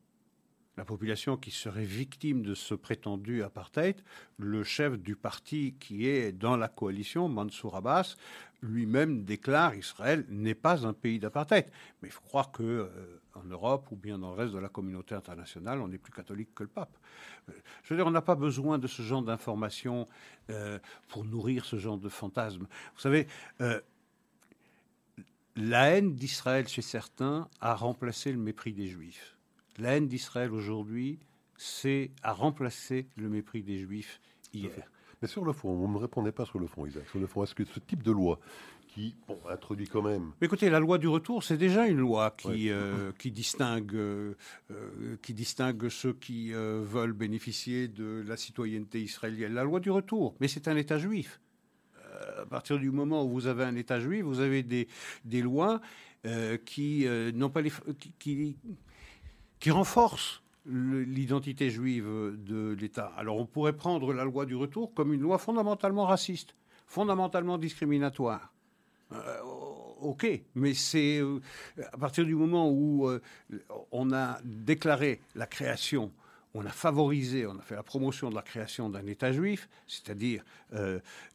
la 0.78 0.86
population 0.86 1.36
qui 1.36 1.52
serait 1.52 1.84
victime 1.84 2.42
de 2.42 2.54
ce 2.54 2.74
prétendu 2.74 3.44
apartheid, 3.44 4.02
le 4.38 4.64
chef 4.64 4.98
du 4.98 5.16
parti 5.16 5.76
qui 5.80 6.08
est 6.08 6.32
dans 6.32 6.56
la 6.56 6.70
coalition, 6.70 7.28
Mansour 7.28 7.76
Abbas, 7.76 8.16
lui-même 8.62 9.24
déclare 9.24 9.76
Israël 9.76 10.26
n'est 10.30 10.56
pas 10.56 10.86
un 10.86 10.94
pays 10.94 11.20
d'apartheid. 11.20 11.66
Mais 12.02 12.10
il 12.10 12.12
faut 12.12 12.24
croire 12.24 12.52
que 12.52 12.64
euh, 12.64 12.90
Europe 13.50 13.88
ou 13.92 13.96
bien 13.96 14.18
dans 14.18 14.32
le 14.32 14.36
reste 14.36 14.54
de 14.54 14.60
la 14.60 14.70
communauté 14.70 15.16
internationale, 15.16 15.80
on 15.80 15.92
est 15.92 15.98
plus 15.98 16.12
catholique 16.12 16.54
que 16.54 16.64
le 16.64 16.70
pape. 16.70 16.98
Euh, 17.50 17.54
je 17.84 17.94
veux 17.94 17.98
dire, 17.98 18.08
on 18.08 18.12
n'a 18.12 18.22
pas 18.22 18.36
besoin 18.36 18.78
de 18.78 18.88
ce 18.88 19.02
genre 19.02 19.22
d'informations 19.22 20.08
euh, 20.50 20.80
pour 21.08 21.26
nourrir 21.26 21.66
ce 21.66 21.78
genre 21.78 21.98
de 21.98 22.10
fantasmes. 22.10 22.68
Vous 22.96 23.02
savez, 23.02 23.28
la 25.56 25.90
haine 25.90 26.16
d'Israël 26.16 26.68
chez 26.68 26.82
certains 26.82 27.50
a 27.60 27.76
remplacé 27.76 28.32
le 28.32 28.38
mépris 28.38 28.74
des 28.74 28.88
Juifs. 28.88 29.38
La 29.78 29.96
haine 29.96 30.08
d'Israël 30.08 30.52
aujourd'hui, 30.52 31.20
c'est 31.58 32.12
à 32.24 32.34
remplacer 32.34 33.08
le 33.16 33.30
mépris 33.30 33.64
des 33.64 33.80
Juifs 33.80 34.20
hier. 34.54 34.90
Mais 35.22 35.28
sur 35.28 35.44
le 35.44 35.52
fond, 35.52 35.76
vous 35.76 35.88
ne 35.88 35.94
me 35.94 35.98
répondez 35.98 36.32
pas 36.32 36.46
sur 36.46 36.60
le 36.60 36.68
fond, 36.68 36.86
Isaac. 36.86 37.08
Sur 37.10 37.20
le 37.20 37.28
fond, 37.28 37.44
est-ce 37.44 37.56
que 37.56 37.66
ce 37.66 37.80
type 37.80 38.04
de 38.04 38.12
loi 38.12 38.40
qui 38.90 39.16
introduit 39.48 39.88
quand 39.88 40.02
même. 40.02 40.32
écoutez, 40.42 40.70
la 40.70 40.80
loi 40.80 40.98
du 40.98 41.08
retour, 41.08 41.44
c'est 41.44 41.58
déjà 41.58 41.88
une 41.88 42.00
loi 42.00 42.34
qui, 42.36 42.72
euh, 42.72 43.12
qui, 43.20 43.32
distingue, 43.32 43.96
euh, 43.96 44.34
qui 45.22 45.34
distingue 45.34 45.90
ceux 45.90 46.14
qui 46.14 46.54
euh, 46.54 46.82
veulent 46.84 47.14
bénéficier 47.14 47.88
de 47.88 48.24
la 48.28 48.36
citoyenneté 48.36 49.00
israélienne. 49.02 49.54
La 49.54 49.64
loi 49.64 49.80
du 49.80 49.92
retour, 49.92 50.36
mais 50.40 50.48
c'est 50.48 50.68
un 50.68 50.76
État 50.76 50.98
juif. 50.98 51.40
à 52.42 52.46
partir 52.46 52.80
du 52.80 52.90
moment 52.90 53.24
où 53.24 53.30
vous 53.30 53.48
avez 53.48 53.64
un 53.64 53.76
État 53.76 54.00
juif, 54.00 54.24
vous 54.24 54.40
avez 54.40 54.64
des, 54.64 54.88
des 55.24 55.42
lois 55.42 55.82
qui 56.66 57.06
n'ont 57.34 57.50
pas 57.50 57.62
les, 57.62 57.72
qui, 58.20 58.58
qui 59.60 59.72
renforcent 59.72 60.42
l'identité 60.70 61.70
juive 61.70 62.06
de 62.38 62.76
l'État. 62.80 63.12
Alors 63.18 63.38
on 63.38 63.46
pourrait 63.46 63.76
prendre 63.76 64.14
la 64.14 64.24
loi 64.24 64.46
du 64.46 64.56
retour 64.56 64.94
comme 64.94 65.14
une 65.14 65.22
loi 65.22 65.38
fondamentalement 65.38 66.06
raciste, 66.06 66.56
fondamentalement 66.86 67.58
discriminatoire. 67.58 68.54
Euh, 69.12 69.40
ok, 70.02 70.28
mais 70.56 70.74
c'est 70.74 71.20
euh, 71.20 71.40
à 71.92 71.98
partir 71.98 72.26
du 72.26 72.36
moment 72.36 72.70
où 72.70 73.08
euh, 73.08 73.20
on 73.92 74.14
a 74.14 74.40
déclaré 74.44 75.20
la 75.34 75.48
création, 75.48 76.12
on 76.54 76.66
a 76.66 76.70
favorisé, 76.70 77.48
on 77.48 77.58
a 77.58 77.62
fait 77.62 77.76
la 77.76 77.84
promotion 77.84 78.30
de 78.30 78.36
la 78.36 78.44
création 78.44 78.90
d'un 78.90 79.06
État 79.08 79.32
juif, 79.32 79.70
c'est-à-dire 79.88 80.44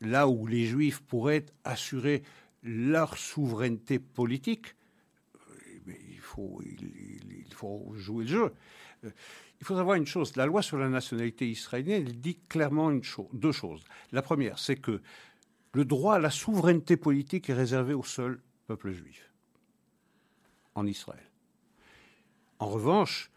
là 0.00 0.28
où 0.28 0.46
les 0.46 0.64
juifs 0.64 1.00
pourraient 1.00 1.46
assurer 1.62 2.22
leur 2.64 3.16
souveraineté 3.16 4.00
politique, 4.00 4.74
faut, 6.24 6.60
il 6.64 7.54
faut 7.54 7.92
jouer 7.94 8.24
le 8.24 8.30
jeu. 8.30 8.52
Euh, 9.04 9.10
il 9.60 9.66
faut 9.66 9.76
savoir 9.76 9.96
une 9.96 10.06
chose, 10.06 10.36
la 10.36 10.46
loi 10.46 10.62
sur 10.62 10.76
la 10.76 10.88
nationalité 10.88 11.48
israélienne 11.48 12.04
dit 12.04 12.38
clairement 12.48 12.92
deux 13.32 13.52
choses. 13.52 13.84
La 14.12 14.20
première, 14.20 14.58
c'est 14.58 14.76
que 14.76 15.00
le 15.72 15.84
droit 15.84 16.16
à 16.16 16.18
la 16.18 16.30
souveraineté 16.30 16.96
politique 16.96 17.48
est 17.48 17.54
réservé 17.54 17.94
au 17.94 18.02
seul 18.02 18.40
peuple 18.66 18.92
juif 18.92 19.32
en 20.74 20.86
Israël. 20.86 21.30
En 22.58 22.68
revanche, 22.68 23.30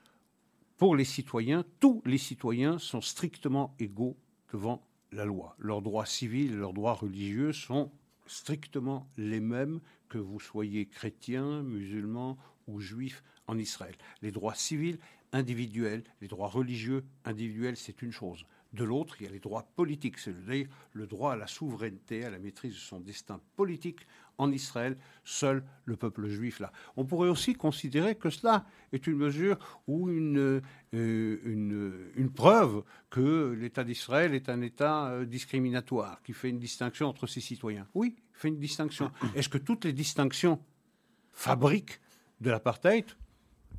pour 0.77 0.95
les 0.95 1.05
citoyens, 1.05 1.65
tous 1.79 2.01
les 2.05 2.17
citoyens 2.17 2.77
sont 2.77 3.01
strictement 3.01 3.75
égaux 3.79 4.17
devant 4.51 4.87
la 5.11 5.25
loi. 5.25 5.55
Leurs 5.59 5.81
droits 5.81 6.05
civils 6.05 6.51
et 6.51 6.55
leurs 6.55 6.73
droits 6.73 6.93
religieux 6.93 7.53
sont 7.53 7.91
strictement 8.27 9.09
les 9.17 9.39
mêmes 9.39 9.79
que 10.09 10.17
vous 10.17 10.39
soyez 10.39 10.85
chrétien, 10.85 11.63
musulman 11.63 12.37
ou 12.67 12.79
juif 12.79 13.23
en 13.47 13.57
Israël. 13.57 13.95
Les 14.21 14.31
droits 14.31 14.55
civils 14.55 14.99
individuels, 15.33 16.03
les 16.21 16.27
droits 16.27 16.47
religieux 16.47 17.03
individuels, 17.25 17.77
c'est 17.77 18.01
une 18.01 18.11
chose. 18.11 18.45
De 18.73 18.83
l'autre, 18.83 19.15
il 19.19 19.25
y 19.25 19.27
a 19.27 19.31
les 19.31 19.39
droits 19.39 19.67
politiques, 19.75 20.19
c'est-à-dire 20.19 20.67
le 20.91 21.07
droit 21.07 21.33
à 21.33 21.35
la 21.35 21.47
souveraineté, 21.47 22.25
à 22.25 22.29
la 22.29 22.37
maîtrise 22.37 22.73
de 22.73 22.79
son 22.79 22.99
destin 22.99 23.39
politique 23.55 24.05
en 24.37 24.51
Israël, 24.51 24.97
seul 25.23 25.63
le 25.85 25.95
peuple 25.95 26.27
juif 26.27 26.59
là. 26.59 26.71
On 26.95 27.05
pourrait 27.05 27.29
aussi 27.29 27.55
considérer 27.55 28.15
que 28.15 28.29
cela 28.29 28.65
est 28.91 29.07
une 29.07 29.15
mesure 29.15 29.57
ou 29.87 30.09
une, 30.09 30.61
euh, 30.93 32.11
une, 32.15 32.29
preuve 32.29 32.83
que 33.09 33.55
l'État 33.59 33.83
d'Israël 33.83 34.35
est 34.35 34.49
un 34.49 34.61
État 34.61 35.07
euh, 35.07 35.25
discriminatoire, 35.25 36.21
qui 36.21 36.33
fait 36.33 36.49
une 36.49 36.59
distinction 36.59 37.07
entre 37.07 37.25
ses 37.25 37.41
citoyens. 37.41 37.87
Oui, 37.95 38.15
il 38.17 38.37
fait 38.37 38.49
une 38.49 38.59
distinction. 38.59 39.11
Est-ce 39.33 39.49
que 39.49 39.57
toutes 39.57 39.85
les 39.85 39.93
distinctions 39.93 40.59
fabriquent 41.31 41.99
de 42.41 42.51
l'apartheid 42.51 43.05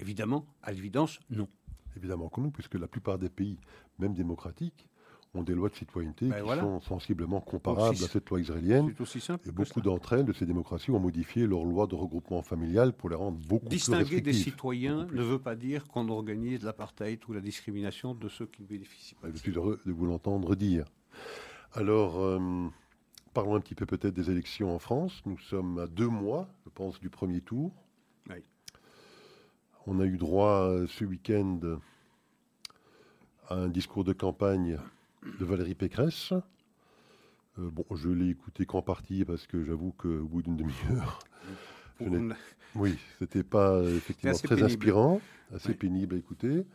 Évidemment, 0.00 0.46
à 0.62 0.72
l'évidence, 0.72 1.20
non. 1.30 1.48
Évidemment 1.96 2.28
que 2.28 2.40
non, 2.40 2.50
puisque 2.50 2.74
la 2.74 2.86
plupart 2.86 3.18
des 3.18 3.28
pays, 3.28 3.58
même 3.98 4.14
démocratiques, 4.14 4.88
ont 5.34 5.42
des 5.42 5.54
lois 5.54 5.68
de 5.68 5.74
citoyenneté 5.74 6.28
ben 6.28 6.42
qui 6.42 6.60
sont 6.60 6.80
sensiblement 6.80 7.40
comparables 7.40 8.02
à 8.02 8.08
cette 8.08 8.28
loi 8.30 8.40
israélienne. 8.40 8.94
Aussi 8.98 9.20
simple 9.20 9.48
et 9.48 9.52
beaucoup 9.52 9.80
d'entre 9.80 10.14
elles, 10.14 10.24
de 10.24 10.32
ces 10.32 10.46
démocraties, 10.46 10.90
ont 10.90 11.00
modifié 11.00 11.46
leurs 11.46 11.64
lois 11.64 11.86
de 11.86 11.94
regroupement 11.94 12.42
familial 12.42 12.92
pour 12.92 13.10
les 13.10 13.16
rendre 13.16 13.38
beaucoup 13.46 13.68
Distinguer 13.68 14.04
plus 14.04 14.04
Distinguer 14.04 14.20
des 14.20 14.32
citoyens 14.32 15.06
ne 15.12 15.22
veut 15.22 15.38
pas 15.38 15.54
dire 15.54 15.86
qu'on 15.88 16.08
organise 16.08 16.62
l'apartheid 16.62 17.20
ou 17.28 17.32
la 17.32 17.40
discrimination 17.40 18.14
de 18.14 18.28
ceux 18.28 18.46
qui 18.46 18.62
ne 18.62 18.66
bénéficient 18.66 19.14
pas. 19.16 19.28
Je 19.30 19.36
suis 19.36 19.52
heureux 19.52 19.80
de 19.84 19.92
vous 19.92 20.06
l'entendre 20.06 20.56
dire. 20.56 20.86
Alors, 21.72 22.20
euh, 22.20 22.68
parlons 23.34 23.54
un 23.54 23.60
petit 23.60 23.74
peu 23.74 23.86
peut-être 23.86 24.14
des 24.14 24.30
élections 24.30 24.74
en 24.74 24.78
France. 24.78 25.22
Nous 25.26 25.38
sommes 25.38 25.78
à 25.78 25.86
deux 25.86 26.08
mois, 26.08 26.48
je 26.64 26.70
pense, 26.70 26.98
du 27.00 27.10
premier 27.10 27.40
tour. 27.40 27.72
On 29.90 30.00
a 30.00 30.04
eu 30.04 30.18
droit 30.18 30.68
euh, 30.68 30.86
ce 30.86 31.02
week-end 31.06 31.60
à 33.48 33.54
un 33.54 33.68
discours 33.68 34.04
de 34.04 34.12
campagne 34.12 34.78
de 35.40 35.44
Valérie 35.46 35.74
Pécresse. 35.74 36.34
Euh, 37.58 37.70
bon, 37.72 37.86
je 37.94 38.10
l'ai 38.10 38.28
écouté 38.28 38.66
qu'en 38.66 38.82
partie 38.82 39.24
parce 39.24 39.46
que 39.46 39.64
j'avoue 39.64 39.92
qu'au 39.92 40.26
bout 40.26 40.42
d'une 40.42 40.58
demi-heure, 40.58 41.20
oui, 42.74 42.98
c'était 43.18 43.42
pas 43.42 43.82
effectivement 43.82 44.36
très 44.36 44.62
inspirant, 44.62 45.22
assez 45.54 45.72
pénible 45.72 46.16
à 46.16 46.18
écouter. 46.18 46.66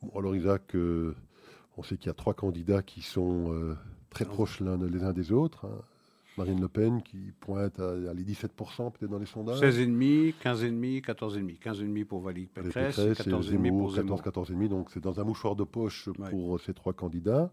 Bon, 0.00 0.16
alors 0.16 0.36
Isaac, 0.36 0.76
euh, 0.76 1.16
on 1.76 1.82
sait 1.82 1.96
qu'il 1.96 2.06
y 2.06 2.10
a 2.10 2.14
trois 2.14 2.34
candidats 2.34 2.82
qui 2.82 3.02
sont 3.02 3.52
euh, 3.52 3.74
très 4.08 4.24
proches 4.24 4.60
l'un 4.60 4.78
les 4.86 5.02
uns 5.02 5.12
des 5.12 5.32
autres. 5.32 5.66
Hein. 5.66 5.82
Marine 6.36 6.60
Le 6.60 6.68
Pen 6.68 7.02
qui 7.02 7.32
pointe 7.40 7.78
à, 7.80 7.94
les 8.14 8.24
17% 8.24 8.92
peut-être 8.92 9.10
dans 9.10 9.18
les 9.18 9.26
sondages. 9.26 9.60
16,5, 9.60 10.34
15,5, 10.42 11.02
14,5. 11.02 11.58
15,5 11.58 12.04
pour 12.04 12.20
Valérie 12.20 12.46
Pécresse, 12.46 12.98
14,5 12.98 13.30
pour 13.30 13.42
Zemmour. 13.92 13.94
14, 13.94 14.22
14,5, 14.22 14.68
donc 14.68 14.90
c'est 14.90 15.02
dans 15.02 15.20
un 15.20 15.24
mouchoir 15.24 15.56
de 15.56 15.64
poche 15.64 16.08
pour 16.30 16.60
ces 16.60 16.74
trois 16.74 16.92
candidats. 16.92 17.50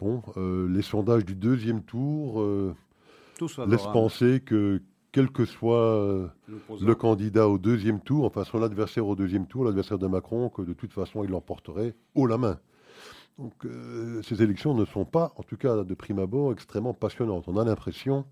Bon, 0.00 0.22
euh, 0.36 0.66
les 0.68 0.82
sondages 0.82 1.26
du 1.26 1.34
deuxième 1.34 1.82
tour 1.82 2.40
euh, 2.40 2.74
laissent 3.66 3.92
penser 3.92 4.40
que 4.40 4.80
quel 5.12 5.30
que 5.30 5.44
soit 5.44 5.94
euh, 5.94 6.28
le 6.80 6.94
candidat 6.94 7.48
au 7.48 7.58
deuxième 7.58 8.00
tour, 8.00 8.24
enfin 8.24 8.44
son 8.44 8.62
adversaire 8.62 9.06
au 9.06 9.16
deuxième 9.16 9.46
tour, 9.46 9.64
l'adversaire 9.64 9.98
de 9.98 10.06
Macron, 10.06 10.48
que 10.48 10.62
de 10.62 10.72
toute 10.72 10.92
façon 10.92 11.24
il 11.24 11.30
l'emporterait 11.30 11.94
haut 12.14 12.26
la 12.26 12.38
main. 12.38 12.58
Donc 13.38 13.64
euh, 13.64 14.22
ces 14.22 14.42
élections 14.42 14.74
ne 14.74 14.84
sont 14.84 15.04
pas, 15.04 15.32
en 15.36 15.42
tout 15.42 15.56
cas 15.56 15.82
de 15.82 15.94
prime 15.94 16.18
abord, 16.18 16.52
extrêmement 16.52 16.94
passionnantes. 16.94 17.48
On 17.48 17.56
a 17.56 17.64
l'impression 17.64 18.26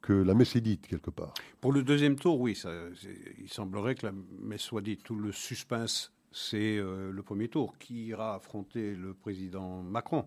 que 0.00 0.12
la 0.12 0.34
messe 0.34 0.56
est 0.56 0.62
dite 0.62 0.86
quelque 0.86 1.10
part. 1.10 1.34
Pour 1.60 1.72
le 1.72 1.82
deuxième 1.82 2.16
tour, 2.16 2.40
oui, 2.40 2.54
ça, 2.54 2.70
il 3.38 3.52
semblerait 3.52 3.94
que 3.94 4.06
la 4.06 4.12
messe 4.40 4.62
soit 4.62 4.80
dite. 4.80 5.02
Tout 5.02 5.16
le 5.16 5.30
suspense, 5.30 6.12
c'est 6.32 6.78
euh, 6.78 7.10
le 7.12 7.22
premier 7.22 7.48
tour. 7.48 7.76
Qui 7.78 8.06
ira 8.06 8.34
affronter 8.34 8.94
le 8.94 9.12
président 9.12 9.82
Macron? 9.82 10.26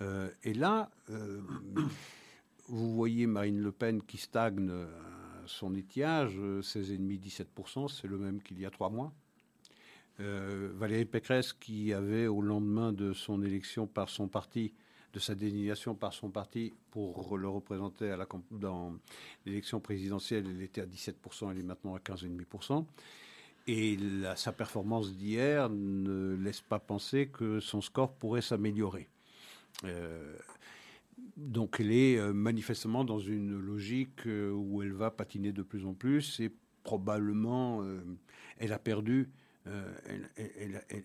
Euh, 0.00 0.28
Et 0.42 0.54
là, 0.54 0.90
vous 2.68 2.94
voyez 2.94 3.28
Marine 3.28 3.60
Le 3.60 3.70
Pen 3.70 4.02
qui 4.02 4.16
stagne 4.18 4.72
son 5.46 5.74
étiage, 5.74 6.36
16,5-17%, 6.36 7.88
c'est 7.88 8.08
le 8.08 8.18
même 8.18 8.42
qu'il 8.42 8.58
y 8.60 8.66
a 8.66 8.70
trois 8.70 8.90
mois. 8.90 9.12
Euh, 10.20 10.70
Valérie 10.74 11.06
Pécresse, 11.06 11.52
qui 11.52 11.92
avait 11.92 12.26
au 12.26 12.42
lendemain 12.42 12.92
de 12.92 13.12
son 13.12 13.42
élection 13.42 13.86
par 13.86 14.08
son 14.10 14.28
parti, 14.28 14.72
de 15.14 15.18
sa 15.18 15.34
désignation 15.34 15.94
par 15.94 16.12
son 16.12 16.30
parti 16.30 16.72
pour 16.90 17.36
le 17.36 17.48
représenter 17.48 18.10
à 18.10 18.26
dans 18.50 18.94
l'élection 19.46 19.80
présidentielle, 19.80 20.46
elle 20.48 20.62
était 20.62 20.82
à 20.82 20.86
17%, 20.86 21.50
elle 21.50 21.58
est 21.58 21.62
maintenant 21.62 21.94
à 21.94 21.98
15,5%. 21.98 22.84
Et 23.68 23.96
sa 24.36 24.52
performance 24.52 25.14
d'hier 25.14 25.68
ne 25.70 26.34
laisse 26.34 26.60
pas 26.60 26.78
penser 26.78 27.28
que 27.28 27.60
son 27.60 27.80
score 27.80 28.12
pourrait 28.12 28.42
s'améliorer. 28.42 29.08
Euh, 29.84 30.36
donc 31.36 31.76
elle 31.78 31.92
est 31.92 32.18
euh, 32.18 32.32
manifestement 32.32 33.04
dans 33.04 33.18
une 33.18 33.58
logique 33.58 34.26
où 34.26 34.82
elle 34.82 34.92
va 34.92 35.10
patiner 35.10 35.52
de 35.52 35.62
plus 35.62 35.86
en 35.86 35.94
plus 35.94 36.40
et 36.40 36.50
probablement 36.82 37.84
elle 38.58 38.72
a 38.72 38.78
perdu 38.78 39.30
euh, 39.66 39.92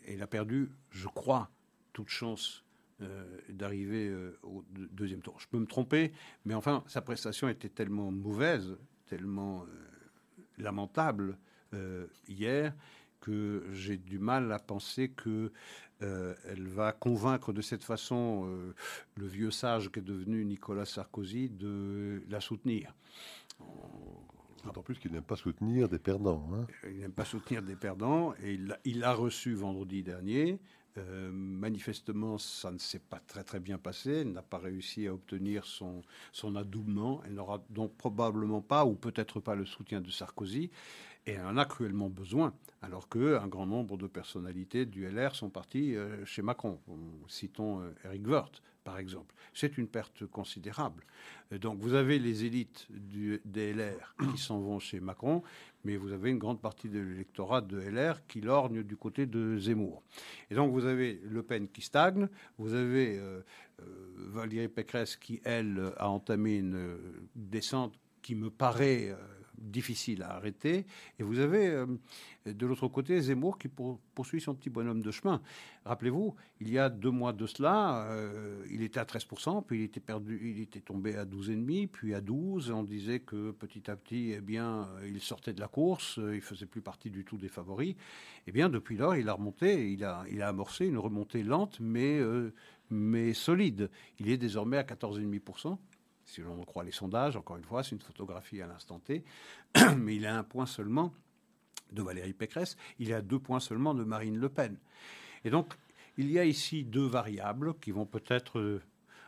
elle, 0.08 0.22
a 0.22 0.28
perdu, 0.28 0.72
je 0.90 1.08
crois, 1.08 1.50
toute 1.94 2.10
chance 2.10 2.64
euh, 3.02 3.24
d'arriver 3.50 4.08
euh, 4.08 4.40
au 4.44 4.64
deuxième 4.70 5.22
tour. 5.22 5.40
Je 5.40 5.48
peux 5.48 5.60
me 5.60 5.68
tromper, 5.68 6.12
mais 6.46 6.54
enfin, 6.54 6.84
sa 6.88 7.02
prestation 7.02 7.48
était 7.50 7.70
tellement 7.70 8.12
mauvaise, 8.12 8.78
tellement 9.06 9.66
lamentable 10.58 11.38
hier, 12.28 12.74
que 13.20 13.66
j'ai 13.74 13.98
du 13.98 14.20
mal 14.20 14.52
à 14.52 14.60
penser 14.60 15.10
que 15.10 15.52
elle 16.00 16.68
va 16.68 16.94
convaincre 16.94 17.52
de 17.52 17.62
cette 17.62 17.84
façon 17.84 18.74
le 19.16 19.28
vieux 19.28 19.52
sage 19.52 19.92
qui 19.92 20.00
est 20.00 20.04
devenu 20.04 20.46
Nicolas 20.46 20.86
Sarkozy 20.86 21.50
de 21.50 22.24
la 22.30 22.40
soutenir. 22.40 22.94
D'autant 24.68 24.84
plus 24.84 25.00
qu'il 25.00 25.12
n'aime 25.12 25.24
pas 25.24 25.36
soutenir 25.36 25.90
des 25.90 26.00
perdants. 26.00 26.48
Hein. 26.54 26.68
Il 26.84 27.00
n'aime 27.00 27.12
pas 27.12 27.26
soutenir 27.26 27.62
des 27.62 27.76
perdants 27.76 28.34
et 28.44 28.60
il 28.86 29.00
l'a 29.00 29.14
reçu 29.14 29.54
vendredi 29.54 30.04
dernier. 30.04 30.60
Euh, 30.98 31.30
manifestement, 31.32 32.38
ça 32.38 32.72
ne 32.72 32.78
s'est 32.78 33.00
pas 33.00 33.20
très 33.20 33.44
très 33.44 33.60
bien 33.60 33.78
passé. 33.78 34.22
Elle 34.22 34.32
n'a 34.32 34.42
pas 34.42 34.58
réussi 34.58 35.08
à 35.08 35.14
obtenir 35.14 35.66
son, 35.66 36.02
son 36.32 36.56
adoubement. 36.56 37.22
Elle 37.26 37.36
n'aura 37.36 37.64
donc 37.70 37.96
probablement 37.96 38.62
pas, 38.62 38.86
ou 38.86 38.96
peut-être 38.96 39.40
pas, 39.40 39.56
le 39.56 39.66
soutien 39.66 40.02
de 40.02 40.10
Sarkozy. 40.10 40.72
Et 41.26 41.32
elle 41.32 41.46
en 41.46 41.58
a 41.58 41.66
cruellement 41.66 42.10
besoin, 42.10 42.54
alors 42.82 43.10
qu'un 43.10 43.48
grand 43.48 43.66
nombre 43.66 43.98
de 43.98 44.08
personnalités 44.08 44.86
du 44.86 45.06
LR 45.06 45.36
sont 45.36 45.50
parties 45.50 45.96
euh, 45.96 46.24
chez 46.26 46.42
Macron. 46.42 46.80
Citons 47.28 47.82
euh, 47.82 47.94
Eric 48.06 48.26
Woerth, 48.26 48.62
par 48.88 49.00
exemple. 49.00 49.36
C'est 49.54 49.78
une 49.78 49.90
perte 49.90 50.26
considérable. 50.28 51.04
Euh, 51.52 51.58
donc 51.58 51.80
vous 51.80 51.94
avez 51.94 52.20
les 52.20 52.46
élites 52.46 52.88
du, 52.90 53.42
des 53.44 53.74
LR 53.74 54.16
qui 54.32 54.38
s'en 54.48 54.62
vont 54.62 54.80
chez 54.80 55.02
Macron, 55.02 55.44
mais 55.84 55.98
vous 55.98 56.14
avez 56.14 56.30
une 56.30 56.38
grande 56.38 56.62
partie 56.62 56.88
de 56.88 57.00
l'électorat 57.00 57.60
de 57.60 57.78
LR 57.78 58.26
qui 58.28 58.40
lorgne 58.40 58.84
du 58.84 58.96
côté 58.96 59.26
de 59.26 59.58
Zemmour. 59.58 60.04
Et 60.50 60.56
donc 60.56 60.72
vous 60.72 60.86
avez 60.86 61.20
Le 61.26 61.44
Pen 61.44 61.68
qui 61.68 61.82
stagne, 61.82 62.30
vous 62.58 62.74
avez 62.74 63.22
Valérie 64.16 64.70
Pécresse 64.70 65.18
qui, 65.18 65.42
elle, 65.44 65.92
a 65.98 66.10
entamé 66.10 66.60
une 66.60 66.98
descente 67.36 67.94
qui 68.22 68.36
me 68.36 68.50
paraît 68.50 69.14
difficile 69.58 70.24
à 70.24 70.36
arrêter. 70.36 70.86
Et 71.20 71.24
vous 71.24 71.40
avez 71.40 71.68
euh, 71.68 71.86
de 72.46 72.66
l'autre 72.66 72.88
côté 72.88 73.20
Zemmour 73.20 73.58
qui 73.58 73.68
poursuit 73.68 74.42
son 74.42 74.56
petit 74.56 74.70
bonhomme 74.70 75.02
de 75.02 75.12
chemin. 75.12 75.42
Rappelez-vous, 75.86 76.36
il 76.60 76.70
y 76.70 76.78
a 76.78 76.90
deux 76.90 77.12
mois 77.12 77.34
de 77.34 77.46
cela, 77.46 78.06
euh, 78.10 78.66
il 78.70 78.82
était 78.82 79.00
à 79.00 79.06
13%, 79.06 79.64
puis 79.66 79.80
il 79.80 79.84
était, 79.84 80.00
perdu, 80.00 80.40
il 80.44 80.62
était 80.62 80.82
tombé 80.82 81.16
à 81.16 81.26
12,5%, 81.26 81.88
puis 81.88 82.14
à 82.14 82.22
12%. 82.22 82.72
On 82.72 82.84
disait 82.84 83.20
que 83.20 83.52
petit 83.52 83.90
à 83.90 83.96
petit, 83.96 84.34
eh 84.36 84.42
bien, 84.42 84.88
il 85.06 85.22
sortait 85.22 85.54
de 85.54 85.60
la 85.60 85.68
course, 85.68 86.20
il 86.34 86.42
faisait 86.42 86.66
plus 86.66 86.82
partie 86.82 87.10
du 87.10 87.24
tout 87.24 87.38
des 87.38 87.48
favoris. 87.48 87.96
Eh 88.48 88.52
bien, 88.52 88.70
depuis 88.70 88.96
lors, 88.96 89.16
il 89.16 89.28
a 89.28 89.34
remonté, 89.34 89.92
il 89.92 90.06
a, 90.06 90.26
amorcé 90.42 90.86
une 90.86 90.98
remontée 90.98 91.44
lente, 91.44 91.80
mais, 91.82 92.18
euh, 92.18 92.54
mais 92.90 93.34
solide. 93.34 93.90
Il 94.20 94.30
est 94.30 94.38
désormais 94.38 94.78
à 94.78 94.84
14,5% 94.84 95.78
si 96.28 96.42
l'on 96.42 96.64
croit 96.64 96.84
les 96.84 96.92
sondages. 96.92 97.36
Encore 97.36 97.58
une 97.58 97.64
fois, 97.64 97.84
c'est 97.84 97.96
une 97.96 98.02
photographie 98.02 98.62
à 98.62 98.68
l'instant 98.68 99.00
T, 99.00 99.24
mais 99.98 100.18
il 100.18 100.26
a 100.28 100.38
un 100.38 100.44
point 100.44 100.66
seulement 100.66 101.14
de 101.92 102.02
Valérie 102.02 102.34
Pécresse, 102.34 102.76
il 103.00 103.14
a 103.14 103.22
deux 103.22 103.40
points 103.40 103.62
seulement 103.62 103.94
de 103.94 104.04
Marine 104.04 104.38
Le 104.38 104.50
Pen. 104.50 104.78
Et 105.46 105.50
donc, 105.50 105.74
il 106.18 106.30
y 106.30 106.38
a 106.38 106.46
ici 106.46 106.84
deux 106.84 107.06
variables 107.06 107.76
qui 107.80 107.92
vont 107.92 108.06
peut-être 108.06 108.60
euh, 108.60 108.82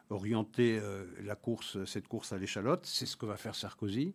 orienter 0.10 0.78
euh, 0.80 1.06
la 1.24 1.36
course, 1.36 1.84
cette 1.86 2.08
course 2.08 2.34
à 2.34 2.38
l'échalote. 2.38 2.86
C'est 2.86 3.06
ce 3.06 3.16
que 3.16 3.26
va 3.26 3.38
faire 3.38 3.56
Sarkozy. 3.56 4.14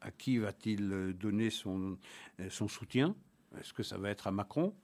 À 0.00 0.10
qui 0.12 0.38
va-t-il 0.38 0.92
euh, 0.92 1.12
donner 1.12 1.50
son, 1.50 1.98
soutien? 2.68 3.16
Est-ce 3.58 3.72
que 3.72 3.82
ça 3.82 3.98
va 3.98 4.10
être 4.10 4.26
à 4.26 4.30
Macron 4.30 4.74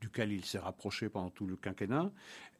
duquel 0.00 0.32
il 0.32 0.44
s'est 0.46 0.58
rapproché 0.58 1.10
pendant 1.10 1.30
tout 1.30 1.46
le 1.46 1.56
quinquennat? 1.56 2.10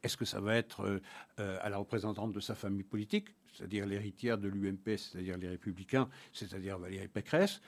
Est-ce 0.03 0.15
que 0.15 0.25
ça 0.25 0.39
va 0.39 0.55
être 0.55 1.01
à 1.37 1.69
la 1.69 1.77
représentante 1.77 2.33
de 2.33 2.39
sa 2.39 2.53
famille 2.53 2.83
politique, 2.83 3.29
c'est-à-dire 3.51 3.85
l'héritière 3.85 4.37
de 4.37 4.47
l'UMP, 4.47 4.97
c'est-à-dire 4.97 5.37
les 5.37 5.49
Républicains, 5.49 6.09
c'est-à-dire 6.33 6.77
Valérie 6.77 7.07
Pécresse 7.07 7.61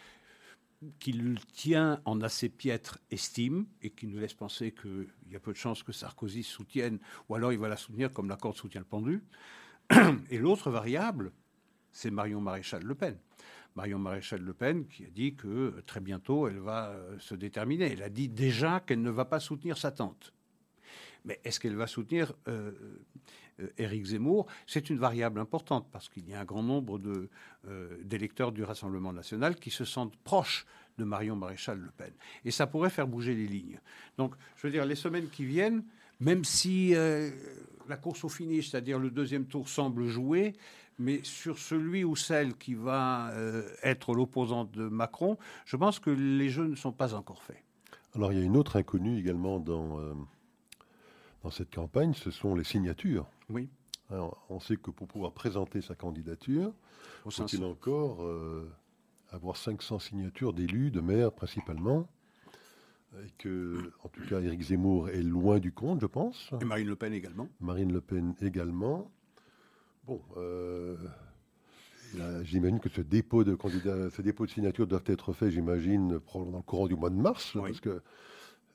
qu'il 0.99 1.39
tient 1.53 2.01
en 2.05 2.21
assez 2.21 2.49
piètre 2.49 2.99
estime 3.11 3.65
et 3.81 3.89
qui 3.89 4.07
nous 4.07 4.19
laisse 4.19 4.33
penser 4.33 4.71
qu'il 4.73 5.07
y 5.31 5.35
a 5.35 5.39
peu 5.39 5.53
de 5.53 5.57
chances 5.57 5.83
que 5.83 5.91
Sarkozy 5.91 6.43
soutienne, 6.43 6.99
ou 7.29 7.35
alors 7.35 7.53
il 7.53 7.59
va 7.59 7.67
la 7.67 7.77
soutenir 7.77 8.11
comme 8.11 8.29
la 8.29 8.35
corde 8.35 8.55
soutient 8.55 8.81
le 8.81 8.85
pendu. 8.85 9.23
Et 10.29 10.37
l'autre 10.37 10.71
variable, 10.71 11.31
c'est 11.91 12.11
Marion 12.11 12.41
Maréchal 12.41 12.83
Le 12.83 12.95
Pen. 12.95 13.17
Marion 13.75 13.97
Maréchal 13.97 14.41
Le 14.41 14.53
Pen 14.53 14.85
qui 14.87 15.05
a 15.05 15.09
dit 15.09 15.35
que 15.35 15.81
très 15.85 15.99
bientôt 15.99 16.47
elle 16.47 16.59
va 16.59 16.89
euh, 16.89 17.17
se 17.19 17.35
déterminer. 17.35 17.91
Elle 17.93 18.03
a 18.03 18.09
dit 18.09 18.29
déjà 18.29 18.79
qu'elle 18.79 19.01
ne 19.01 19.09
va 19.09 19.25
pas 19.25 19.39
soutenir 19.39 19.77
sa 19.77 19.91
tante. 19.91 20.33
Mais 21.25 21.39
est-ce 21.43 21.59
qu'elle 21.59 21.75
va 21.75 21.87
soutenir 21.87 22.33
euh, 22.47 22.71
euh, 22.71 23.01
Éric 23.77 24.05
Zemmour 24.05 24.47
C'est 24.67 24.89
une 24.89 24.97
variable 24.97 25.39
importante 25.39 25.87
parce 25.91 26.09
qu'il 26.09 26.27
y 26.29 26.33
a 26.33 26.39
un 26.39 26.45
grand 26.45 26.63
nombre 26.63 26.99
d'électeurs 28.03 28.51
du 28.51 28.63
Rassemblement 28.63 29.13
national 29.13 29.55
qui 29.55 29.69
se 29.69 29.85
sentent 29.85 30.15
proches 30.23 30.65
de 30.97 31.03
Marion 31.03 31.35
Maréchal 31.35 31.79
Le 31.79 31.89
Pen. 31.97 32.11
Et 32.45 32.51
ça 32.51 32.67
pourrait 32.67 32.89
faire 32.89 33.07
bouger 33.07 33.33
les 33.33 33.47
lignes. 33.47 33.79
Donc, 34.17 34.35
je 34.57 34.67
veux 34.67 34.71
dire, 34.71 34.85
les 34.85 34.95
semaines 34.95 35.27
qui 35.29 35.45
viennent, 35.45 35.83
même 36.19 36.43
si 36.43 36.93
la 37.87 37.97
course 37.97 38.23
au 38.23 38.29
finish, 38.29 38.69
c'est-à-dire 38.69 38.99
le 38.99 39.09
deuxième 39.09 39.45
tour, 39.45 39.67
semble 39.69 40.07
jouer, 40.07 40.53
mais 40.99 41.21
sur 41.23 41.57
celui 41.57 42.03
ou 42.03 42.15
celle 42.15 42.55
qui 42.55 42.75
va 42.75 43.29
euh, 43.31 43.67
être 43.81 44.13
l'opposante 44.13 44.71
de 44.71 44.87
Macron, 44.87 45.37
je 45.65 45.75
pense 45.75 45.99
que 45.99 46.09
les 46.09 46.49
jeux 46.49 46.67
ne 46.67 46.75
sont 46.75 46.91
pas 46.91 47.13
encore 47.13 47.43
faits. 47.43 47.63
Alors 48.15 48.31
il 48.31 48.39
y 48.39 48.41
a 48.41 48.45
une 48.45 48.57
autre 48.57 48.75
inconnue 48.75 49.19
également 49.19 49.59
dans, 49.59 49.99
euh, 49.99 50.13
dans 51.43 51.51
cette 51.51 51.73
campagne, 51.73 52.13
ce 52.13 52.31
sont 52.31 52.55
les 52.55 52.63
signatures. 52.63 53.29
Oui. 53.49 53.69
on 54.49 54.59
sait 54.59 54.77
que 54.77 54.91
pour 54.91 55.07
pouvoir 55.07 55.33
présenter 55.33 55.81
sa 55.81 55.95
candidature, 55.95 56.73
faut-il 57.29 57.63
encore 57.63 58.23
euh, 58.23 58.71
avoir 59.31 59.57
500 59.57 59.99
signatures 59.99 60.53
d'élus, 60.53 60.91
de 60.91 61.01
maires 61.01 61.31
principalement 61.31 62.07
et 63.19 63.31
que, 63.37 63.91
en 64.03 64.09
tout 64.09 64.21
cas, 64.27 64.41
Éric 64.41 64.61
Zemmour 64.61 65.09
est 65.09 65.21
loin 65.21 65.59
du 65.59 65.71
compte, 65.71 66.01
je 66.01 66.05
pense. 66.05 66.49
Et 66.61 66.65
Marine 66.65 66.87
Le 66.87 66.95
Pen 66.95 67.13
également. 67.13 67.47
Marine 67.59 67.93
Le 67.93 68.01
Pen 68.01 68.33
également. 68.41 69.11
Bon, 70.05 70.21
euh, 70.37 70.97
j'imagine 72.43 72.79
que 72.79 72.89
ce 72.89 73.01
dépôt 73.01 73.43
de 73.43 73.55
candidats, 73.55 74.09
ce 74.09 74.21
dépôt 74.21 74.45
de 74.45 74.51
signatures 74.51 74.87
doivent 74.87 75.03
être 75.05 75.31
fait, 75.33 75.51
j'imagine, 75.51 76.19
dans 76.33 76.57
le 76.57 76.61
courant 76.61 76.87
du 76.87 76.95
mois 76.95 77.09
de 77.09 77.15
mars, 77.15 77.53
parce 77.53 77.79
que 77.79 78.01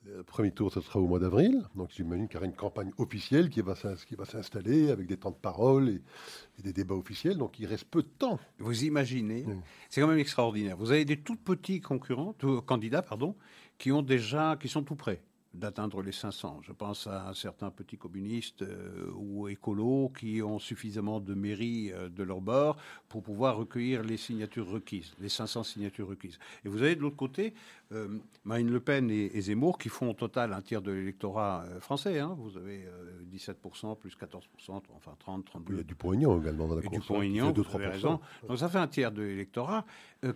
le 0.05 0.23
premier 0.23 0.51
tour, 0.51 0.71
ce 0.71 0.81
sera 0.81 0.99
au 0.99 1.07
mois 1.07 1.19
d'avril. 1.19 1.63
Donc 1.75 1.89
j'imagine 1.95 2.27
qu'il 2.27 2.35
y 2.35 2.37
aura 2.37 2.45
une 2.45 2.55
campagne 2.55 2.91
officielle 2.97 3.49
qui 3.49 3.61
va, 3.61 3.75
s'installer 3.75 4.91
avec 4.91 5.07
des 5.07 5.17
temps 5.17 5.31
de 5.31 5.35
parole 5.35 5.89
et, 5.89 6.61
des 6.61 6.73
débats 6.73 6.95
officiels. 6.95 7.37
Donc 7.37 7.59
il 7.59 7.65
reste 7.65 7.85
peu 7.85 8.01
de 8.01 8.07
temps. 8.07 8.39
Vous 8.59 8.83
imaginez, 8.85 9.45
c'est 9.89 10.01
quand 10.01 10.07
même 10.07 10.19
extraordinaire. 10.19 10.77
Vous 10.77 10.91
avez 10.91 11.05
des 11.05 11.17
tout 11.17 11.35
petits 11.35 11.81
concurrents, 11.81 12.33
candidats, 12.65 13.01
pardon, 13.01 13.35
qui 13.77 13.91
ont 13.91 14.01
déjà, 14.01 14.57
qui 14.59 14.67
sont 14.67 14.83
tout 14.83 14.95
prêts 14.95 15.21
d'atteindre 15.53 16.01
les 16.01 16.11
500. 16.11 16.59
Je 16.61 16.71
pense 16.71 17.07
à 17.07 17.31
certains 17.33 17.71
petits 17.71 17.97
communistes 17.97 18.61
euh, 18.61 19.11
ou 19.15 19.47
écolos 19.47 20.11
qui 20.17 20.41
ont 20.43 20.59
suffisamment 20.59 21.19
de 21.19 21.33
mairie 21.33 21.91
euh, 21.91 22.07
de 22.07 22.23
leur 22.23 22.39
bord 22.39 22.77
pour 23.07 23.23
pouvoir 23.23 23.57
recueillir 23.57 24.03
les 24.03 24.17
signatures 24.17 24.69
requises, 24.69 25.13
les 25.19 25.29
500 25.29 25.63
signatures 25.63 26.07
requises. 26.07 26.37
Et 26.63 26.69
vous 26.69 26.83
avez 26.83 26.95
de 26.95 27.01
l'autre 27.01 27.15
côté 27.15 27.55
euh, 27.91 28.19
Marine 28.45 28.69
Le 28.69 28.79
Pen 28.79 29.09
et, 29.09 29.41
Zemmour 29.41 29.79
qui 29.79 29.89
font 29.89 30.11
au 30.11 30.13
total 30.13 30.53
un 30.53 30.61
tiers 30.61 30.83
de 30.83 30.91
l'électorat 30.91 31.65
français. 31.79 32.19
Hein. 32.19 32.35
Vous 32.37 32.55
avez 32.57 32.85
17% 33.33 33.97
plus 33.97 34.15
14%, 34.15 34.81
enfin 34.95 35.15
30, 35.17 35.45
32. 35.45 35.73
Il 35.73 35.77
y 35.77 35.79
a 35.79 35.83
du 35.83 35.95
poignon 35.95 36.39
également 36.39 36.67
dans 36.67 36.75
la 36.75 36.81
course. 36.81 36.93
Du 36.93 37.07
poignon, 37.07 37.51
vous 37.51 37.75
avez 37.75 37.87
raison. 37.87 38.19
Donc 38.47 38.59
ça 38.59 38.69
fait 38.69 38.77
un 38.77 38.87
tiers 38.87 39.11
de 39.11 39.23
l'électorat 39.23 39.85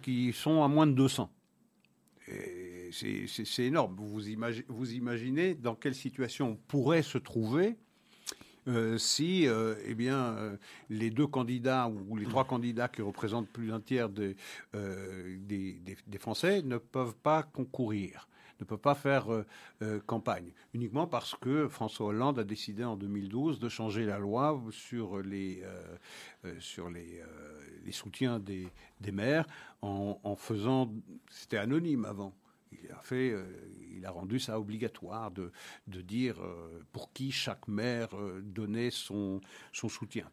qui 0.01 0.34
sont 0.34 0.64
à 0.64 0.68
moins 0.68 0.88
de 0.88 0.93
200. 0.93 1.30
Et 2.30 2.73
c'est 2.94 3.64
énorme. 3.64 3.96
Vous 3.98 4.91
imaginez, 4.94 5.56
dans 5.56 5.76
quelle 5.76 5.96
situation 5.96 6.52
on 6.52 6.56
pourrait 6.56 7.04
se 7.04 7.18
trouver 7.18 7.76
euh, 8.68 8.98
si 8.98 9.48
euh, 9.48 9.76
eh 9.86 9.94
bien, 9.94 10.18
euh, 10.18 10.58
les 10.89 11.10
deux 11.10 11.28
candidats 11.28 11.89
ou 11.89 12.16
les 12.16 12.26
trois 12.26 12.46
candidats 12.46 12.88
qui 12.88 13.02
représentent 13.02 13.50
plus 13.50 13.68
d'un 13.68 13.82
tiers 13.82 14.10
des, 14.10 14.36
Français 16.20 16.62
ne 16.62 16.78
peuvent 16.78 17.16
pas 17.16 17.44
concourir, 17.44 18.30
ne 18.62 18.66
peuvent 18.66 18.78
pas 18.78 18.96
faire 18.96 19.28
campagne, 20.06 20.54
uniquement 20.74 21.08
parce 21.08 21.36
que 21.36 21.68
François 21.68 22.08
Hollande 22.08 22.39
a 22.39 22.44
décidé 22.46 22.86
en 22.86 22.96
2012 22.96 23.60
de 23.60 23.68
changer 23.68 24.06
la 24.06 24.20
loi 24.20 24.62
sur 24.72 25.22
les, 25.22 25.64
sur 26.60 26.89
les, 26.89 27.22
soutiens 27.91 28.39
des, 28.39 28.70
des 29.02 29.12
maires 29.12 29.46
en, 29.82 30.20
en 30.24 30.36
faisant, 30.38 30.94
c'était 31.30 31.58
anonyme 31.58 32.06
avant, 32.06 32.34
il 32.84 32.92
a 32.92 33.00
fait, 33.02 33.32
euh, 33.32 33.46
il 33.92 34.06
a 34.06 34.12
rendu 34.12 34.40
ça 34.40 34.60
obligatoire 34.60 35.32
de, 35.32 35.52
dire 35.88 36.42
euh, 36.42 36.82
pour 36.92 37.12
qui 37.14 37.32
chaque 37.32 37.68
maire 37.68 38.10
euh, 38.18 38.42
donnait 38.42 38.92
son, 38.92 39.42
soutien. 39.72 40.30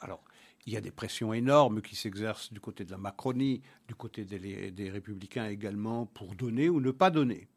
alors, 0.00 0.22
il 0.66 0.72
y 0.72 0.76
a 0.76 0.80
des 0.80 0.90
pressions 0.90 1.34
énormes 1.34 1.82
qui 1.82 1.94
s'exercent 1.94 2.52
du 2.52 2.60
côté 2.60 2.84
de 2.84 2.90
la 2.90 2.96
Macronie, 2.96 3.60
du 3.86 3.94
côté 3.94 4.24
des 4.24 4.90
républicains 4.90 5.48
également, 5.48 6.06
pour 6.06 6.34
donner 6.34 6.70
ou 6.70 6.80
ne 6.80 6.90
pas 6.90 7.10
donner. 7.10 7.48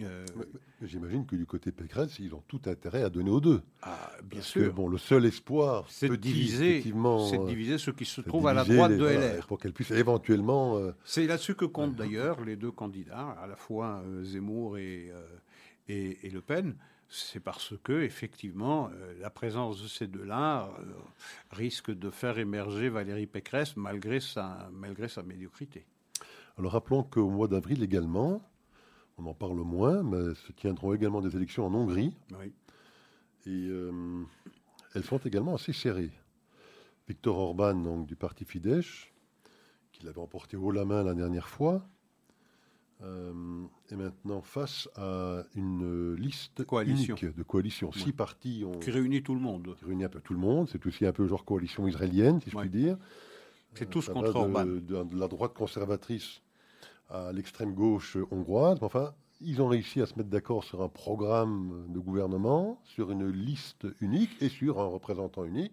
Euh, 0.00 0.26
j'imagine 0.82 1.24
que 1.24 1.36
du 1.36 1.46
côté 1.46 1.70
Pécresse, 1.70 2.18
ils 2.18 2.34
ont 2.34 2.42
tout 2.48 2.60
intérêt 2.66 3.04
à 3.04 3.10
donner 3.10 3.30
aux 3.30 3.40
deux. 3.40 3.62
Ah, 3.82 4.10
bien 4.24 4.40
sûr. 4.40 4.72
bon, 4.72 4.88
le 4.88 4.98
seul 4.98 5.24
espoir, 5.24 5.84
c'est 5.88 6.08
de 6.08 6.16
diviser, 6.16 6.82
c'est 6.82 7.38
de 7.38 7.46
diviser 7.46 7.78
ceux 7.78 7.92
qui 7.92 8.04
se 8.04 8.20
trouvent 8.20 8.48
à 8.48 8.52
la 8.52 8.64
droite 8.64 8.92
de 8.92 9.06
LR. 9.06 9.46
pour 9.46 9.58
qu'elle 9.58 9.72
puisse 9.72 9.92
éventuellement. 9.92 10.78
Euh, 10.78 10.92
c'est 11.04 11.26
là-dessus 11.26 11.54
que 11.54 11.64
comptent 11.64 11.94
d'ailleurs 11.94 12.44
les 12.44 12.56
deux 12.56 12.72
candidats, 12.72 13.36
à 13.40 13.46
la 13.46 13.54
fois 13.54 14.02
euh, 14.04 14.24
Zemmour 14.24 14.78
et, 14.78 15.12
et, 15.88 16.30
Le 16.30 16.40
Pen. 16.40 16.74
C'est 17.08 17.40
parce 17.40 17.74
que, 17.84 18.02
effectivement, 18.02 18.90
la 19.20 19.30
présence 19.30 19.80
de 19.80 19.86
ces 19.86 20.08
deux-là 20.08 20.70
risque 21.52 21.92
de 21.92 22.10
faire 22.10 22.38
émerger 22.38 22.88
Valérie 22.88 23.26
Pécresse 23.26 23.76
malgré 23.76 24.18
sa, 24.18 24.68
malgré 24.72 25.06
sa 25.06 25.22
médiocrité. 25.22 25.86
Alors 26.58 26.72
rappelons 26.72 27.04
qu'au 27.04 27.28
mois 27.28 27.46
d'avril 27.46 27.84
également, 27.84 28.42
on 29.18 29.26
en 29.26 29.34
parle 29.34 29.60
moins, 29.60 30.02
mais 30.02 30.34
se 30.34 30.52
tiendront 30.52 30.92
également 30.92 31.20
des 31.20 31.36
élections 31.36 31.66
en 31.66 31.74
Hongrie. 31.74 32.14
Oui. 32.38 32.52
Et 33.46 33.68
euh, 33.68 34.22
elles 34.94 35.04
sont 35.04 35.18
également 35.18 35.54
assez 35.54 35.72
serrées. 35.72 36.12
Victor 37.08 37.38
Orban, 37.38 37.74
donc, 37.74 38.06
du 38.06 38.16
parti 38.16 38.44
Fidesz, 38.44 39.12
qui 39.92 40.04
l'avait 40.04 40.20
emporté 40.20 40.56
haut 40.56 40.70
la 40.70 40.84
main 40.84 41.02
la 41.02 41.14
dernière 41.14 41.48
fois, 41.48 41.86
euh, 43.02 43.64
est 43.90 43.96
maintenant 43.96 44.40
face 44.40 44.88
à 44.96 45.42
une 45.54 46.14
liste 46.14 46.58
de 46.58 46.64
coalition. 46.64 47.16
de 47.20 47.42
coalition. 47.42 47.92
Six 47.92 48.12
partis 48.12 48.64
ont, 48.64 48.78
qui 48.78 48.90
réunit 48.90 49.22
tout 49.22 49.34
le 49.34 49.40
monde. 49.40 49.74
Qui 49.78 49.84
réunit 49.84 50.04
un 50.04 50.08
peu 50.08 50.20
tout 50.20 50.32
le 50.32 50.38
monde. 50.38 50.68
C'est 50.70 50.84
aussi 50.86 51.04
un 51.04 51.12
peu 51.12 51.26
genre 51.26 51.44
coalition 51.44 51.86
israélienne, 51.86 52.40
si 52.40 52.50
je 52.50 52.56
puis 52.56 52.70
dire. 52.70 52.96
C'est 53.74 53.90
tous 53.90 54.08
contre 54.08 54.36
Orban. 54.36 54.64
de, 54.64 55.18
la 55.18 55.28
droite 55.28 55.52
conservatrice 55.52 56.40
à 57.10 57.32
l'extrême 57.32 57.74
gauche 57.74 58.16
hongroise. 58.30 58.78
Enfin, 58.82 59.14
ils 59.40 59.60
ont 59.60 59.68
réussi 59.68 60.00
à 60.00 60.06
se 60.06 60.14
mettre 60.16 60.30
d'accord 60.30 60.64
sur 60.64 60.82
un 60.82 60.88
programme 60.88 61.86
de 61.88 61.98
gouvernement, 61.98 62.80
sur 62.84 63.10
une 63.10 63.28
liste 63.28 63.86
unique 64.00 64.30
et 64.40 64.48
sur 64.48 64.80
un 64.80 64.86
représentant 64.86 65.44
unique, 65.44 65.72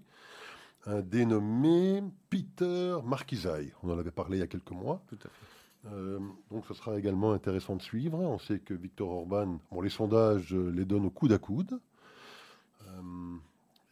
un 0.86 1.02
dénommé 1.02 2.04
Peter 2.30 2.98
Markizai. 3.06 3.72
On 3.84 3.92
en 3.92 3.98
avait 3.98 4.12
parlé 4.12 4.38
il 4.38 4.40
y 4.42 4.44
a 4.44 4.48
quelques 4.48 4.72
mois. 4.72 5.02
Tout 5.08 5.20
à 5.24 5.30
fait. 5.30 5.46
Euh, 5.88 6.20
donc 6.52 6.66
ce 6.68 6.74
sera 6.74 6.98
également 6.98 7.32
intéressant 7.32 7.76
de 7.76 7.82
suivre. 7.82 8.20
On 8.20 8.38
sait 8.38 8.60
que 8.60 8.74
Victor 8.74 9.10
Orban, 9.10 9.60
bon, 9.72 9.82
les 9.82 9.90
sondages 9.90 10.54
les 10.54 10.86
donnent 10.86 11.06
au 11.06 11.10
coude 11.10 11.32
à 11.32 11.38
coude. 11.38 11.80
Euh, 12.88 13.38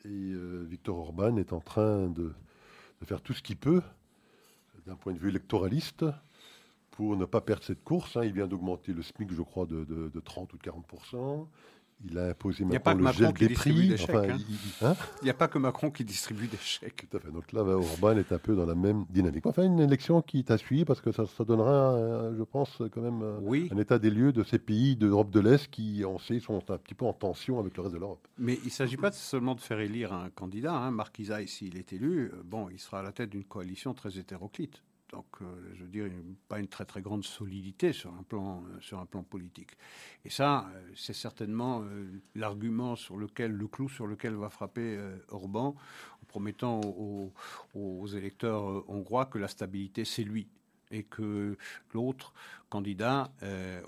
et 0.05 0.07
euh, 0.07 0.65
Victor 0.69 0.97
Orban 0.97 1.37
est 1.37 1.53
en 1.53 1.59
train 1.59 2.07
de, 2.07 2.33
de 3.01 3.05
faire 3.05 3.21
tout 3.21 3.33
ce 3.33 3.41
qu'il 3.41 3.57
peut, 3.57 3.81
d'un 4.85 4.95
point 4.95 5.13
de 5.13 5.19
vue 5.19 5.29
électoraliste, 5.29 6.05
pour 6.99 7.15
ne 7.15 7.23
pas 7.23 7.39
perdre 7.39 7.63
cette 7.63 7.81
course. 7.81 8.17
Hein, 8.17 8.25
il 8.25 8.33
vient 8.33 8.45
d'augmenter 8.45 8.91
le 8.91 9.01
SMIC, 9.01 9.31
je 9.31 9.41
crois, 9.41 9.65
de, 9.65 10.19
30 10.19 10.51
ou 10.51 10.57
de 10.57 10.61
40 10.61 10.85
il 12.05 12.17
a 12.17 12.27
imposé 12.27 12.63
maintenant 12.63 12.93
le 12.93 13.11
gel 13.11 13.33
des 13.33 13.49
prix. 13.49 13.93
Hein. 13.93 14.25
Hein 14.81 14.95
il 15.21 15.25
n'y 15.25 15.29
a 15.29 15.33
pas 15.33 15.47
que 15.47 15.57
Macron 15.57 15.91
qui 15.91 16.03
distribue 16.03 16.47
des 16.47 16.57
chèques. 16.57 17.07
Tout 17.09 17.17
à 17.17 17.19
fait. 17.21 17.31
Donc 17.31 17.51
là, 17.53 17.61
Orban 17.61 18.17
est 18.17 18.31
un 18.33 18.37
peu 18.37 18.55
dans 18.55 18.65
la 18.65 18.75
même 18.75 19.05
dynamique. 19.09 19.45
Enfin, 19.45 19.63
une 19.63 19.79
élection 19.79 20.21
qui 20.21 20.43
t'a 20.43 20.57
suivi 20.57 20.83
parce 20.83 20.99
que 20.99 21.11
ça, 21.11 21.25
donnera, 21.45 21.93
euh, 21.93 22.35
je 22.37 22.43
pense, 22.43 22.81
quand 22.91 23.01
même 23.01 23.21
oui. 23.41 23.69
un 23.73 23.77
état 23.77 23.97
des 23.97 24.09
lieux 24.09 24.33
de 24.33 24.43
ces 24.43 24.59
pays 24.59 24.95
d'Europe 24.95 25.29
de 25.29 25.39
l'Est 25.39 25.69
qui, 25.69 26.03
on 26.05 26.19
sait, 26.19 26.39
sont 26.39 26.63
un 26.69 26.77
petit 26.77 26.95
peu 26.95 27.05
en 27.05 27.13
tension 27.13 27.59
avec 27.59 27.75
le 27.77 27.83
reste 27.83 27.95
de 27.95 27.99
l'Europe. 27.99 28.27
Mais 28.37 28.55
il 28.63 28.67
ne 28.67 28.71
s'agit 28.71 28.97
pas 28.97 29.11
seulement 29.11 29.55
de 29.55 29.61
faire 29.61 29.79
élire 29.79 30.13
un 30.13 30.29
candidat. 30.29 30.73
Hein. 30.73 30.91
Marc 30.91 31.21
s'il 31.47 31.77
est 31.77 31.93
élu, 31.93 32.31
euh, 32.33 32.41
bon, 32.43 32.69
il 32.69 32.79
sera 32.79 32.99
à 32.99 33.03
la 33.03 33.11
tête 33.13 33.29
d'une 33.29 33.45
coalition 33.45 33.93
très 33.93 34.17
hétéroclite. 34.17 34.81
Donc, 35.11 35.25
euh, 35.41 35.45
je 35.73 35.83
veux 35.83 35.89
dire, 35.89 36.05
pas 36.47 36.59
une 36.59 36.67
très 36.67 36.85
très 36.85 37.01
grande 37.01 37.23
solidité 37.23 37.93
sur 37.93 38.13
un 38.13 38.23
plan, 38.23 38.63
euh, 38.63 38.79
sur 38.79 38.99
un 38.99 39.05
plan 39.05 39.23
politique. 39.23 39.71
Et 40.23 40.29
ça, 40.29 40.69
euh, 40.73 40.91
c'est 40.95 41.13
certainement 41.13 41.83
l'argument 42.35 42.95
sur 42.95 43.17
lequel, 43.17 43.51
le 43.51 43.67
clou 43.67 43.89
sur 43.89 44.05
lequel 44.05 44.35
va 44.35 44.49
frapper 44.49 44.99
Orban, 45.29 45.75
en 46.21 46.25
promettant 46.27 46.81
aux, 46.81 48.07
électeurs 48.07 48.89
hongrois 48.89 49.25
que 49.25 49.37
la 49.37 49.47
stabilité, 49.47 50.05
c'est 50.05 50.23
lui. 50.23 50.47
et 50.91 51.03
que 51.03 51.55
l'autre 51.93 52.33
candidat, 52.69 53.31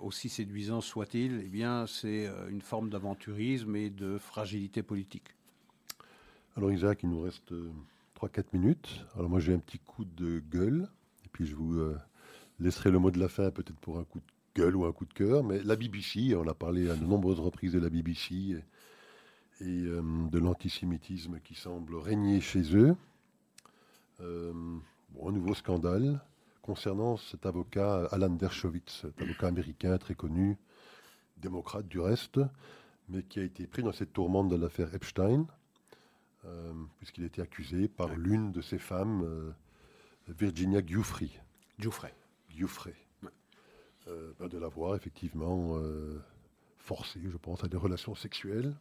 aussi 0.01 0.29
séduisant 0.29 0.81
soit-il, 0.81 1.41
eh 1.43 1.49
bien, 1.49 1.87
c'est 1.87 2.29
une 2.49 2.61
forme 2.61 2.91
d'aventurisme 2.91 3.75
et 3.75 3.89
de 3.89 4.19
fragilité 4.19 4.83
politique. 4.83 5.33
Alors 6.55 6.71
Isaac, 6.71 6.99
il 7.01 7.09
nous 7.09 7.21
reste 7.21 7.53
3-4 8.15 8.45
minutes. 8.53 9.03
Alors 9.15 9.29
moi 9.29 9.39
j'ai 9.39 9.53
un 9.55 9.59
petit 9.59 9.79
coup 9.79 10.05
de 10.05 10.43
gueule, 10.51 10.87
puis 11.31 11.45
je 11.45 11.55
vous 11.55 11.79
laisserai 12.59 12.91
le 12.91 12.99
mot 12.99 13.11
de 13.11 13.19
la 13.19 13.27
fin 13.27 13.51
peut-être 13.51 13.79
pour 13.79 13.99
un 13.99 14.03
coup 14.03 14.19
de 14.19 14.61
gueule 14.61 14.75
ou 14.75 14.85
un 14.85 14.91
coup 14.91 15.05
de 15.05 15.13
cœur, 15.13 15.43
mais 15.43 15.61
la 15.63 15.75
BBC, 15.75 16.35
on 16.35 16.47
a 16.47 16.53
parlé 16.53 16.89
à 16.89 16.95
de 16.95 17.05
nombreuses 17.05 17.39
reprises 17.39 17.73
de 17.73 17.79
la 17.79 17.89
BBC 17.89 18.61
et, 19.61 19.63
de 19.63 20.39
l'antisémitisme 20.39 21.39
qui 21.39 21.55
semble 21.55 21.95
régner 21.95 22.41
chez 22.41 22.75
eux. 22.75 22.95
un 24.19 25.31
nouveau 25.31 25.53
scandale, 25.53 26.19
concernant 26.61 27.17
cet 27.17 27.45
avocat 27.45 28.07
Alan 28.11 28.29
Dershowitz, 28.29 29.01
cet 29.01 29.21
avocat 29.21 29.47
américain 29.47 29.97
très 29.97 30.15
connu, 30.15 30.57
démocrate 31.37 31.87
du 31.87 31.99
reste, 31.99 32.39
mais 33.09 33.23
qui 33.23 33.39
a 33.39 33.43
été 33.43 33.67
pris 33.67 33.83
dans 33.83 33.91
cette 33.91 34.13
tourmente 34.13 34.49
de 34.49 34.55
l'affaire 34.55 34.93
Epstein, 34.93 35.45
euh, 36.45 36.73
puisqu'il 36.97 37.23
était 37.23 37.41
accusé 37.41 37.87
par 37.87 38.15
l'une 38.15 38.51
de 38.51 38.61
ses 38.61 38.77
femmes, 38.77 39.53
euh, 40.29 40.33
Virginia 40.37 40.85
Giuffre. 40.85 41.23
Giuffre. 41.79 42.07
Giuffre. 42.49 42.89
Euh, 44.07 44.33
bah, 44.39 44.47
de 44.47 44.57
l'avoir 44.57 44.95
effectivement 44.95 45.79
forcé, 46.77 47.19
je 47.23 47.37
pense, 47.37 47.63
à 47.63 47.67
des 47.67 47.77
relations 47.77 48.15
sexuelles 48.15 48.75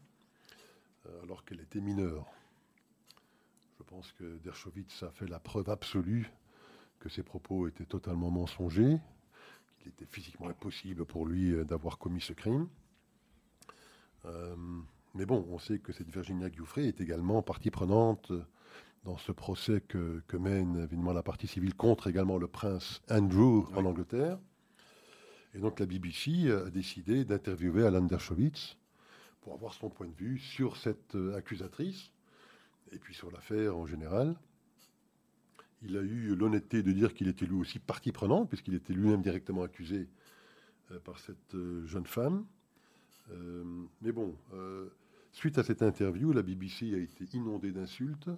alors 1.23 1.45
qu'elle 1.45 1.61
était 1.61 1.81
mineure. 1.81 2.27
Je 3.79 3.85
pense 3.85 4.13
que 4.13 4.39
Dershowitz 4.39 5.03
a 5.03 5.11
fait 5.11 5.27
la 5.27 5.41
preuve 5.41 5.69
absolue 5.71 6.31
que 7.01 7.09
ses 7.09 7.23
propos 7.23 7.67
étaient 7.67 7.87
totalement 7.87 8.31
mensongers, 8.31 8.99
qu'il 9.79 9.89
était 9.89 10.07
physiquement 10.07 10.49
impossible 10.49 11.05
pour 11.07 11.27
lui 11.27 11.53
euh, 11.53 11.65
d'avoir 11.65 11.99
commis 11.99 12.21
ce 12.21 12.35
crime. 12.35 12.69
Euh, 14.27 14.55
mais 15.15 15.25
bon, 15.25 15.47
on 15.51 15.59
sait 15.59 15.79
que 15.79 15.93
cette 15.93 16.11
Virginia 16.11 16.51
Giuffre 16.51 16.79
est 16.79 17.01
également 17.01 17.43
partie 17.43 17.71
prenante 17.71 18.33
dans 19.05 19.17
ce 19.17 19.33
procès 19.33 19.81
que, 19.81 20.23
mène 20.39 20.77
évidemment 20.79 21.13
la 21.13 21.23
partie 21.23 21.47
civile 21.47 21.75
contre 21.75 22.09
également 22.09 22.39
le 22.39 22.49
prince 22.49 23.01
Andrew 23.11 23.67
en 23.75 23.85
Angleterre. 23.85 24.39
Et 25.55 25.59
donc 25.59 25.81
la 25.81 25.87
BBC 25.87 26.51
a 26.51 26.71
décidé 26.71 27.25
d'interviewer 27.25 27.87
Alan 27.87 28.03
Dershowitz 28.03 28.77
pour 29.41 29.55
avoir 29.55 29.75
son 29.75 29.91
point 29.91 30.07
de 30.07 30.15
vue 30.15 30.39
sur 30.39 30.77
cette 30.77 31.15
euh, 31.17 31.35
accusatrice 31.35 32.13
et 32.93 32.99
puis 32.99 33.15
sur 33.15 33.31
l'affaire 33.31 33.77
en 33.77 33.87
général. 33.87 34.37
Il 35.83 35.97
a 35.97 36.03
eu 36.03 36.35
l'honnêteté 36.35 36.83
de 36.83 36.93
dire 36.93 37.15
qu'il 37.15 37.29
était 37.29 37.47
lui 37.47 37.57
aussi 37.57 37.79
partie 37.79 38.13
prenante, 38.13 38.49
puisqu'il 38.49 38.75
était 38.75 38.93
lui-même 38.93 39.23
directement 39.23 39.63
accusé 39.63 40.09
euh, 40.91 41.01
par 41.01 41.19
cette 41.19 41.55
euh, 41.55 41.87
jeune 41.87 42.07
femme. 42.07 42.45
Euh, 43.31 43.65
mais 44.03 44.13
bon, 44.13 44.37
suite 45.33 45.57
à 45.59 45.63
cette 45.63 45.83
interview, 45.83 46.33
la 46.33 46.43
BBC 46.43 46.93
a 46.95 46.99
été 46.99 47.25
inondée 47.33 47.71
d'insultes 47.71 48.29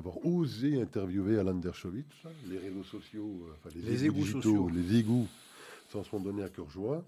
d'avoir 0.00 0.24
osé 0.24 0.80
interviewer 0.80 1.38
Alan 1.38 1.54
Dershowitz. 1.54 2.06
Les 2.48 2.56
réseaux 2.56 2.84
sociaux, 2.84 3.46
enfin 3.52 3.68
les, 3.76 4.06
égouts, 4.06 4.24
sociaux, 4.24 4.70
les 4.70 4.96
égouts 4.96 5.28
s'en 5.90 6.02
sont 6.02 6.20
donnés 6.20 6.42
à 6.42 6.48
cœur 6.48 6.70
joie. 6.70 7.04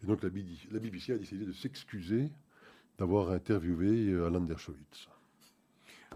Et 0.00 0.06
donc 0.06 0.22
la, 0.22 0.28
BBC 0.28 1.12
a 1.12 1.18
décidé 1.18 1.44
de 1.44 1.52
s'excuser 1.52 2.28
d'avoir 2.98 3.30
interviewé 3.30 4.14
Alan 4.14 4.42
Dershowitz. 4.42 5.08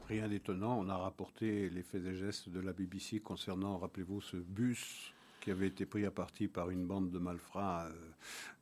Rien 0.06 0.28
d'étonnant, 0.28 0.78
on 0.78 0.88
a 0.88 0.96
rapporté 0.96 1.68
les 1.68 1.82
faits 1.82 2.06
et 2.06 2.14
gestes 2.14 2.48
de 2.48 2.60
la 2.60 2.72
BBC 2.72 3.18
concernant, 3.18 3.78
rappelez-vous, 3.78 4.20
ce 4.20 4.36
bus 4.36 5.12
qui 5.48 5.52
avait 5.52 5.68
été 5.68 5.86
pris 5.86 6.04
à 6.04 6.10
partie 6.10 6.46
par 6.46 6.68
une 6.68 6.84
bande 6.84 7.10
de 7.10 7.18
malfrats 7.18 7.86
euh, 7.86 7.92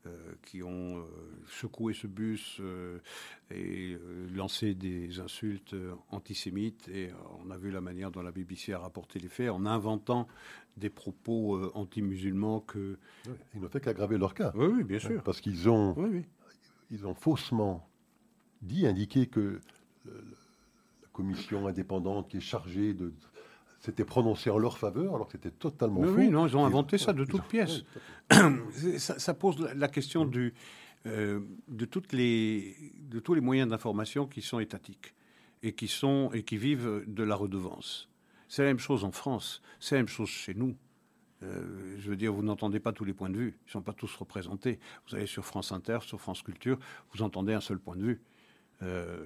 euh, 0.06 0.34
qui 0.42 0.62
ont 0.62 0.98
euh, 0.98 1.02
secoué 1.48 1.94
ce 1.94 2.06
bus 2.06 2.62
et 3.50 3.98
lancé 4.32 4.76
des 4.76 5.18
insultes 5.18 5.74
antisémites. 6.10 6.86
Et 6.86 7.10
on 7.44 7.50
a 7.50 7.58
vu 7.58 7.72
la 7.72 7.80
manière 7.80 8.12
dont 8.12 8.22
la 8.22 8.30
BBC 8.30 8.72
a 8.72 8.78
rapporté 8.78 9.18
les 9.18 9.26
faits 9.26 9.50
en 9.50 9.66
inventant 9.66 10.28
des 10.76 10.88
propos 10.88 11.60
anti-musulmans 11.74 12.60
que... 12.60 12.98
ils 13.56 13.60
n'ont 13.60 13.68
fait 13.68 13.80
qu'aggraver 13.80 14.16
leur 14.16 14.34
cas. 14.34 14.52
Oui, 14.54 14.66
oui, 14.66 14.84
bien 14.84 15.00
sûr. 15.00 15.24
Parce 15.24 15.40
qu'ils 15.40 15.68
ont, 15.68 15.96
ils 16.92 17.04
ont 17.04 17.14
faussement 17.14 17.90
dit, 18.62 18.86
indiqué 18.86 19.26
que 19.26 19.60
commission 21.12 21.66
indépendante 21.66 22.28
qui 22.28 22.36
est 22.36 22.40
chargée 22.40 22.94
de 22.94 23.12
s'était 23.80 24.04
prononcée 24.04 24.50
en 24.50 24.58
leur 24.58 24.78
faveur, 24.78 25.14
alors 25.14 25.26
que 25.26 25.32
c'était 25.32 25.50
totalement 25.50 26.02
faux. 26.02 26.14
Oui, 26.16 26.28
non, 26.28 26.46
ils 26.46 26.56
ont 26.56 26.64
inventé 26.64 26.98
ça 26.98 27.12
de 27.12 27.24
toutes 27.24 27.44
pièces. 27.44 27.84
ça, 28.96 29.34
pose 29.34 29.58
la 29.74 29.88
question 29.88 30.24
du, 30.24 30.54
euh, 31.06 31.40
de, 31.68 31.84
toutes 31.84 32.12
les, 32.12 32.76
de 33.00 33.20
tous 33.20 33.34
les 33.34 33.40
moyens 33.40 33.68
d'information 33.68 34.26
qui 34.26 34.42
sont 34.42 34.58
étatiques 34.58 35.14
et 35.62 35.72
qui, 35.72 35.88
sont, 35.88 36.30
et 36.32 36.42
qui 36.42 36.56
vivent 36.56 37.04
de 37.06 37.22
la 37.22 37.34
redevance. 37.34 38.08
C'est 38.48 38.62
la 38.62 38.68
même 38.68 38.78
chose 38.78 39.04
en 39.04 39.12
France, 39.12 39.62
c'est 39.80 39.96
la 39.96 40.00
même 40.00 40.08
chose 40.08 40.28
chez 40.28 40.54
nous. 40.54 40.76
Euh, 41.42 41.96
je 41.98 42.08
veux 42.08 42.16
dire, 42.16 42.32
vous 42.32 42.42
n'entendez 42.42 42.80
pas 42.80 42.92
tous 42.92 43.04
les 43.04 43.12
points 43.12 43.28
de 43.28 43.36
vue, 43.36 43.58
ils 43.64 43.68
ne 43.68 43.72
sont 43.72 43.82
pas 43.82 43.92
tous 43.92 44.14
représentés. 44.16 44.78
Vous 45.06 45.16
allez 45.16 45.26
sur 45.26 45.44
France 45.44 45.72
Inter, 45.72 45.98
sur 46.02 46.20
France 46.20 46.42
Culture, 46.42 46.78
vous 47.12 47.22
entendez 47.22 47.52
un 47.52 47.60
seul 47.60 47.78
point 47.78 47.96
de 47.96 48.02
vue. 48.02 48.20
Euh, 48.82 49.24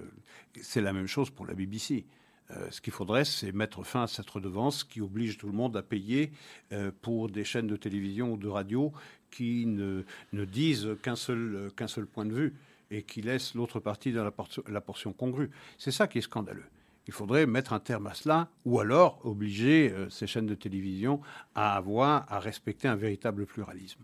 c'est 0.61 0.81
la 0.81 0.93
même 0.93 1.07
chose 1.07 1.29
pour 1.29 1.45
la 1.45 1.53
BBC. 1.53 2.05
Euh, 2.51 2.67
ce 2.71 2.81
qu'il 2.81 2.93
faudrait, 2.93 3.25
c'est 3.25 3.51
mettre 3.51 3.83
fin 3.83 4.03
à 4.03 4.07
cette 4.07 4.29
redevance 4.29 4.83
qui 4.83 5.01
oblige 5.01 5.37
tout 5.37 5.47
le 5.47 5.53
monde 5.53 5.77
à 5.77 5.81
payer 5.81 6.31
euh, 6.71 6.91
pour 7.01 7.29
des 7.29 7.43
chaînes 7.43 7.67
de 7.67 7.75
télévision 7.75 8.33
ou 8.33 8.37
de 8.37 8.47
radio 8.47 8.91
qui 9.29 9.65
ne, 9.65 10.03
disent 10.33 10.89
qu'un 11.01 11.15
seul, 11.15 11.71
qu'un 11.77 11.87
seul 11.87 12.05
point 12.05 12.25
de 12.25 12.33
vue 12.33 12.53
et 12.89 13.03
qui 13.03 13.21
laissent 13.21 13.55
l'autre 13.55 13.79
partie 13.79 14.11
dans 14.11 14.25
la, 14.25 14.33
la 14.67 14.81
portion 14.81 15.13
congrue. 15.13 15.49
C'est 15.77 15.91
ça 15.91 16.07
qui 16.07 16.17
est 16.17 16.21
scandaleux. 16.21 16.65
Il 17.07 17.13
faudrait 17.13 17.45
mettre 17.45 17.71
un 17.71 17.79
terme 17.79 18.07
à 18.07 18.13
cela, 18.13 18.49
ou 18.65 18.79
alors 18.79 19.25
obliger 19.25 19.93
ces 20.09 20.27
chaînes 20.27 20.45
de 20.45 20.53
télévision 20.53 21.21
à 21.55 21.75
avoir, 21.75 22.31
à 22.31 22.39
respecter 22.39 22.87
un 22.87 22.95
véritable 22.95 23.45
pluralisme. 23.45 24.03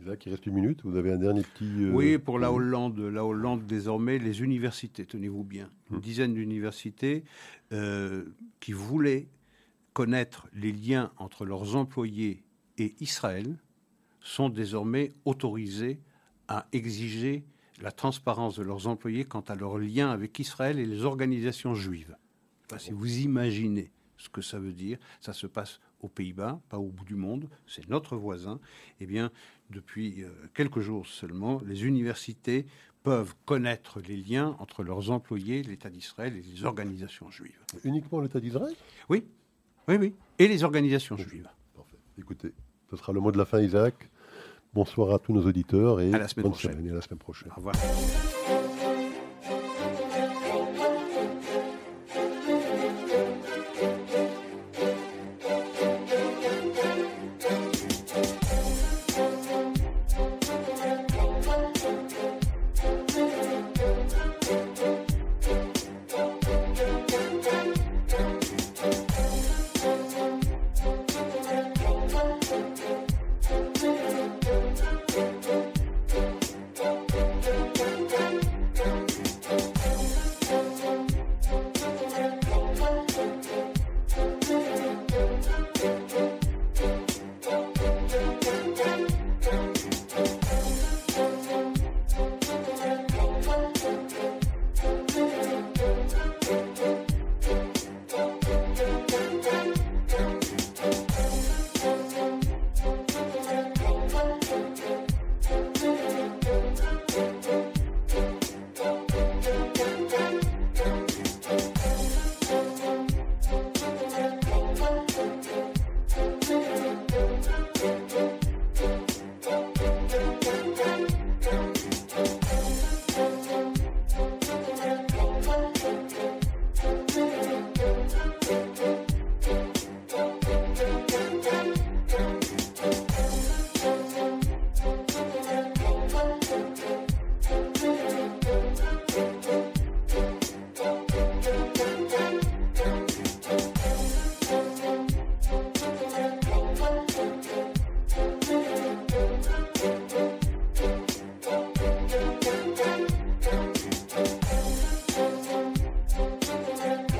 Isaac, 0.00 0.26
il 0.26 0.30
reste 0.30 0.46
une 0.46 0.54
minute. 0.54 0.80
Vous 0.84 0.96
avez 0.96 1.12
un 1.12 1.16
dernier 1.16 1.42
petit. 1.42 1.84
Euh, 1.84 1.92
oui, 1.92 2.18
pour 2.18 2.38
la 2.38 2.52
Hollande. 2.52 2.98
La 2.98 3.24
Hollande, 3.24 3.66
désormais, 3.66 4.18
les 4.18 4.42
universités, 4.42 5.06
tenez-vous 5.06 5.44
bien. 5.44 5.70
Une 5.90 5.96
hum. 5.96 6.02
dizaine 6.02 6.34
d'universités 6.34 7.24
euh, 7.72 8.24
qui 8.60 8.72
voulaient 8.72 9.28
connaître 9.92 10.48
les 10.52 10.72
liens 10.72 11.12
entre 11.16 11.46
leurs 11.46 11.76
employés 11.76 12.42
et 12.76 12.94
Israël 13.00 13.56
sont 14.20 14.50
désormais 14.50 15.12
autorisées 15.24 16.00
à 16.48 16.66
exiger 16.72 17.44
la 17.80 17.92
transparence 17.92 18.56
de 18.56 18.62
leurs 18.62 18.88
employés 18.88 19.24
quant 19.24 19.40
à 19.40 19.54
leurs 19.54 19.78
liens 19.78 20.10
avec 20.10 20.38
Israël 20.38 20.78
et 20.78 20.84
les 20.84 21.04
organisations 21.04 21.74
juives. 21.74 22.16
Si 22.78 22.92
vous 22.92 23.18
imaginez 23.18 23.90
ce 24.16 24.28
que 24.28 24.42
ça 24.42 24.58
veut 24.58 24.72
dire. 24.72 24.98
Ça 25.20 25.32
se 25.32 25.46
passe 25.46 25.80
aux 26.00 26.08
Pays-Bas, 26.08 26.60
pas 26.68 26.78
au 26.78 26.88
bout 26.88 27.04
du 27.04 27.14
monde, 27.14 27.48
c'est 27.66 27.88
notre 27.88 28.16
voisin. 28.16 28.60
Eh 29.00 29.06
bien, 29.06 29.30
depuis 29.70 30.22
euh, 30.22 30.28
quelques 30.54 30.80
jours 30.80 31.06
seulement, 31.06 31.60
les 31.64 31.84
universités 31.84 32.66
peuvent 33.02 33.34
connaître 33.44 34.00
les 34.00 34.16
liens 34.16 34.56
entre 34.58 34.82
leurs 34.82 35.10
employés, 35.10 35.62
l'État 35.62 35.90
d'Israël 35.90 36.36
et 36.36 36.42
les 36.42 36.64
organisations 36.64 37.30
juives. 37.30 37.58
Uniquement 37.84 38.20
l'État 38.20 38.40
d'Israël? 38.40 38.74
Oui, 39.08 39.24
oui, 39.88 39.96
oui. 39.96 40.14
Et 40.38 40.48
les 40.48 40.64
organisations 40.64 41.16
juives. 41.16 41.48
Parfait. 41.74 41.98
Écoutez, 42.18 42.52
ce 42.90 42.96
sera 42.96 43.12
le 43.12 43.20
mot 43.20 43.30
de 43.30 43.38
la 43.38 43.44
fin, 43.44 43.60
Isaac. 43.60 44.10
Bonsoir 44.74 45.14
à 45.14 45.18
tous 45.18 45.32
nos 45.32 45.46
auditeurs 45.46 46.00
et 46.00 46.12
à 46.12 46.18
la 46.18 46.28
semaine 46.28 46.50
prochaine. 46.50 46.88
à 46.90 46.94
la 46.94 47.00
semaine 47.00 47.18
prochaine. 47.18 47.50
Au 47.52 47.56
revoir. 47.56 47.74